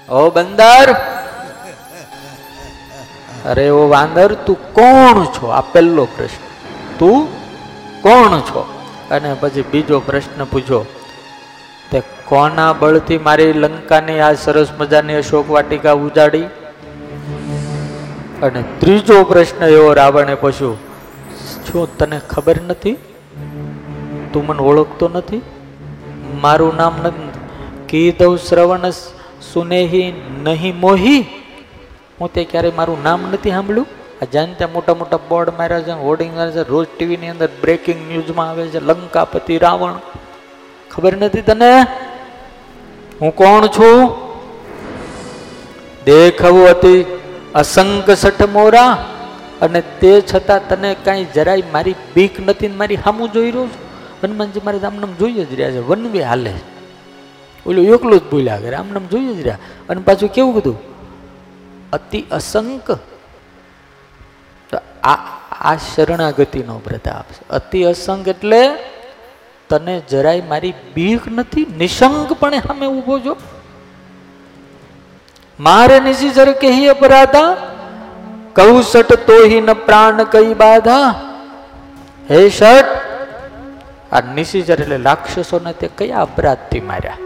ઓ 0.08 0.22
બંદર 0.32 0.94
અરે 3.46 3.68
ઓ 3.72 3.84
વાંદર 3.90 4.30
તું 4.46 4.64
કોણ 4.74 5.20
છો 5.34 5.52
આ 5.54 5.66
પહેલો 5.70 6.08
પ્રશ્ન 6.16 6.48
તું 7.00 7.28
કોણ 8.08 8.40
છો? 8.40 8.62
અને 9.12 9.34
પછી 9.40 9.62
બીજો 9.62 10.00
પ્રશ્ન 10.00 10.44
પૂછો. 10.44 10.86
તે 11.92 12.02
કોના 12.26 12.74
બળથી 12.74 13.18
મારી 13.18 13.54
લંકાની 13.54 14.20
આ 14.20 14.34
સરસ 14.34 14.68
મજાની 14.80 15.14
અશોક 15.14 15.50
વાટિકા 15.52 15.92
ઉજાડી? 15.92 16.44
અને 18.44 18.64
ત્રીજો 18.80 19.24
પ્રશ્ન 19.24 19.64
એવો 19.64 19.94
રાવણે 19.94 20.36
પૂછ્યો 20.36 20.74
શું 21.68 21.98
તને 21.98 22.20
ખબર 22.30 22.62
નથી? 22.68 22.94
તું 24.34 24.48
મને 24.48 24.64
ઓળખતો 24.64 25.10
નથી? 25.14 25.42
મારું 26.42 26.76
નામ 26.76 26.94
કીધવ 27.90 28.36
શ્રવણ 28.36 28.90
સુનેહી 29.54 30.14
નહીં 30.44 30.80
મોહી? 30.80 31.26
હું 32.22 32.34
તે 32.34 32.44
ક્યારે 32.44 32.72
મારું 32.76 33.04
નામ 33.04 33.22
નથી 33.32 33.50
સાંભળ્યું? 33.50 33.88
આ 34.22 34.26
જાણ 34.34 34.46
ત્યાં 34.54 34.74
મોટા 34.74 34.94
મોટા 34.94 35.18
બોર્ડ 35.18 35.50
માર્યા 35.58 35.82
છે, 35.82 35.92
હોર્ડિંગ 35.92 36.36
માર્યા 36.36 36.64
છે, 36.64 36.70
રોજ 36.70 36.88
ટીવીની 36.98 37.30
અંદર 37.30 37.50
બ્રેકિંગ 37.62 38.12
ન્યૂઝમાં 38.12 38.50
આવે 38.50 38.68
છે, 38.68 38.80
લંકાપતિ 38.80 39.58
રાવણ. 39.58 39.94
ખબર 40.92 41.18
નથી 41.18 41.42
તને? 41.42 41.82
હું 43.22 43.36
કોણ 43.36 43.68
છું? 43.68 44.12
દેખવું 46.06 46.70
હતી 46.70 47.20
અસંખ 47.56 48.10
સઠ 48.10 48.44
મોરા, 48.44 49.06
અને 49.62 49.82
તે 49.82 50.22
છતાં 50.22 50.70
તને 50.70 50.96
કાંઈ 51.04 51.26
જરાય 51.36 51.64
મારી 51.74 51.96
બીક 52.16 52.48
નથી 52.48 52.68
ને 52.68 52.76
મારી 52.76 52.96
હામું 52.96 53.32
જોઈ 53.32 53.52
રહ્યો 53.52 53.64
છું? 53.64 53.88
હનુમાનજી 54.24 54.62
મારે 54.66 54.78
આમનામ 54.78 55.14
જોઈ 55.20 55.34
જ 55.34 55.54
રહ્યા 55.54 55.72
છે, 55.72 55.80
વનવે 55.80 56.24
હાલે. 56.24 56.54
ઓલું 57.66 57.86
એકલું 57.86 58.20
જ 58.20 58.24
બોલ્યા 58.24 58.58
કરે, 58.58 58.76
આમનામ 58.76 59.08
જોઈ 59.08 59.34
જ 59.34 59.42
રહ્યા. 59.42 59.58
અને 59.90 60.02
પાછું 60.02 60.30
કેવું 60.30 60.54
કીધું? 60.54 60.78
અતિ 61.94 62.26
અસંક 62.32 62.92
તો 62.92 63.17
આ 65.08 65.18
આ 65.62 65.76
શરણાગતિનો 65.76 66.78
પ્રતાપ 66.78 67.32
છે. 67.32 67.50
અતિ 67.50 67.84
અસંગ 67.84 68.28
એટલે 68.28 68.76
તને 69.70 70.00
જરાય 70.00 70.42
મારી 70.42 70.74
બીક 70.96 71.22
નથી 71.28 71.66
નિશંકપણે 71.78 72.60
સામે 72.60 72.88
ઊભો 72.88 73.20
છો. 73.20 73.38
મારે 75.60 76.00
નિજી 76.00 76.30
જર 76.30 76.52
કહીએ 76.52 76.88
અપરાધા, 76.88 77.56
કહું 78.54 78.84
સટ 78.84 79.14
તોહી 79.14 79.62
ન 79.62 79.74
પ્રાણ 79.74 80.24
કઈ 80.24 80.54
બાધા. 80.54 81.16
હે 82.32 82.50
શટ 82.50 82.86
આ 84.12 84.22
નિશિચર 84.36 84.82
એટલે 84.82 84.98
રાક્ષસોને 84.98 85.74
તે 85.74 85.90
કયા 85.98 86.22
અપરાધથી 86.22 86.80
માર્યા? 86.80 87.18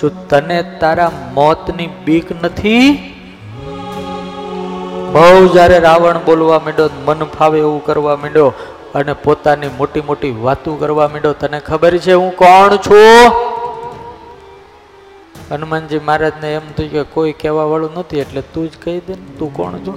શું 0.00 0.28
તને 0.28 0.62
તારા 0.62 1.10
મોતની 1.34 1.86
બીક 1.86 2.44
નથી? 2.44 3.09
બહુ 5.14 5.46
જ્યારે 5.54 5.78
રાવણ 5.84 6.18
બોલવા 6.26 6.58
માંડ્યો 6.64 6.90
મન 7.06 7.22
ફાવે 7.36 7.58
એવું 7.58 7.80
કરવા 7.86 8.16
માંડ્યો 8.16 8.50
અને 8.98 9.12
પોતાની 9.24 9.70
મોટી 9.78 10.04
મોટી 10.08 10.30
વાતો 10.44 10.74
કરવા 10.74 11.08
માંડ્યો, 11.08 11.32
તને 11.32 11.58
ખબર 11.60 11.94
છે 11.98 12.12
હું 12.12 12.30
કોણ 12.36 12.76
છું? 12.76 13.32
હનુમાનજી 15.50 16.02
મહારાજને 16.08 16.48
એમ 16.54 16.66
થયું 16.76 16.90
કે 16.90 17.02
કોઈ 17.14 17.32
કહેવા 17.32 17.68
વાળું 17.72 17.92
નથી, 18.00 18.22
એટલે 18.24 18.42
તું 18.54 18.70
જ 18.70 18.82
કહી 18.84 18.98
દે 19.06 19.14
ને, 19.20 19.26
તું 19.38 19.54
કોણ 19.54 19.78
છો? 19.86 19.94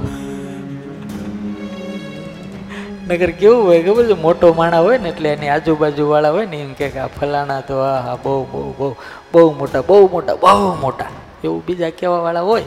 નગર 3.08 3.32
કેવું 3.40 3.66
હોય 3.68 3.82
ખબર 3.88 4.06
છે? 4.12 4.16
મોટો 4.28 4.54
માણા 4.60 4.84
હોય 4.86 4.98
ને 4.98 5.10
એટલે 5.10 5.30
એની 5.34 5.52
આજુબાજુ 5.56 6.08
વાળા 6.14 6.34
હોય 6.38 6.46
ને, 6.46 6.62
એમ 6.62 6.72
કે 6.80 6.90
આ 7.00 7.10
ફલાણા 7.18 7.62
તો 7.68 7.76
આ 7.90 8.16
બહુ 8.24 8.40
બહુ 8.54 8.64
બહુ 8.80 8.96
બહુ 9.34 9.50
મોટા 9.60 9.84
બહુ 9.90 10.06
મોટા 10.16 10.40
બહુ 10.46 10.72
મોટા, 10.86 11.12
એવું 11.44 11.62
બીજા 11.68 11.94
કહેવા 12.00 12.24
વાળા 12.30 12.48
હોય. 12.50 12.66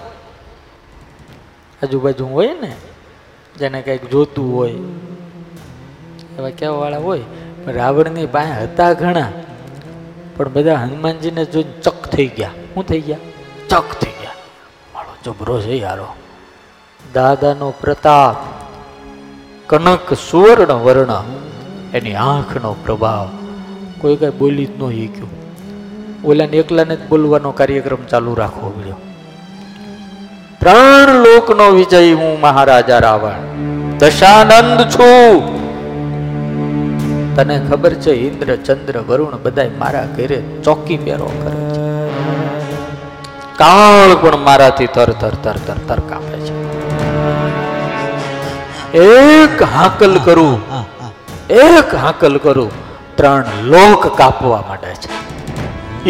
આજુબાજુ 1.82 2.26
હોય 2.26 2.48
ને, 2.60 2.72
જેને 3.58 3.82
કંઈક 3.82 4.10
જોતું 4.10 4.56
હોય, 4.56 4.72
એવા 6.38 6.50
કહેવાવાળા 6.50 6.98
હોય, 6.98 7.20
પણ 7.64 7.72
રાવણની 7.72 8.26
પાસે 8.26 8.64
હતા 8.64 8.92
ઘણા, 8.92 9.32
પણ 10.36 10.52
બધા 10.52 10.74
હનુમાનજીને 10.74 11.44
જોઈને 11.44 11.80
ચક 11.80 12.06
થઈ 12.06 12.26
ગયા. 12.26 12.50
શું 12.74 12.86
થઈ 12.86 13.00
ગયા? 13.00 13.16
ચક 13.68 13.84
થઈ 14.00 14.10
ગયા. 14.10 14.30
મારો 14.94 15.14
જબરો 15.24 15.60
છે 15.60 15.76
યારો. 15.76 16.06
દાદાનો 17.12 17.74
પ્રતાપ, 17.80 18.36
કનક 19.66 20.14
સુવર્ણ 20.30 20.72
વર્ણ, 20.74 21.24
એની 21.94 22.14
આંખનો 22.14 22.76
પ્રભાવ. 22.84 23.28
કોઈ 24.00 24.16
કઈ 24.16 24.30
બોલી 24.30 24.66
જ 24.66 24.82
ન 24.82 24.90
શીખ્યું 24.90 25.46
ઓલાને 26.24 26.56
એકલાને 26.56 26.96
જ 26.96 27.08
બોલવાનો 27.08 27.52
કાર્યક્રમ 27.52 28.04
ચાલુ 28.04 28.34
રાખવો 28.34 28.70
પડ્યો. 28.70 28.96
ત્રણ 30.66 31.14
લોકનો 31.14 31.70
વિજય 31.70 32.12
હું 32.12 32.40
મહારાજા 32.40 32.98
રાવણ. 32.98 33.32
દશાનંદ 33.98 34.80
છું. 34.80 35.56
તને 37.36 37.60
ખબર 37.70 37.94
છે 37.94 38.12
ઇન્દ્ર 38.12 38.56
ચંદ્ર 38.56 38.98
વરુણ 38.98 39.36
બધાય 39.42 39.70
મારા 39.78 40.04
ઘરે 40.16 40.42
ચોકી 40.64 40.96
પહેરો 40.96 41.30
કરે 41.42 41.74
છે. 41.74 41.82
કાળ 43.56 44.14
પણ 44.14 44.36
મારાથી 44.36 44.86
તર 44.86 45.10
તર 45.10 45.28
તર 45.28 45.56
તર 45.66 45.74
તર 45.88 46.00
કાપે 46.00 46.38
છે. 46.38 46.54
એક 48.98 49.62
હાકલ 49.62 50.20
કરું. 50.24 50.60
એક 51.50 51.94
હાકલ 51.94 52.38
કરું. 52.38 52.70
ત્રણ 53.16 53.44
લોક 53.62 54.18
કાપવા 54.18 54.64
માંડે 54.68 54.94
છે. 54.94 55.10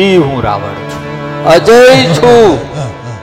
ઈ 0.00 0.16
હું 0.16 0.42
રાવણ 0.42 0.74
છું. 0.74 1.46
અજય 1.46 2.04
છું. 2.04 2.76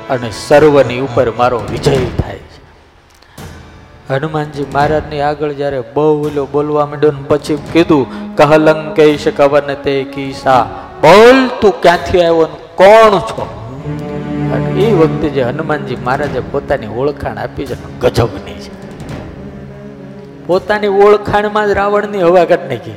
અને 0.10 0.32
સર્વની 0.32 0.99
ઉપર 0.99 1.32
મારો 1.32 1.62
વિજય 1.72 1.91
થાય 1.91 2.36
છે. 2.36 2.54
હનુમાનજી 4.10 4.66
મહારાજની 4.74 5.22
આગળ 5.22 5.51
જ્યારે 5.51 5.82
બહુ 5.82 6.28
ઓલો 6.28 6.47
બોલવા 6.51 6.86
માંડ્યો 6.86 7.12
ને 7.12 7.24
પછી 7.28 7.60
કીધું 7.74 8.36
કહલંકેશ 8.36 9.28
કવન 9.28 9.74
તે 9.74 10.04
કીસા? 10.04 10.66
બોલ 11.01 11.47
તું 11.62 11.82
ક્યાંથી 11.82 12.22
આવ્યો 12.22 12.41
ને 12.41 12.76
કોણ 12.76 13.20
છો? 13.20 13.60
એ 14.78 14.93
વખતે 14.93 15.30
જે 15.30 15.43
હનુમાનજી 15.43 15.95
મહારાજે 15.95 16.39
પોતાની 16.39 16.88
ઓળખાણ 16.88 17.38
આપી 17.38 17.66
છે 17.66 17.99
ગજબની 17.99 18.54
છે. 18.54 18.72
પોતાની 20.47 20.88
ઓળખાણમાં 20.88 21.68
જ 21.68 21.72
રાવણની 21.72 22.22
હવા 22.22 22.45
કાઢ 22.45 22.60
નાખી. 22.60 22.93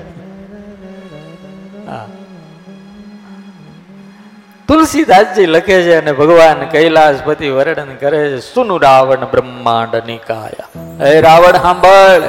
તુલસીદાસજી 4.68 5.46
લખે 5.46 5.76
છે 5.82 5.94
અને 5.96 6.12
ભગવાન 6.12 6.60
કૈલાસપતિ 6.64 7.48
વર્ણન 7.48 7.92
કરે 7.94 8.20
છે, 8.30 8.40
સુનુ 8.40 8.76
રાવણ 8.78 9.24
બ્રહ્માંડ 9.32 9.94
નિકાયા. 10.06 10.68
હે 11.02 11.12
રાવણ 11.20 11.58
સાંભળ 11.66 12.24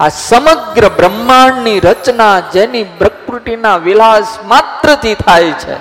આ 0.00 0.08
સમગ્ર 0.08 0.88
બ્રહ્માંડની 0.88 1.80
રચના 1.80 2.36
જેની 2.54 2.84
પ્રકૃતિના 2.98 3.76
વિલાસ 3.76 4.38
માત્રથી 4.44 5.14
થાય 5.14 5.54
છે. 5.64 5.76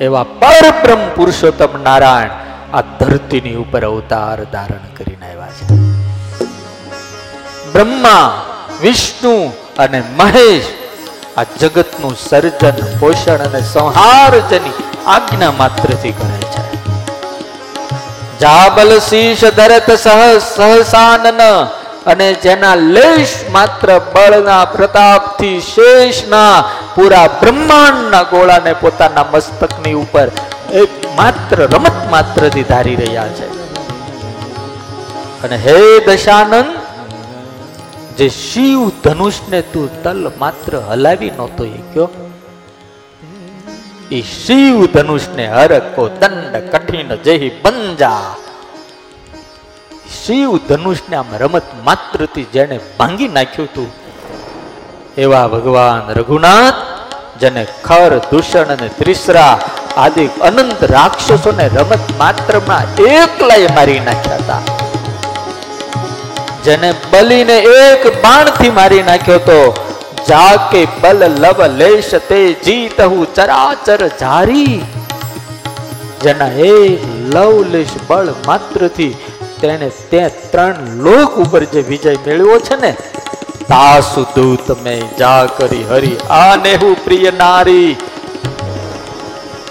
એવા 0.00 0.26
પરબ્રહ્મ 0.42 1.04
પુરુષોત્તમ 1.16 1.78
નારાયણ 1.82 2.32
આ 2.72 2.82
ધરતીની 3.00 3.56
ઉપર 3.64 3.84
અવતાર 3.84 4.38
ધારણ 4.56 4.86
કરીને 4.96 5.26
આવ્યા 5.30 5.52
છે. 5.56 5.64
બ્રહ્મા, 7.72 8.28
વિષ્ણુ 8.82 9.36
અને 9.78 10.00
મહેશ 10.16 10.70
આ 11.36 11.42
જગતનું 11.42 12.16
સર્જન, 12.28 12.76
પોષણ 13.00 13.34
અને 13.34 13.60
સંહાર 13.62 14.38
જેની 14.38 14.72
આજ્ઞા 15.06 15.50
માત્રથી 15.50 16.12
કરે 16.12 16.38
છે. 16.38 16.62
જાબલ 18.40 18.98
શીશ 18.98 19.44
ધરત 19.44 19.90
સહ 19.90 20.38
સહસાનન 20.38 21.40
અને 22.06 22.34
જેના 22.34 22.74
લેશ 22.74 23.44
માત્ર 23.50 23.98
બળના, 23.98 24.64
પ્રતાપથી 24.64 25.60
શેષના, 25.60 26.64
પૂરા 26.94 27.26
બ્રહ્માંડના 27.26 28.22
ગોળાને 28.22 28.72
પોતાના 28.72 29.26
મસ્તકની 29.32 29.94
ઉપર 29.94 30.28
એક 30.72 31.16
માત્ર 31.16 31.56
રમત 31.56 32.10
માત્રથી 32.10 32.62
ધારી 32.62 32.96
રહ્યા 32.96 33.28
છે. 33.28 33.48
અને 35.42 35.56
હે 35.56 35.98
દશાનંદ 35.98 36.78
જે 38.20 38.28
શિવ 38.28 38.80
ધનુષને 39.04 39.60
તું 39.72 40.02
તલ 40.02 40.24
માત્ર 40.38 40.72
હલાવી 40.88 41.30
નહોતો 41.30 41.64
એ 41.64 41.80
કયો 41.92 42.08
એ 44.10 44.20
શિવ 44.20 44.76
ધનુષને 44.86 45.46
હરકો 45.46 46.04
દંડ 46.20 46.54
કઠિન 46.72 47.14
જેહી 47.24 47.50
બંજા. 47.62 48.34
શિવ 50.24 50.50
ધનુષને 50.68 51.16
આમ 51.16 51.32
રમત 51.38 51.70
માત્રથી 51.84 52.46
જેને 52.52 52.76
ભાંગી 52.98 53.28
નાખ્યું 53.28 53.72
તું. 53.74 53.88
એવા 55.16 55.46
ભગવાન 55.48 56.12
રઘુનાથ, 56.18 56.82
જેને 57.40 57.64
ખર, 57.84 58.12
દૂષણ 58.30 58.76
અને 58.76 58.88
ત્રિસરા 58.88 59.54
આદિ 59.96 60.26
અનંત 60.40 60.84
રાક્ષસોને 60.84 61.66
રમત 61.68 62.04
માત્રમાં 62.18 62.86
એકલાય 63.16 63.74
મારી 63.74 64.00
નાખ્યા 64.00 64.36
હતા. 64.36 64.79
જેને 66.64 66.92
બલીને 66.92 67.58
એક 67.58 68.22
બાણથી 68.22 68.70
મારી 68.70 69.02
નાખ્યો 69.02 69.38
તો, 69.38 69.60
જાકે 70.28 70.86
બલ 71.00 71.24
લવ 71.38 71.66
લેશ 71.66 72.14
તે 72.28 72.52
જીત 72.52 73.00
હું 73.00 73.34
ચરાચર 73.34 74.08
જારી 74.08 74.80
જેના 76.22 76.48
એક 76.48 77.00
લવલેશ 77.34 77.88
બળ 78.06 78.34
માત્રથી 78.46 79.14
તેણે 79.60 79.88
તે 80.10 80.28
ત્રણ 80.28 80.74
લોક 80.96 81.38
ઉપર 81.38 81.64
જે 81.64 81.80
વિજય 81.80 82.16
મેળવ્યો 82.26 82.60
છે 82.60 82.80
ને 82.80 82.96
તાસુ 83.68 84.26
દૂત 84.36 84.70
મેં 84.82 85.16
જા 85.16 85.46
કરી 85.46 85.84
હરી 85.90 86.16
આ 86.30 86.56
નેહુ 86.56 86.96
પ્રિય 87.04 87.30
નારી. 87.30 87.96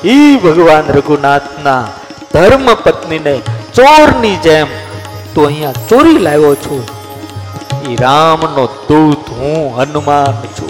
ઈ 0.05 0.35
ભગવાન 0.35 0.87
રઘુનાથના 0.87 1.87
ધર્મ 2.33 2.73
પત્નીને 2.73 3.41
ચોરની 3.73 4.35
જેમ 4.35 4.67
તું 5.39 5.47
અહીંયા 5.47 5.71
ચોરી 5.71 6.17
લાવ્યો 6.17 6.55
છું. 6.55 6.83
એ 7.89 7.95
રામનો 7.95 8.65
દૂત 8.65 9.29
હું 9.29 9.77
હનુમાન 9.77 10.47
છું. 10.47 10.69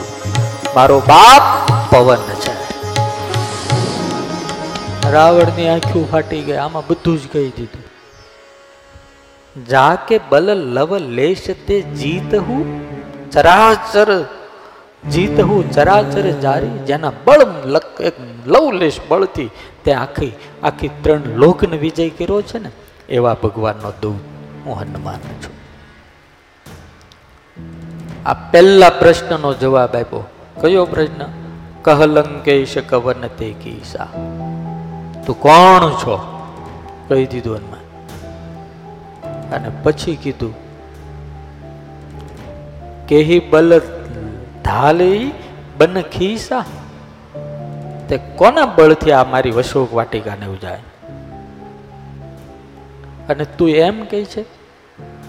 મારો 0.75 0.99
બાપ 0.99 1.71
પવન 1.91 2.17
છે. 2.17 2.51
રાવણની 5.11 5.67
આંખો 5.67 6.07
ફાટી 6.11 6.41
ગઈ 6.41 6.55
આમાં 6.55 6.87
બધું 6.87 7.17
જ 7.17 7.21
કહી 7.33 7.49
દીધું. 7.57 7.83
જાકે 9.65 10.19
બલ 10.29 10.43
લવ 10.55 10.97
લેશ 10.97 11.49
તે 11.67 11.81
જીત 11.81 12.35
હું? 12.35 12.81
ચરાચર 13.31 14.25
જીત 15.11 15.39
હું, 15.39 15.71
ચરાચર 15.71 16.31
જારી, 16.31 16.69
જેના 16.69 17.11
બળ 17.25 17.45
લક- 17.65 18.03
એક 18.03 18.13
લવલેશ 18.47 18.99
બળથી 19.07 19.49
તે 19.83 19.93
આખી 19.93 20.33
આખી 20.63 20.87
ત્રણ 20.87 21.21
લોકને 21.35 21.77
વિજય 21.77 22.09
કર્યો 22.09 22.41
છે 22.41 22.59
ને, 22.59 22.71
એવા 23.09 23.35
ભગવાનનો 23.43 23.91
દૂત. 24.01 24.28
હું 24.65 24.79
હનુમાન 24.79 25.15
છું. 25.15 25.59
આ 28.25 28.33
પહેલા 28.33 28.89
પ્રશ્નનો 28.89 29.53
જવાબ 29.53 29.95
આપ્યો. 29.95 30.27
કયો 30.61 30.85
પ્રશ્ન? 30.85 31.25
કહલંકેશ 31.81 32.77
કવન 32.77 33.27
તે 33.27 33.53
કીસા. 33.53 34.05
તું 35.25 35.39
કોણ 35.39 35.89
છો? 35.89 36.39
કહી 37.07 37.25
દીધું 37.25 37.57
હનુમાન. 37.57 37.79
અને 39.51 39.71
પછી 39.83 40.15
કીધું, 40.15 40.53
કેહી 43.07 43.39
બલ 43.39 43.81
ધાલી 44.63 45.31
બન 45.77 46.01
ખીસા? 46.01 46.65
તે 48.09 48.17
કોના 48.17 48.65
બળથી 48.65 49.11
આ 49.11 49.23
મારી 49.23 49.51
વશોક 49.51 49.93
વાટિકાને 49.93 50.45
ઉજાય? 50.45 50.79
અને 53.29 53.45
તું 53.45 53.69
એમ 53.69 54.05
કહે 54.05 54.25
છે 54.25 54.43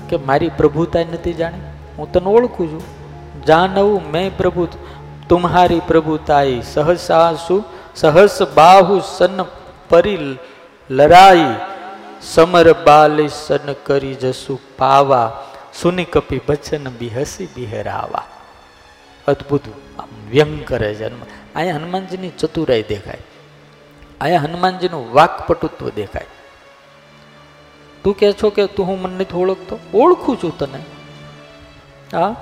કે 0.08 0.16
મારી 0.16 0.50
પ્રભુતા 0.56 1.00
નથી 1.00 1.32
જાણી? 1.32 1.60
હું 1.98 2.12
તને 2.12 2.30
ઓળખું 2.30 2.70
છું. 2.72 2.82
જાનવું 3.44 4.10
મેં 4.10 4.36
પ્રભુ 4.36 4.68
તુમ્હારી 5.28 5.80
પ્રભુતાઈ 5.88 6.62
સહસાસુ 6.72 7.64
સહસ 7.96 8.42
બાહુ 8.54 9.00
સન 9.18 9.44
પરી 9.88 10.38
લરાઈ. 10.90 11.54
સમર 12.22 12.72
બાલી 12.72 13.28
સન 13.28 13.72
કરી 13.72 14.14
જસુ 14.14 14.58
પાવા. 14.78 15.32
સુની 15.82 16.04
કપી 16.04 16.40
બચન 16.46 16.88
બી 16.88 17.08
હસી 17.08 17.48
બિહરાવા 17.54 18.24
અદ્ભુત 19.28 19.60
વ્યંગ 20.30 20.64
કરે 20.64 20.94
છે 20.94 21.06
અહીંયા 21.54 21.76
હનુમાનજીની 21.76 22.30
ચતુરાઈ 22.30 22.82
દેખાય. 22.82 23.22
અહીંયા 24.20 24.40
હનુમાનજીનું 24.40 25.12
વાકપટુત્વ 25.14 25.88
દેખાય. 25.90 26.26
તું 28.04 28.18
કહે 28.18 28.32
છો 28.32 28.50
કે 28.50 28.66
તું 28.66 28.86
હું 28.86 29.02
મને 29.02 29.14
નથી 29.14 29.36
ઓળખતો? 29.36 29.78
ઓળખું 29.94 30.36
છું 30.36 30.58
તને. 30.58 30.78
હા? 32.16 32.34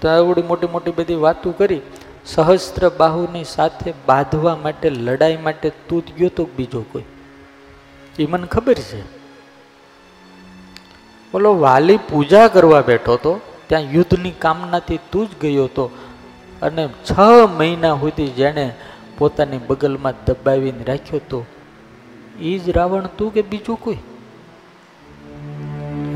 તો 0.00 0.08
એવડી 0.08 0.42
મોટી 0.42 0.66
મોટી 0.66 0.90
બધી 0.90 1.14
વાતો 1.14 1.52
કરી, 1.52 1.80
સહસ્ત્ર 2.26 2.90
બાહુની 2.98 3.44
સાથે 3.44 3.94
બાંધવા 4.06 4.56
માટે, 4.56 4.90
લડાઈ 4.90 5.36
માટે 5.36 5.70
તું 5.88 6.06
જ 6.06 6.12
ગયો 6.12 6.28
તો 6.28 6.44
બીજો 6.56 6.84
કોઈ? 6.92 7.02
એ 8.18 8.26
મને 8.26 8.46
ખબર 8.46 8.74
છે. 8.74 9.02
બોલો 11.32 11.58
વાલી 11.58 11.96
પૂજા 11.96 12.48
કરવા 12.48 12.80
બેઠો 12.80 13.16
તો, 13.16 13.40
ત્યાં 13.66 13.82
યુદ્ધની 13.82 14.30
કામનાથી 14.30 14.98
તું 15.12 15.26
જ 15.26 15.30
ગયો 15.42 15.66
તો, 15.66 15.90
અને 16.62 16.88
છ 17.10 17.18
મહિના 17.56 17.94
સુધી 17.94 18.26
જેણે 18.26 18.74
પોતાની 19.18 19.58
બગલમાં 19.58 20.12
દબાવીને 20.26 20.84
રાખ્યો 20.84 21.20
તો 21.28 21.44
એ 22.40 22.58
જ 22.58 22.70
રાવણ 22.70 23.06
તું 23.18 23.34
કે 23.34 23.42
બીજું 23.42 23.80
કોઈ? 23.80 23.96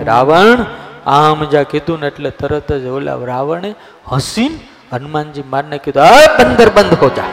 રાવણ, 0.05 0.64
આમ 1.07 1.44
જા 1.44 1.62
કીધું 1.62 2.01
ને 2.01 2.07
એટલે 2.07 2.30
તરત 2.30 2.72
જ 2.72 2.86
ઓલા 2.86 3.14
રાવણે 3.14 3.74
હસીન 4.12 4.53
હનુમાનજી 4.92 5.42
મારને 5.42 5.78
કીધું, 5.78 6.03
આ 6.03 6.38
બંદર 6.38 6.68
બંધ 6.68 6.94
હો 6.94 7.09
જા. 7.09 7.24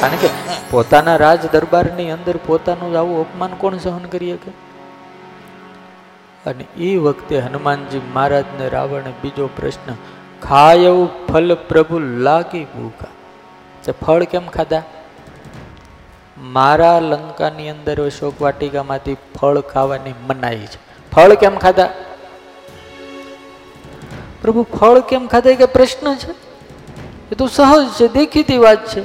કારણ 0.00 0.16
કે 0.16 0.28
પોતાના 0.70 1.16
રાજ 1.16 1.46
દરબારની 1.52 2.10
અંદર 2.10 2.36
પોતાનું 2.36 2.98
આવું 2.98 3.20
અપમાન 3.20 3.50
કોણ 3.50 3.76
સહન 3.76 3.98
કરી 3.98 4.32
શકે? 4.32 4.50
અને 6.50 6.64
એ 6.76 6.96
વખતે 6.96 7.38
હનુમાનજી 7.38 8.00
મહારાજને 8.14 8.68
રાવણે 8.68 9.12
બીજો 9.22 9.46
પ્રશ્ન 9.46 9.94
ખાયવું 10.42 11.26
ફલ 11.26 11.54
પ્રભુ 11.54 11.98
લાગી 11.98 12.64
ભૂખા. 12.64 13.06
તે 13.84 13.92
ફળ 13.92 14.24
કેમ 14.24 14.46
ખાધા? 14.48 14.82
મારા 16.38 17.00
લંકાની 17.00 17.70
અંદર 17.70 18.06
અશોક 18.06 18.42
વાટિકામાંથી 18.42 19.16
ફળ 19.40 19.60
ખાવાની 19.60 20.14
મનાઈ 20.26 20.58
છે. 20.58 20.83
ફળ 21.14 21.34
કેમ 21.34 21.56
ખાધા? 21.56 21.90
પ્રભુ, 24.42 24.62
ફળ 24.62 25.00
કેમ 25.00 25.26
ખાધા 25.26 25.52
કે 25.52 25.66
પ્રશ્ન 25.66 26.14
છે? 26.14 26.30
એ 27.32 27.34
તો 27.38 27.46
સહજ 27.46 27.88
છે, 27.88 28.12
દેખીતી 28.12 28.58
વાત 28.58 28.88
છે. 28.88 29.02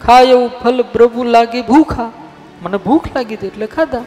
ખાય 0.00 0.24
એવું 0.24 0.50
ફલ 0.62 0.84
પ્રભુ 0.92 1.24
લાગે 1.24 1.62
ભૂખા. 1.62 2.10
મને 2.62 2.76
ભૂખ 2.76 3.04
લાગી 3.16 3.34
હતી 3.34 3.46
એટલે 3.46 3.66
ખાધા. 3.66 3.98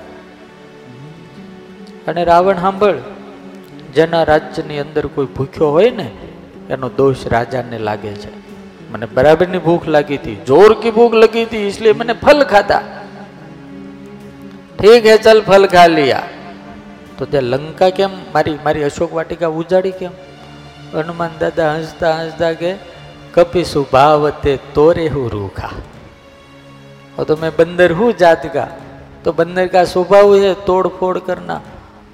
અને 2.08 2.24
રાવણ 2.24 2.56
સાંભળ 2.56 2.94
જેના 3.96 4.24
રાજ્યની 4.24 4.80
અંદર 4.80 5.08
કોઈ 5.08 5.26
ભૂખ્યો 5.26 5.70
હોય 5.70 5.90
ને, 5.90 6.12
એનો 6.70 6.90
દોષ 6.90 7.16
રાજાને 7.28 7.78
લાગે 7.78 8.14
છે. 8.14 8.46
મને 8.92 9.06
બરાબરની 9.06 9.58
ભૂખ 9.58 9.88
લાગી 9.88 10.16
હતી, 10.16 10.36
જોર 10.36 10.74
કી 10.74 10.92
ભૂખ 10.92 11.14
લાગી 11.14 11.44
હતી 11.44 11.58
એટલે 11.58 11.92
મને 11.92 12.14
ફલ 12.14 12.44
ખાધા. 12.44 12.82
ઠીક 14.80 15.06
હે, 15.06 15.18
ચલ 15.18 15.42
ફલ 15.42 15.66
ખા 15.66 15.88
લિયા. 15.88 16.24
તો 17.18 17.26
તે 17.26 17.42
લંકા 17.42 17.90
કેમ? 17.90 18.12
મારી 18.34 18.58
મારી 18.66 18.84
અશોક 18.84 19.14
વાટિકા 19.14 19.48
ઉજાડી 19.60 19.92
કેમ? 19.92 20.12
હનુમાન 20.94 21.32
દાદા 21.40 21.74
હંસતા 21.74 22.16
હંસતા 22.16 22.54
કે 22.54 22.72
કપીશું 23.34 23.86
ભાવતે 23.92 24.52
તોરે 24.74 25.08
હું 25.08 25.28
રૂખા 25.32 27.24
તો 27.24 27.38
મેં 27.42 27.52
બંદર 27.58 27.94
હું 27.94 28.18
જાતકા 28.18 28.68
તો 29.24 29.32
બંદર 29.32 29.68
કા 29.68 29.84
સ્વભાવ 29.84 30.38
છે 30.38 30.52
તોડફોડ 30.66 31.18
કરના. 31.18 31.62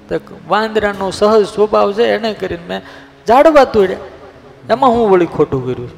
તો 0.10 0.16
વાંદરાનો 0.48 1.12
સહજ 1.12 1.44
સ્વભાવ 1.48 1.94
છે 1.94 2.06
એને 2.06 2.34
કરીને 2.34 2.66
મેં 2.70 2.82
જાડવા 3.28 3.64
તોડ્યા. 3.66 3.98
એમાં 4.70 4.90
હું 4.90 5.10
વળી 5.10 5.26
ખોટું 5.26 5.62
કર્યું 5.66 5.92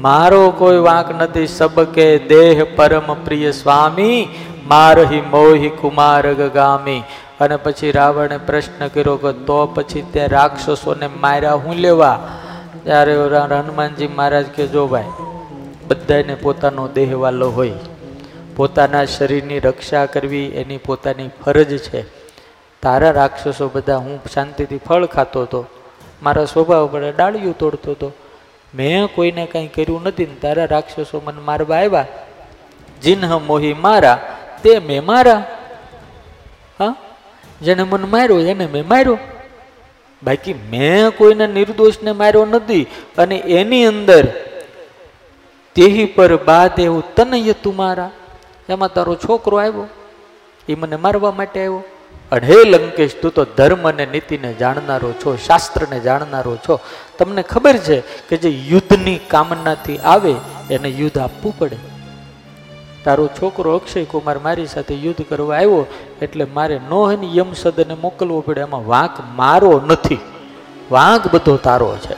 મારો 0.00 0.42
કોઈ 0.50 0.78
વાંક 0.78 1.08
નથી, 1.22 1.46
સબકે 1.46 2.18
દેહ 2.28 2.64
પરમ 2.76 3.14
પ્રિય 3.24 3.50
સ્વામી 3.52 4.28
મારહી 4.68 5.20
મોહી 5.20 5.68
કુમાર 5.68 6.34
ગામી 6.34 7.02
અને 7.40 7.56
પછી 7.56 7.92
રાવણે 7.92 8.38
પ્રશ્ન 8.38 8.88
કર્યો 8.88 9.16
કે 9.16 9.32
તો 9.32 9.66
પછી 9.66 10.02
તે 10.02 10.26
રાક્ષસોને 10.26 11.06
માર્યા 11.06 11.54
હું 11.54 11.74
લેવા? 11.74 12.28
ત્યારે 12.84 13.14
હનુમાનજી 13.14 14.06
મહારાજ 14.06 14.46
કે 14.46 14.66
જો 14.66 14.86
ભાઈ 14.86 15.04
બધાને 15.88 16.34
પોતાનો 16.34 16.88
દેહ 16.88 17.16
વાલો 17.18 17.50
હોય. 17.50 17.72
પોતાના 18.56 19.04
શરીરની 19.04 19.58
રક્ષા 19.58 20.06
કરવી 20.06 20.44
એની 20.44 20.76
પોતાની 20.76 21.28
ફરજ 21.44 21.78
છે. 21.78 22.02
તારા 22.82 23.10
રાક્ષસો 23.10 23.70
બધા 23.74 23.96
હું 23.96 24.20
શાંતિથી 24.34 24.78
ફળ 24.78 25.06
ખાતો 25.06 25.42
હતો. 25.42 25.66
મારા 26.22 26.44
સ્વભાવ 26.44 26.86
પર 26.86 27.12
ડાળિયું 27.12 27.58
તોડતો 27.58 27.90
હતો. 27.90 28.12
મેં 28.74 29.06
કોઈને 29.14 29.46
કંઈ 29.46 29.66
કર્યું 29.66 30.02
નથી 30.02 30.26
ને 30.26 30.34
તારા 30.34 30.64
રાક્ષસો 30.64 31.22
મને 31.24 31.40
મારવા 31.40 31.76
આવ્યા? 31.76 32.06
જિન્હ 33.02 33.38
મોહી 33.38 33.72
મારા. 33.72 34.37
તે 34.62 34.78
મેં 34.78 35.04
મારા. 35.04 35.46
હા? 36.80 36.94
જેને 37.62 37.82
મને 37.82 38.06
માર્યો, 38.06 38.38
એને 38.38 38.66
મેં 38.66 38.88
માર્યો. 38.88 39.18
બાકી 40.22 40.54
મેં 40.54 41.10
કોઈને 41.10 41.46
નિર્દોષને 41.46 42.12
માર્યો 42.12 42.46
નથી. 42.46 42.86
અને 43.18 43.36
એની 43.36 43.84
અંદર 43.84 44.26
તેહી 45.74 46.04
પર 46.04 46.44
બાદ 46.44 46.80
એવું 46.80 47.14
તનય 47.14 47.52
તુમારા 47.52 48.10
એમાં 48.68 48.94
તારો 48.94 49.14
છોકરો 49.14 49.58
આવ્યો. 49.58 49.86
એ 50.68 50.74
મને 50.74 50.96
મારવા 50.96 51.30
માટે 51.30 51.60
આવ્યો. 51.60 51.84
હે 52.32 52.64
લંકેશ, 52.64 53.20
તું 53.20 53.30
તો 53.30 53.44
ધર્મ 53.44 53.88
અને 53.88 54.06
નીતિને 54.06 54.54
જાણનારો 54.54 55.12
છો, 55.12 55.36
શાસ્ત્રને 55.36 56.00
જાણનારો 56.00 56.56
છો. 56.56 56.80
તમને 57.18 57.42
ખબર 57.42 57.76
છે 57.76 58.00
કે 58.00 58.36
જે 58.36 58.48
યુદ્ધની 58.48 59.18
કામનાથી 59.28 59.98
આવે, 59.98 60.34
એને 60.70 60.88
યુદ્ધ 60.88 61.18
આપવું 61.18 61.58
પડે. 61.58 61.97
તારો 63.08 63.26
છોકરો 63.26 63.76
અક્ષય 63.76 64.04
કુમાર 64.04 64.38
મારી 64.38 64.66
સાથે 64.66 64.94
યુદ્ધ 64.94 65.24
કરવા 65.28 65.56
આવ્યો 65.56 65.86
એટલે 66.22 66.44
મારે 66.44 66.80
નોહની 66.88 67.38
યમસદને 67.38 67.94
મોકલવો 67.94 68.40
પડે. 68.40 68.60
એમાં 68.60 68.86
વાંક 68.86 69.10
મારો 69.36 69.82
નથી. 69.86 70.18
વાંક 70.90 71.34
બધો 71.34 71.56
તારો 71.56 71.96
છે. 71.96 72.14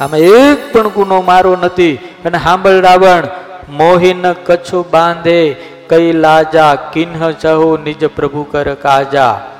આમાં 0.00 0.18
એક 0.18 0.72
પણ 0.72 0.88
ગુનો 0.88 1.20
મારો 1.20 1.56
નથી. 1.56 1.94
અને 1.94 2.38
હાંબળ 2.38 2.70
રાવણ, 2.70 3.26
મોહિન 3.70 4.32
કચ્છ 4.32 4.74
બાંધે, 4.74 5.56
કઈ 5.88 6.12
લાજા, 6.12 6.74
કિન્હ 6.74 7.30
ચહુ 7.30 7.76
નિજ 7.76 8.04
પ્રભુ 8.06 8.42
કર 8.42 8.74
કાજા. 8.74 9.50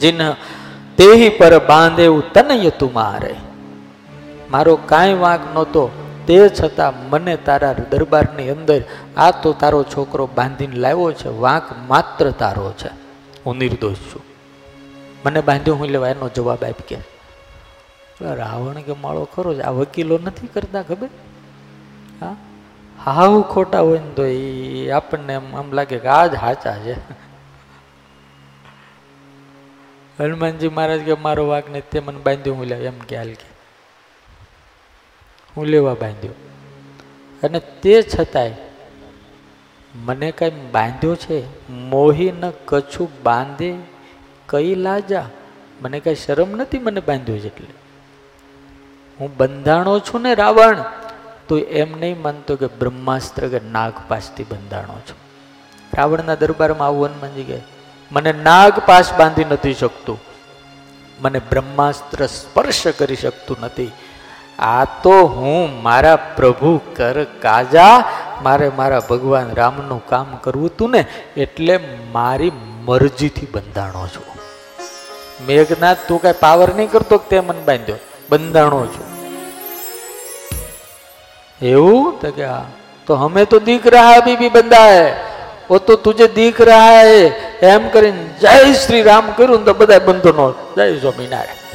જિન્હ, 0.00 0.34
તેહી 0.96 1.28
પર 1.28 1.58
બાંધે 1.58 2.08
તનય 2.34 2.70
તુમારે 2.70 3.34
મારો 4.50 4.78
કાંઈ 4.86 5.14
વાંક 5.14 5.40
નહોતો. 5.54 6.05
તે 6.26 6.48
છતાં 6.48 7.10
મને 7.10 7.36
તારા 7.36 7.72
દરબારની 7.72 8.50
અંદર 8.50 8.82
આ 9.16 9.30
તો 9.30 9.52
તારો 9.52 9.82
છોકરો 9.82 10.28
બાંધીને 10.34 10.76
લાવ્યો 10.76 11.12
છે, 11.12 11.28
વાંક 11.28 11.88
માત્ર 11.88 12.30
તારો 12.30 12.72
છે. 12.72 12.88
હું 13.46 13.56
નિર્દોષ 13.56 13.96
છું. 13.96 14.22
મને 15.26 15.40
બાંધ્યો 15.40 15.74
હું 15.74 15.86
લેવા, 15.86 16.08
એનો 16.08 16.28
જવાબ 16.28 16.64
આપ 16.64 16.80
કે. 16.88 16.98
રાવણ 18.20 18.74
કે 18.74 18.92
માળો 18.92 19.24
ખરો 19.24 19.54
જ 19.54 19.60
આ 19.60 19.70
વકીલો 19.70 20.18
નથી 20.24 20.46
કરતા 20.46 20.82
ખબર? 20.82 21.08
હા? 22.20 22.36
હાવ 23.04 23.42
ખોટા 23.42 23.80
હોય 23.80 23.98
ને 23.98 24.10
તો 24.10 24.24
એ 24.24 24.90
આપણને 24.90 25.34
એમ, 25.34 25.56
આમ 25.56 25.72
લાગે 25.72 25.98
કે 25.98 26.08
આ 26.08 26.26
જ 26.26 26.32
સાચા 26.32 26.78
છે. 26.78 26.92
હનુમાનજી 30.22 30.68
મહારાજ 30.68 31.00
કે, 31.00 31.14
મારો 31.14 31.46
વાઘ 31.46 31.70
ને 31.70 31.80
તે 31.80 32.00
મને 32.00 32.18
બાંધ્યો, 32.18 32.54
હું 32.54 32.64
લેવા. 32.64 32.82
એમ 32.82 32.98
હાલ 32.98 33.28
કે. 33.28 33.55
હું 35.56 35.66
લેવા 35.66 35.94
બાંધ્યો. 35.94 36.34
અને 37.42 37.60
તે 37.82 38.02
છતાંય 38.02 38.54
મને 39.94 40.30
કાંઈ 40.30 40.68
બાંધ્યો 40.72 41.14
છે? 41.16 41.38
મોહી 41.70 42.32
ન 42.32 42.50
કછું 42.64 43.22
બાંધે 43.22 43.74
કઈ 44.48 44.74
લાજા? 44.74 45.28
મને 45.82 46.00
કાંઈ 46.00 46.14
શરમ 46.14 46.50
નથી 46.50 46.78
મને 46.78 47.00
બાંધ્યો 47.00 47.38
છે 47.38 47.46
એટલે 47.46 47.66
હું 49.20 49.36
બંધાણો 49.36 49.98
છું 49.98 50.22
ને 50.22 50.34
રાવણ, 50.34 50.82
તો 51.48 51.58
એમ 51.58 52.00
નહીં 52.00 52.22
માનતો 52.22 52.56
કે 52.56 52.66
બ્રહ્માસ્ત્ર 52.66 53.48
કે 53.48 53.60
નાગપાશથી 53.64 54.44
બંધાણો 54.44 54.98
છું. 55.08 55.18
રાવણના 55.94 56.34
દરબારમાં 56.34 56.88
આવું 56.88 57.06
હનુમાનજી 57.06 57.42
કહે 57.42 57.60
મને 58.12 58.32
નાગપાશ 58.32 59.12
બાંધી 59.14 59.44
નથી 59.44 59.74
શકતું. 59.74 60.18
મને 61.20 61.38
બ્રહ્માસ્ત્ર 61.38 62.26
સ્પર્શ 62.26 62.86
કરી 62.88 63.16
શકતું 63.16 63.56
નથી. 63.60 63.92
આ 64.58 64.84
તો 64.84 65.10
હું 65.10 65.82
મારા 65.82 66.16
પ્રભુ 66.16 66.80
કર 66.96 67.24
કાજા, 67.24 68.04
મારે 68.42 68.68
મારા 68.68 69.00
ભગવાન 69.00 69.54
રામનું 69.54 70.06
કામ 70.06 70.26
કરવું 70.42 70.66
હતું 70.66 70.90
ને 70.90 71.04
એટલે 71.36 71.80
મારી 72.12 72.52
મરજીથી 72.84 73.46
બંધાણો 73.52 74.06
છું. 74.06 74.24
મેઘનાથ, 75.46 75.98
તું 76.08 76.22
કઈ 76.22 76.32
પાવર 76.40 76.74
નહીં 76.74 76.90
કરતો 76.90 77.16
તે 77.18 77.40
મને 77.40 77.60
બાંધ્યો? 77.60 77.96
બંધાણો 78.28 78.86
છું. 78.86 79.06
એવું? 81.62 82.20
તો 82.20 82.30
કે 82.30 82.46
તો 83.06 83.14
અમે 83.14 83.44
તો 83.44 83.58
દીક 83.58 83.86
રહ્યા 83.86 84.20
બીબી 84.20 84.48
બંધાય 84.48 85.16
ઓ 85.70 85.78
તો 85.78 85.96
તુજે 85.96 86.28
દીક 86.28 86.60
રહ્યા 86.60 87.02
એમ 87.62 87.88
કરીને 87.88 88.24
જય 88.40 88.72
શ્રી 88.72 89.02
રામ 89.02 89.32
કર્યું 89.32 89.64
તો 89.64 89.74
બધા 89.74 89.98
બંધનો, 89.98 90.54
જય 90.76 90.98
સ્વામિનારાયણ. 90.98 91.65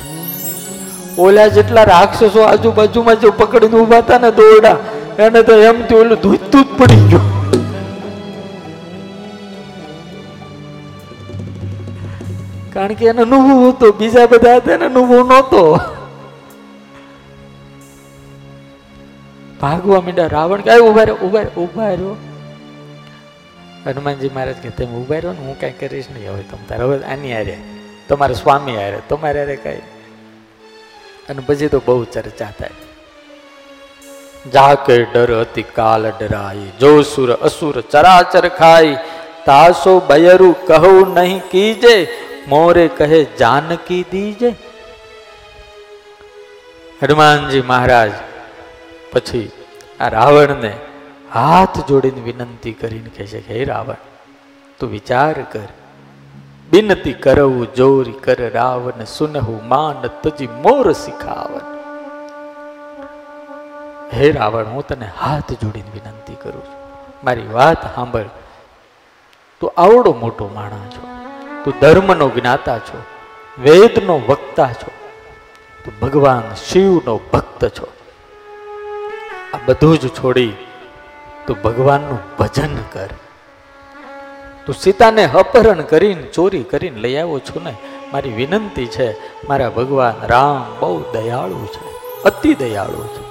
ઓલા 1.17 1.47
જેટલા 1.47 1.83
રાક્ષસો 1.83 2.41
આજુબાજુમાં 2.41 3.19
જે 3.19 3.29
પકડીને 3.29 3.79
ઊભા 3.79 3.97
હતા 3.97 4.17
ને 4.17 4.31
દોરડા, 4.31 4.77
એને 5.19 5.43
તો 5.43 5.53
એમ 5.53 5.85
થી 5.85 5.95
ઓલું 5.95 6.17
ધૂતું 6.17 6.63
જ 6.63 6.67
પડી 6.77 6.95
ગયું. 6.95 7.31
કારણ 12.73 12.93
કે 12.93 13.05
એને 13.05 13.21
અનુભવ 13.21 13.69
હતો, 13.69 13.91
બીજા 13.91 14.25
બધા 14.25 14.55
હતા 14.55 14.73
એને 14.73 14.85
અનુભવ 14.85 15.27
નહોતો. 15.27 15.79
ભાગવા 19.61 20.01
માંડ્યા. 20.01 20.27
રાવણ 20.27 20.61
કે 20.61 20.79
ઊભા 20.79 21.03
રહ્યો? 21.03 21.15
ઊભા 21.15 21.61
ઊભા 21.61 21.87
રહ્યો. 21.87 22.15
હનુમાનજી 23.85 24.29
મહારાજ 24.35 24.55
કે, 24.55 24.69
તમે 24.69 24.95
ઊભા 24.97 25.15
રહ્યો 25.15 25.31
ને, 25.31 25.39
હું 25.39 25.59
કાંઈ 25.59 25.73
કરીશ 25.73 26.05
નહીં. 26.13 26.33
હવે 26.33 26.41
તમે 26.41 26.65
તારે, 26.69 26.83
હવે 26.83 26.99
આની 26.99 27.33
હારે. 27.33 27.57
તમારા 28.09 28.33
સ્વામી 28.33 28.75
હારે, 28.75 28.99
તમારે 29.09 29.45
કઈ 29.45 29.55
કાંઈ 29.55 29.81
અને 31.31 31.41
પછી 31.49 31.71
તો 31.73 31.79
બહુ 31.87 31.97
ચર્ચા 32.15 32.49
થાય. 32.59 32.77
જાકે 34.55 34.95
ડર 35.13 35.29
અતિ 35.39 35.63
કાલ 35.77 36.09
ડરાય, 36.19 36.67
જો 36.81 36.91
સુર 37.13 37.29
અસુર 37.49 37.75
ચરાચર 37.93 38.45
ખાઈ 38.59 38.99
તાસો 39.47 39.93
બયરુ 40.09 40.49
કહું 40.69 41.15
નહીં 41.17 41.39
કીજે, 41.53 41.95
મોરે 42.51 42.85
કહે 42.99 43.19
જાનકી 43.41 44.03
દીજે. 44.13 44.49
હનુમાનજી 47.01 47.65
મહારાજ 47.71 48.13
પછી 49.13 49.47
આ 49.99 50.09
રાવણને 50.15 50.73
હાથ 51.35 51.77
જોડીને 51.89 52.21
વિનંતી 52.27 52.75
કરીને 52.81 53.09
કહે 53.15 53.25
છે 53.31 53.41
હે 53.49 53.59
રાવણ, 53.71 54.01
તું 54.77 54.87
વિચાર 54.95 55.35
કર 55.53 55.69
બિનતી 56.71 57.13
કરવું, 57.13 57.73
જોરી 57.73 58.11
કર 58.11 58.51
રાવન 58.51 59.03
સુનહું, 59.03 59.67
માન 59.67 60.07
તજી 60.07 60.47
મોર 60.47 60.91
શિખાવન. 60.91 61.77
હે 64.13 64.31
રાવણ, 64.31 64.63
હું 64.63 64.87
તને 64.87 65.09
હાથ 65.19 65.51
જોડીને 65.51 65.91
વિનંતી 65.93 66.35
કરું 66.35 66.65
છું. 66.65 66.81
મારી 67.23 67.47
વાત 67.47 67.95
સાંભળ. 67.95 68.23
તું 69.59 69.73
આવડો 69.77 70.13
મોટો 70.19 70.49
માણા 70.53 70.89
છો. 70.89 71.07
તું 71.63 71.73
ધર્મનો 71.81 72.29
જ્ઞાતા 72.29 72.79
છો. 72.79 73.01
વેદનો 73.61 74.21
વક્તા 74.29 74.67
છો. 74.67 74.91
તું 75.85 75.99
ભગવાન 75.99 76.55
શિવનો 76.55 77.19
ભક્ત 77.33 77.65
છો. 77.65 77.87
આ 79.53 79.57
બધું 79.65 79.97
જ 79.97 80.07
છોડી 80.07 80.53
તું 81.47 81.61
ભગવાનનું 81.61 82.19
ભજન 82.39 82.75
કર. 82.75 83.09
તું 84.65 84.75
સીતાને 84.75 85.25
અપહરણ 85.25 85.81
કરીને, 85.81 86.21
ચોરી 86.21 86.63
કરીને 86.63 86.99
લઈ 86.99 87.15
આવ્યો 87.15 87.39
છું 87.39 87.63
ને, 87.63 87.73
મારી 88.13 88.29
વિનંતી 88.29 88.85
છે, 88.85 89.11
મારા 89.47 89.69
ભગવાન 89.69 90.27
રામ 90.27 90.65
બહુ 90.79 91.03
દયાળુ 91.13 91.65
છે, 91.65 91.85
અતિ 92.23 92.53
દયાળુ 92.53 93.03
છે. 93.07 93.23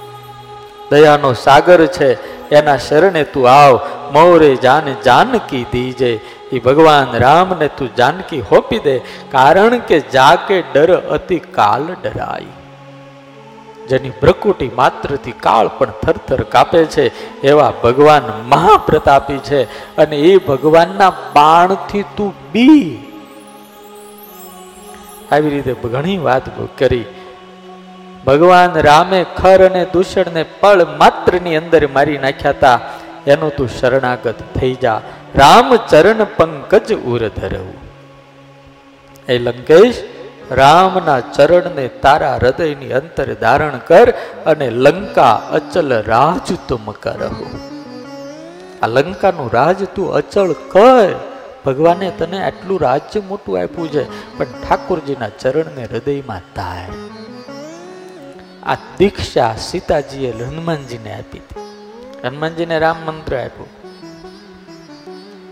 દયાનો 0.89 1.33
સાગર 1.33 1.85
છે, 1.85 2.09
એના 2.49 2.77
શરણે 2.77 3.23
તું 3.23 3.49
આવ, 3.49 3.79
મૌરે 4.11 4.55
જાન 4.55 4.93
જાનકી 5.05 5.65
દીજે, 5.71 6.19
એ 6.51 6.59
ભગવાન 6.59 7.17
રામને 7.17 7.67
તું 7.67 7.95
જાનકી 7.95 8.41
હોપી 8.41 8.79
દે, 8.79 8.97
કારણ 9.31 9.77
કે 9.77 9.99
જાકે 9.99 10.63
ડર 10.73 10.95
અતિ 10.95 11.39
કાલ 11.39 11.85
ડરાય. 12.03 12.60
જેની 13.91 14.09
પ્રકૃતિ 14.09 14.67
માત્રથી 14.75 15.31
કાળ 15.31 15.67
પણ 15.67 15.91
થરથર 16.03 16.43
કાપે 16.43 16.85
છે, 16.85 17.05
એવા 17.41 17.73
ભગવાન 17.83 18.23
મહાપ્રતાપી 18.45 19.37
છે. 19.37 19.63
અને 19.97 20.17
એ 20.17 20.37
ભગવાનના 20.37 21.09
બાણથી 21.09 22.03
તું 22.17 22.33
બી. 22.51 22.99
આવી 25.31 25.49
રીતે 25.49 25.73
ઘણી 25.73 26.17
વાત 26.17 26.47
કરી. 26.77 27.05
ભગવાન 28.25 28.73
રામે 28.73 29.25
ખર 29.37 29.69
અને 29.69 29.85
દૂષણને 29.85 30.43
પળ 30.43 30.85
માત્રની 30.85 31.55
અંદર 31.55 31.87
મારી 31.87 32.17
નાખ્યા 32.17 32.51
હતા 32.51 32.79
એનું 33.27 33.55
તું 33.55 33.69
શરણાગત 33.79 34.35
થઈ 34.55 34.73
જા. 34.73 35.01
રામ 35.35 35.75
ચરણ 35.75 36.23
પંકજ 36.37 36.93
ઉર 36.93 37.27
ધરવું. 37.27 37.79
એ 39.29 39.37
લંકેશ 39.37 40.03
રામના 40.51 41.19
ચરણને 41.19 41.87
તારા 41.87 42.35
હૃદયની 42.35 42.91
અંતર 42.91 43.33
ધારણ 43.33 43.77
કર 43.77 44.13
અને 44.45 44.69
લંકા 44.69 45.33
અચલ 45.33 46.03
રાજ 46.03 46.53
તુમ 46.67 46.91
કરહો 46.91 47.45
આ 48.81 48.87
લંકાનું 48.87 49.49
રાજ 49.53 49.83
તું 49.83 50.13
અચળ 50.13 50.51
કર. 50.51 51.09
ભગવાને 51.65 52.11
તને 52.17 52.43
આટલું 52.43 52.81
રાજ્ય 52.81 53.19
મોટું 53.19 53.61
આપ્યું 53.61 53.91
છે, 53.91 54.37
પણ 54.37 54.45
ઠાકોરજીના 54.45 55.29
ચરણને 55.29 55.83
હૃદયમાં 55.83 56.39
તાર. 56.55 56.93
આ 58.63 58.77
દીક્ષા 58.97 59.55
સીતાજીએ 59.55 60.31
હનુમાનજીને 60.31 61.13
આપી 61.13 61.37
હતી. 61.37 61.59
હનુમાનજીને 62.27 62.79
રામ 62.79 62.95
મંત્ર 63.05 63.35
આપ્યો. 63.35 63.67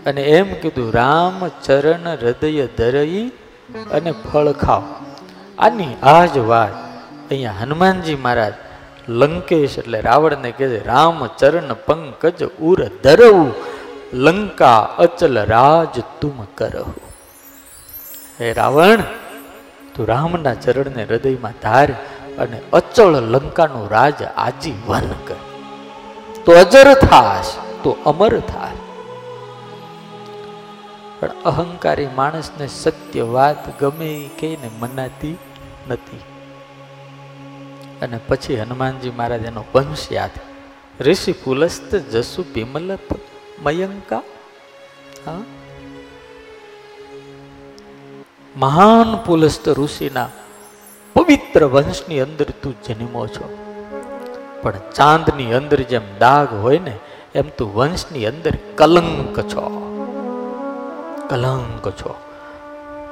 અને 0.06 0.22
એમ 0.22 0.54
કીધું, 0.54 0.92
રામ 0.92 1.48
ચરણ 1.48 2.08
હૃદય 2.08 2.66
ધરઈ 2.66 3.32
અને 3.96 4.12
ફળ 4.12 4.52
ખાઓ. 4.52 4.82
આની 5.58 5.94
આ 6.02 6.24
જ 6.26 6.38
વાત 6.50 6.74
અહીંયા 7.30 7.58
હનુમાનજી 7.60 8.14
મહારાજ 8.14 8.54
લંકેશ 9.08 9.76
એટલે 9.78 9.98
રાવણને 10.00 10.50
કહે 10.58 10.66
છે 10.72 10.80
રામ 10.86 11.20
ચરણ 11.40 11.72
પંકજ 11.86 12.40
ઉર 12.68 12.80
ધરવું, 13.04 13.52
લંકા 14.12 14.80
અચલ 14.98 15.36
રાજ 15.54 15.94
તુમ 16.20 16.38
કરહુ. 16.54 16.94
હે 18.38 18.52
રાવણ, 18.52 19.02
તું 19.94 20.04
રામના 20.06 20.54
ચરણને 20.54 21.02
હૃદયમાં 21.04 21.56
ધાર 21.62 21.88
અને 22.38 22.58
અચળ 22.72 23.14
લંકાનું 23.34 23.86
રાજ 23.90 24.20
આજીવન 24.46 25.10
કર. 25.28 25.40
તો 26.44 26.50
અજર 26.52 26.88
થાશ, 26.94 27.50
તો 27.82 27.90
અમર 28.06 28.32
થાશ. 28.52 28.69
પણ 31.20 31.30
અહંકારી 31.44 32.06
માણસને 32.06 32.66
સત્ય 32.66 33.22
વાત 33.22 33.80
ગમે 33.80 34.30
કહીને 34.40 34.70
મનાતી 34.80 35.38
નથી. 35.88 36.20
અને 38.02 38.20
પછી 38.28 38.60
હનુમાનજી 38.60 39.10
મહારાજ 39.10 39.42
એનો 39.42 39.64
વંશ 39.74 40.12
યાદ. 40.12 40.30
ઋષિ 41.02 41.32
પુલસ્ત 41.32 41.94
જસુ 41.94 42.42
બિમલત 42.42 42.98
મયંકા. 43.62 44.22
હા? 45.26 45.38
મહાન 48.56 49.16
પુલસ્ત 49.16 49.68
ઋષિના 49.68 50.28
પવિત્ર 51.14 51.64
વંશની 51.64 52.20
અંદર 52.20 52.44
તું 52.44 52.74
જન્મો 52.82 53.26
છો. 53.26 53.58
પણ 54.62 54.72
ચાંદની 54.94 55.52
અંદર 55.52 55.80
જેમ 55.80 56.02
દાગ 56.18 56.54
હોય 56.54 56.78
ને, 56.78 56.98
એમ 57.34 57.44
તું 57.58 57.74
વંશની 57.74 58.26
અંદર 58.26 58.52
કલંક 58.76 59.40
છો. 59.40 59.79
કલંક 61.30 61.90
છો. 61.90 62.14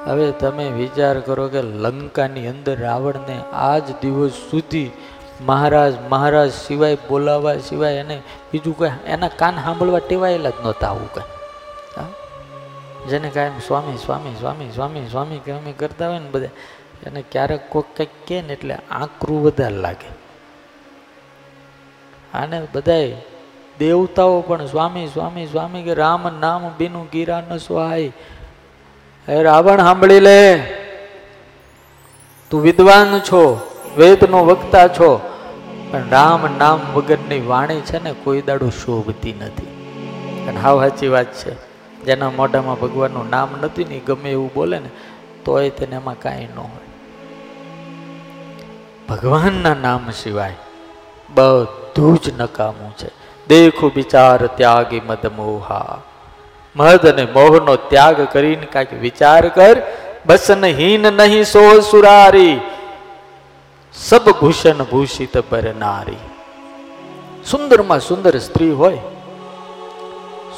હવે 0.06 0.32
તમે 0.32 0.68
વિચાર 0.68 1.20
કરો 1.20 1.48
કે 1.48 1.62
લંકાની 1.62 2.48
અંદર 2.48 2.80
રાવણને 2.80 3.40
આજ 3.52 3.82
દિવસ 4.02 4.30
સુધી 4.30 4.90
મહારાજ 5.40 5.94
મહારાજ 6.08 6.52
સિવાય 6.52 6.94
બોલાવા 6.94 7.56
સિવાય 7.56 7.94
એને 7.94 8.22
બીજું 8.52 8.78
કંઈ 8.78 8.90
એના 9.06 9.28
કાન 9.28 9.54
સાંભળવા 9.54 9.98
ટેવાયેલા 9.98 10.50
જ 10.50 10.52
નહોતા 10.62 10.88
આવું 10.88 11.14
કંઈ? 11.14 11.24
જેને 13.08 13.30
કાંઈ 13.30 13.50
સ્વામી 13.66 13.96
સ્વામી 13.96 14.34
સ્વામી 14.34 14.70
સ્વામી 14.70 15.06
સ્વામી 15.08 15.38
સ્વામી 15.40 15.62
કે 15.62 15.72
કરતા 15.72 16.08
હોય 16.08 16.18
ને 16.18 16.30
બધા, 16.30 16.48
એને 17.06 17.24
ક્યારેક 17.32 17.70
કોઈક 17.70 17.96
કંઈક 17.96 18.08
કહે 18.28 18.42
ને 18.42 18.52
એટલે 18.52 18.78
આંકરું 18.90 19.44
વધારે 19.44 19.76
લાગે. 19.76 20.08
આને 22.34 22.66
બધાય 22.74 23.16
દેવતાઓ 23.78 24.40
પણ 24.40 24.66
સ્વામી 24.66 25.06
સ્વામી 25.06 25.46
સ્વામી 25.46 25.82
કે 25.82 25.94
રામ 25.94 26.30
નામ 26.40 26.70
બીનું 26.78 27.08
ગીરા 27.12 27.40
ન 27.40 27.56
સ્વાય. 27.56 28.12
હે 29.28 29.42
રાવણ, 29.42 29.76
સાંભળી 29.76 30.20
લે. 30.20 30.58
તું 32.50 32.62
વિદ્વાન 32.62 33.18
છો, 33.18 33.70
વેદનો 33.96 34.44
વક્તા 34.44 34.88
છો, 34.88 35.20
પણ 35.90 36.08
રામ 36.10 36.48
નામ 36.58 36.80
વગરની 36.94 37.46
વાણી 37.46 37.80
છે 37.80 38.02
ને 38.02 38.12
કોઈ 38.12 38.42
દાડો 38.42 38.68
શોભતી 38.68 39.32
નથી. 39.32 39.66
અને 40.48 40.60
હાવ 40.60 40.88
સાચી 40.88 41.08
વાત 41.08 41.34
છે. 41.34 41.54
જેના 42.04 42.30
મોઢામાં 42.30 42.80
ભગવાનનું 42.80 43.30
નામ 43.30 43.48
નથી 43.62 43.84
ને 43.84 43.98
ગમે 43.98 44.30
એવું 44.30 44.50
બોલે 44.54 44.78
ને, 44.78 44.88
તોય 45.44 45.70
તેને 45.70 45.96
એમાં 45.96 46.18
કાંઈ 46.18 46.48
ન 46.56 46.58
હોય. 46.58 46.88
ભગવાનના 49.08 49.74
નામ 49.74 50.10
સિવાય 50.10 50.56
બધું 51.34 52.18
જ 52.18 52.40
નકામું 52.40 52.96
છે. 52.96 53.27
દેખું 53.48 53.92
વિચાર 53.94 54.46
ત્યાગી 54.46 55.00
મદ 55.00 55.26
મોહા. 55.36 55.98
મદ 56.76 57.06
અને 57.06 57.24
મોહનો 57.24 57.76
ત્યાગ 57.76 58.20
કરીને 58.32 58.66
કાંઈક 58.66 58.92
વિચાર 58.92 59.48
કર. 59.48 59.76
બસન 60.26 60.64
હીન 60.64 61.02
નહીં 61.02 61.44
સો 61.44 61.80
સુરારી. 61.80 62.60
સબ 63.94 64.30
ભૂષણ 64.30 64.84
ભૂષિત 64.84 65.38
પરનારી 65.38 66.24
સુંદરમાં 67.50 68.00
સુંદર 68.00 68.38
સ્ત્રી 68.38 68.70
હોય. 68.70 68.98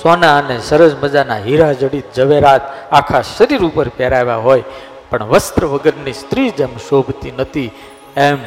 સોના 0.03 0.39
અને 0.39 0.61
સરસ 0.61 0.97
મજાના 1.03 1.37
હીરા 1.37 1.73
જડિત 1.73 2.05
ઝવેરાત 2.17 2.93
આખા 2.93 3.23
શરીર 3.23 3.63
ઉપર 3.65 3.89
પહેરાવ્યા 3.89 4.37
હોય. 4.37 4.63
પણ 5.11 5.25
વસ્ત્ર 5.25 5.65
વગરની 5.65 6.13
સ્ત્રી 6.13 6.51
જેમ 6.51 6.77
શોભતી 6.89 7.31
નથી. 7.31 7.71
એમ 8.17 8.39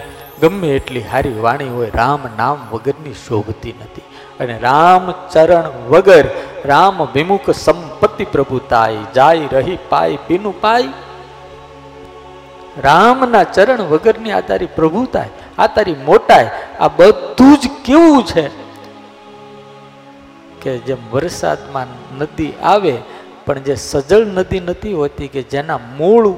ગમે 0.41 0.67
એટલી 0.67 1.01
હારી 1.01 1.39
વાણી 1.39 1.69
હોય, 1.69 1.91
રામ 1.95 2.19
નામ 2.37 2.67
વગરની 2.71 3.13
શોભતી 3.13 3.73
નથી. 3.81 4.01
અને 4.39 4.57
રામ 4.57 5.13
ચરણ 5.31 5.69
વગર 5.89 6.27
રામ 6.65 7.07
વિમુખ 7.13 7.49
સંપત્તિ 7.49 8.25
પ્રભુતાય 8.25 8.97
જાય 9.15 9.47
રહી 9.51 9.77
પાય 9.89 10.17
પીનું 10.27 10.61
પાય. 10.61 10.83
રામના 12.83 13.43
ચરણ 13.43 13.81
વગરની 13.81 14.31
આ 14.31 14.39
તારી 14.39 14.65
પ્રભુતાય, 14.65 15.29
આ 15.57 15.67
તારી 15.67 15.95
મોટાય, 16.05 16.49
આ 16.79 16.87
બધું 16.87 17.57
જ 17.57 17.67
કેવું 17.85 18.25
છે? 18.25 18.49
કે 20.61 20.77
જેમ 20.77 20.97
વરસાદમાં 21.11 21.87
નદી 22.17 22.53
આવે, 22.63 22.97
પણ 23.45 23.59
જે 23.59 23.75
સજળ 23.75 24.25
નદી 24.25 24.59
નથી 24.59 24.93
હોતી 24.93 25.27
કે 25.27 25.41
જેના 25.41 25.77
મૂળ 25.77 26.33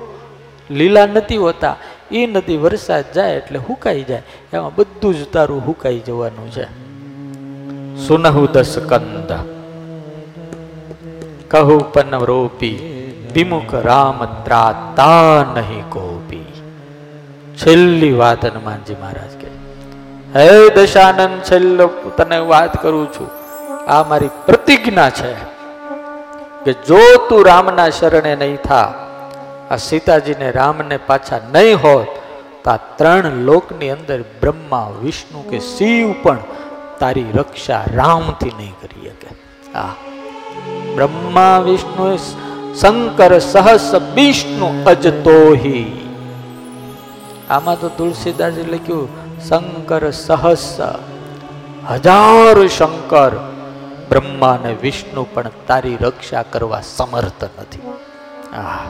લીલા 0.71 1.05
નથી 1.05 1.37
હોતા 1.37 1.75
એ 2.11 2.27
નદી 2.27 2.57
વરસાદ 2.57 3.11
જાય 3.13 3.33
એટલે 3.33 3.59
હુકાઈ 3.59 4.03
જાય. 4.03 4.23
એમાં 4.53 4.75
બધું 4.75 5.15
જ 5.15 5.27
તારું 5.33 5.65
હુકાઈ 5.65 5.99
જવાનું 5.99 6.51
છે. 6.51 6.84
સુનહુ 7.95 8.43
દસ 8.47 8.73
કહુ 11.49 11.77
પનવરોપી 11.93 12.77
વિમુખ 13.33 13.75
રામ 13.81 14.19
ત્રાતા 14.43 15.55
નહીં 15.55 15.85
કોપી 15.89 16.49
છેલ્લી 17.57 18.11
વાત 18.13 18.43
હનુમાનજી 18.45 18.97
મહારાજ 18.97 19.33
કે 19.35 19.49
હે 20.33 20.49
દશાનંદ 20.75 21.37
છેલ્લો 21.43 21.87
તને 22.17 22.39
વાત 22.43 22.75
કરું 22.77 23.07
છું 23.09 23.29
આ 23.87 24.01
મારી 24.03 24.33
પ્રતિજ્ઞા 24.45 25.09
છે 25.11 25.31
કે 26.63 26.75
જો 26.83 27.01
તું 27.29 27.41
રામના 27.45 27.89
શરણે 27.91 28.35
નહીં 28.35 28.59
થા 28.59 28.89
આ 29.69 29.79
સીતાજીને 29.79 30.51
રામને 30.51 30.97
પાછા 31.07 31.41
નહીં 31.49 31.77
હોત 31.77 32.11
તો 32.63 32.69
આ 32.69 32.79
ત્રણ 32.97 33.41
લોકની 33.45 33.91
અંદર 33.91 34.19
બ્રહ્મા 34.41 34.85
વિષ્ણુ 34.99 35.47
કે 35.49 35.59
શિવ 35.67 36.07
પણ 36.23 36.39
તારી 36.99 37.29
રક્ષા 37.35 37.83
રામથી 37.93 38.53
નહીં 38.57 38.75
કરી 38.81 39.05
શકે. 39.09 39.29
આ 39.77 39.93
બ્રહ્મા 40.95 41.57
વિષ્ણુ 41.59 42.07
શંકર 42.81 43.33
સહસ 43.39 43.89
વિષ્ણુ 44.15 44.67
અજતોહી. 44.85 45.85
આમાં 47.49 47.77
તો 47.79 47.87
તુલસીદાસે 47.97 48.63
લખ્યું 48.63 49.07
શંકર 49.47 50.03
સહસ 50.11 50.67
હજાર 51.89 52.57
શંકર 52.67 53.33
બ્રહ્મા 54.09 54.53
અને 54.53 54.71
વિષ્ણુ 54.81 55.23
પણ 55.33 55.51
તારી 55.67 55.97
રક્ષા 56.01 56.43
કરવા 56.53 56.81
સમર્થ 56.95 57.43
નથી. 57.43 57.83
આ 58.57 58.83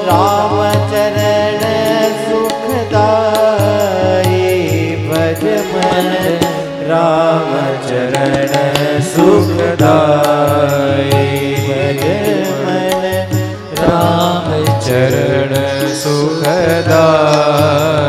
રામચરણ 0.06 1.62
સુખદાયી 2.30 4.70
ભજ 5.10 5.44
મન. 5.44 6.08
રામચરણ 6.88 8.56
સુખદાયી 9.00 11.52
ભજ 11.68 12.04
મન. 12.64 13.04
રામ 13.82 14.46
ચરણ 15.94 18.03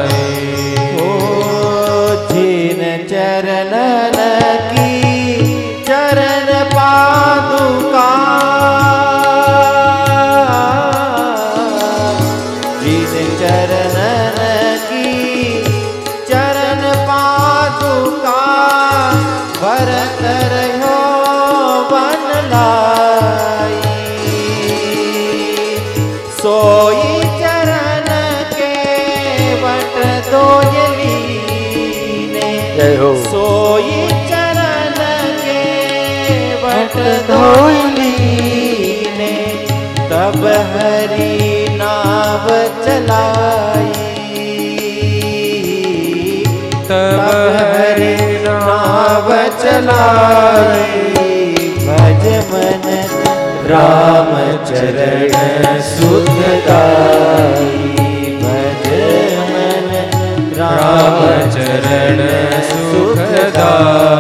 ચલાઈ 43.16 44.94
તબ 46.84 47.28
હરી 47.56 48.36
નાવ 48.46 49.30
ચલાઈ 49.62 51.06
ભજ 51.80 52.26
મન 52.44 52.86
રામ 53.70 54.32
ચરણ 54.68 55.82
સુખદાઈ 55.90 57.74
ભજ 58.38 58.88
મન 59.48 59.90
રામ 60.60 61.20
ચરણ 61.50 62.22
સુખદાય 62.72 64.16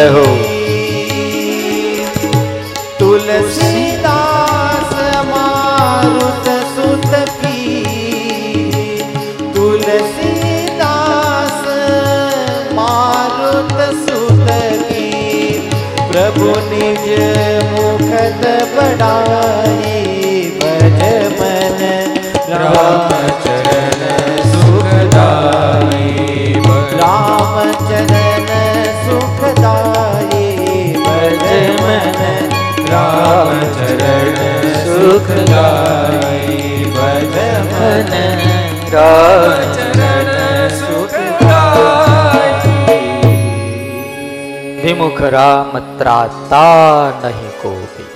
કહો 0.03 0.23
તુલસીદાસ 2.99 4.93
મારુત 5.29 6.47
સુત 6.69 7.13
કી 7.35 8.95
તુલસીદાસ 9.53 10.49
મારુત 12.75 13.77
સુત 13.99 14.49
કી 14.81 15.61
પ્રભુ 16.09 16.51
નિજ 16.71 17.05
મુખત 17.71 18.43
બડાઈ 18.73 20.35
ભજ 20.59 21.01
મન 21.31 21.81
રામચરણ 22.55 23.90
વિમુખ 44.83 45.21
રામ 45.29 45.75
ત્રાતા 45.97 47.11
નહીં 47.21 47.53
કોઈ 47.61 48.07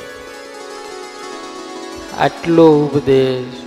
આટલો 2.19 2.67
ઉપદેશ 2.77 3.59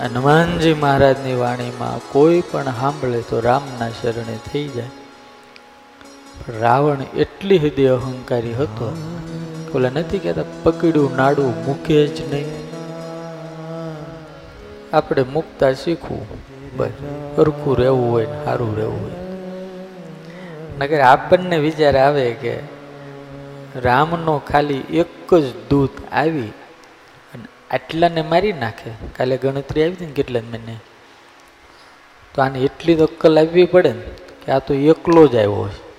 હનુમાનજી 0.00 0.74
મહારાજની 0.76 1.36
વાણીમાં 1.36 2.04
કોઈ 2.12 2.40
પણ 2.50 2.78
સાંભળે 2.78 3.20
તો 3.24 3.40
રામના 3.40 3.90
શરણે 3.98 4.36
થઈ 4.46 4.64
જાય 4.74 6.60
રાવણ 6.60 7.04
એટલી 7.18 7.58
હૃદય 7.58 7.92
અહંકારી 7.94 8.54
હતો 8.54 8.88
ઓલા 9.74 9.90
નથી 9.90 10.18
કહેતા, 10.18 10.42
પકડ્યું, 10.62 11.16
નાડું 11.16 11.64
મૂકે 11.64 12.06
જ 12.06 12.34
નહીં. 12.34 12.46
આપણે 14.92 15.22
મૂકતા 15.22 15.72
શીખવું, 15.72 16.26
બસ 16.76 16.90
અરખું 17.38 17.78
રહેવું 17.78 18.12
હોય 18.12 18.26
ને 18.26 18.44
સારું 18.44 18.76
રહેવું 18.76 19.02
હોય. 19.02 19.12
નગર 20.78 21.00
આપણને 21.00 21.58
વિચાર 21.58 21.96
આવે 21.96 22.32
કે 22.32 22.54
રામનો 23.76 24.38
ખાલી 24.38 24.74
એક 24.74 25.34
જ 25.34 25.68
દૂત 25.70 25.90
આવી 26.12 26.50
અને 27.34 27.46
આટલાને 27.70 28.22
મારી 28.22 28.52
નાખે. 28.52 28.90
કાલે 29.16 29.36
ગણતરી 29.36 29.82
આવી 29.82 29.92
હતી 29.92 30.06
ને 30.06 30.12
કેટલા 30.12 30.40
મને 30.40 30.76
તો 32.34 32.42
આને 32.42 32.58
એટલી 32.58 32.94
તો 32.94 33.04
અક્કલ 33.04 33.38
આવવી 33.38 33.64
પડે 33.64 33.92
ને 33.92 34.06
કે 34.46 34.52
આ 34.52 34.58
તો 34.58 34.74
એકલો 34.74 35.26
જ 35.26 35.36
આવ્યો 35.36 35.68
છે 35.68 35.93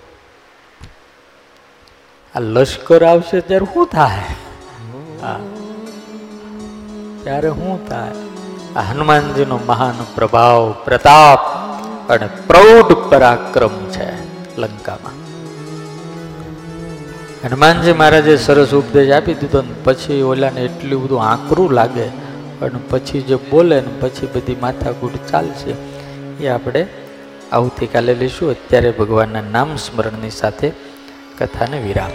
આ 2.36 2.40
લશ્કર 2.40 3.04
આવશે 3.04 3.40
ત્યારે 3.40 3.66
શું 3.74 3.86
થાય? 3.88 4.24
ત્યારે 7.24 7.50
શું 7.50 7.88
થાય? 7.88 8.12
આ 8.76 8.82
હનુમાનજીનો 8.82 9.60
મહાન 9.66 9.94
પ્રભાવ, 10.16 10.72
પ્રતાપ 10.86 11.40
અને 12.12 12.28
પ્રૌઢ 12.48 12.92
પરાક્રમ 13.10 13.76
છે 13.90 14.10
લંકામાં. 14.58 15.16
હનુમાનજી 17.48 17.94
મહારાજે 17.94 18.38
સરસ 18.38 18.74
ઉપદેશ 18.74 19.12
આપી 19.12 19.34
દીધો 19.34 19.62
ને 19.62 19.76
પછી 19.84 20.22
ઓલાને 20.22 20.62
એટલું 20.62 21.04
બધું 21.04 21.24
આકરું 21.24 21.72
લાગે 21.72 22.08
અને 22.62 22.80
પછી 22.90 23.22
જે 23.22 23.36
બોલે 23.36 23.82
ને 23.82 23.94
પછી 24.00 24.28
બધી 24.36 24.56
માથાકૂટ 24.56 25.16
ચાલશે. 25.32 25.76
એ 26.44 26.48
આપણે 26.48 26.88
આવતીકાલે 27.52 28.14
લઈશું. 28.14 28.50
અત્યારે 28.50 28.92
ભગવાનના 28.92 29.42
નામ 29.52 29.76
સ્મરણની 29.76 30.30
સાથે 30.30 30.72
કથાને 31.40 31.80
વિરામ. 31.80 32.12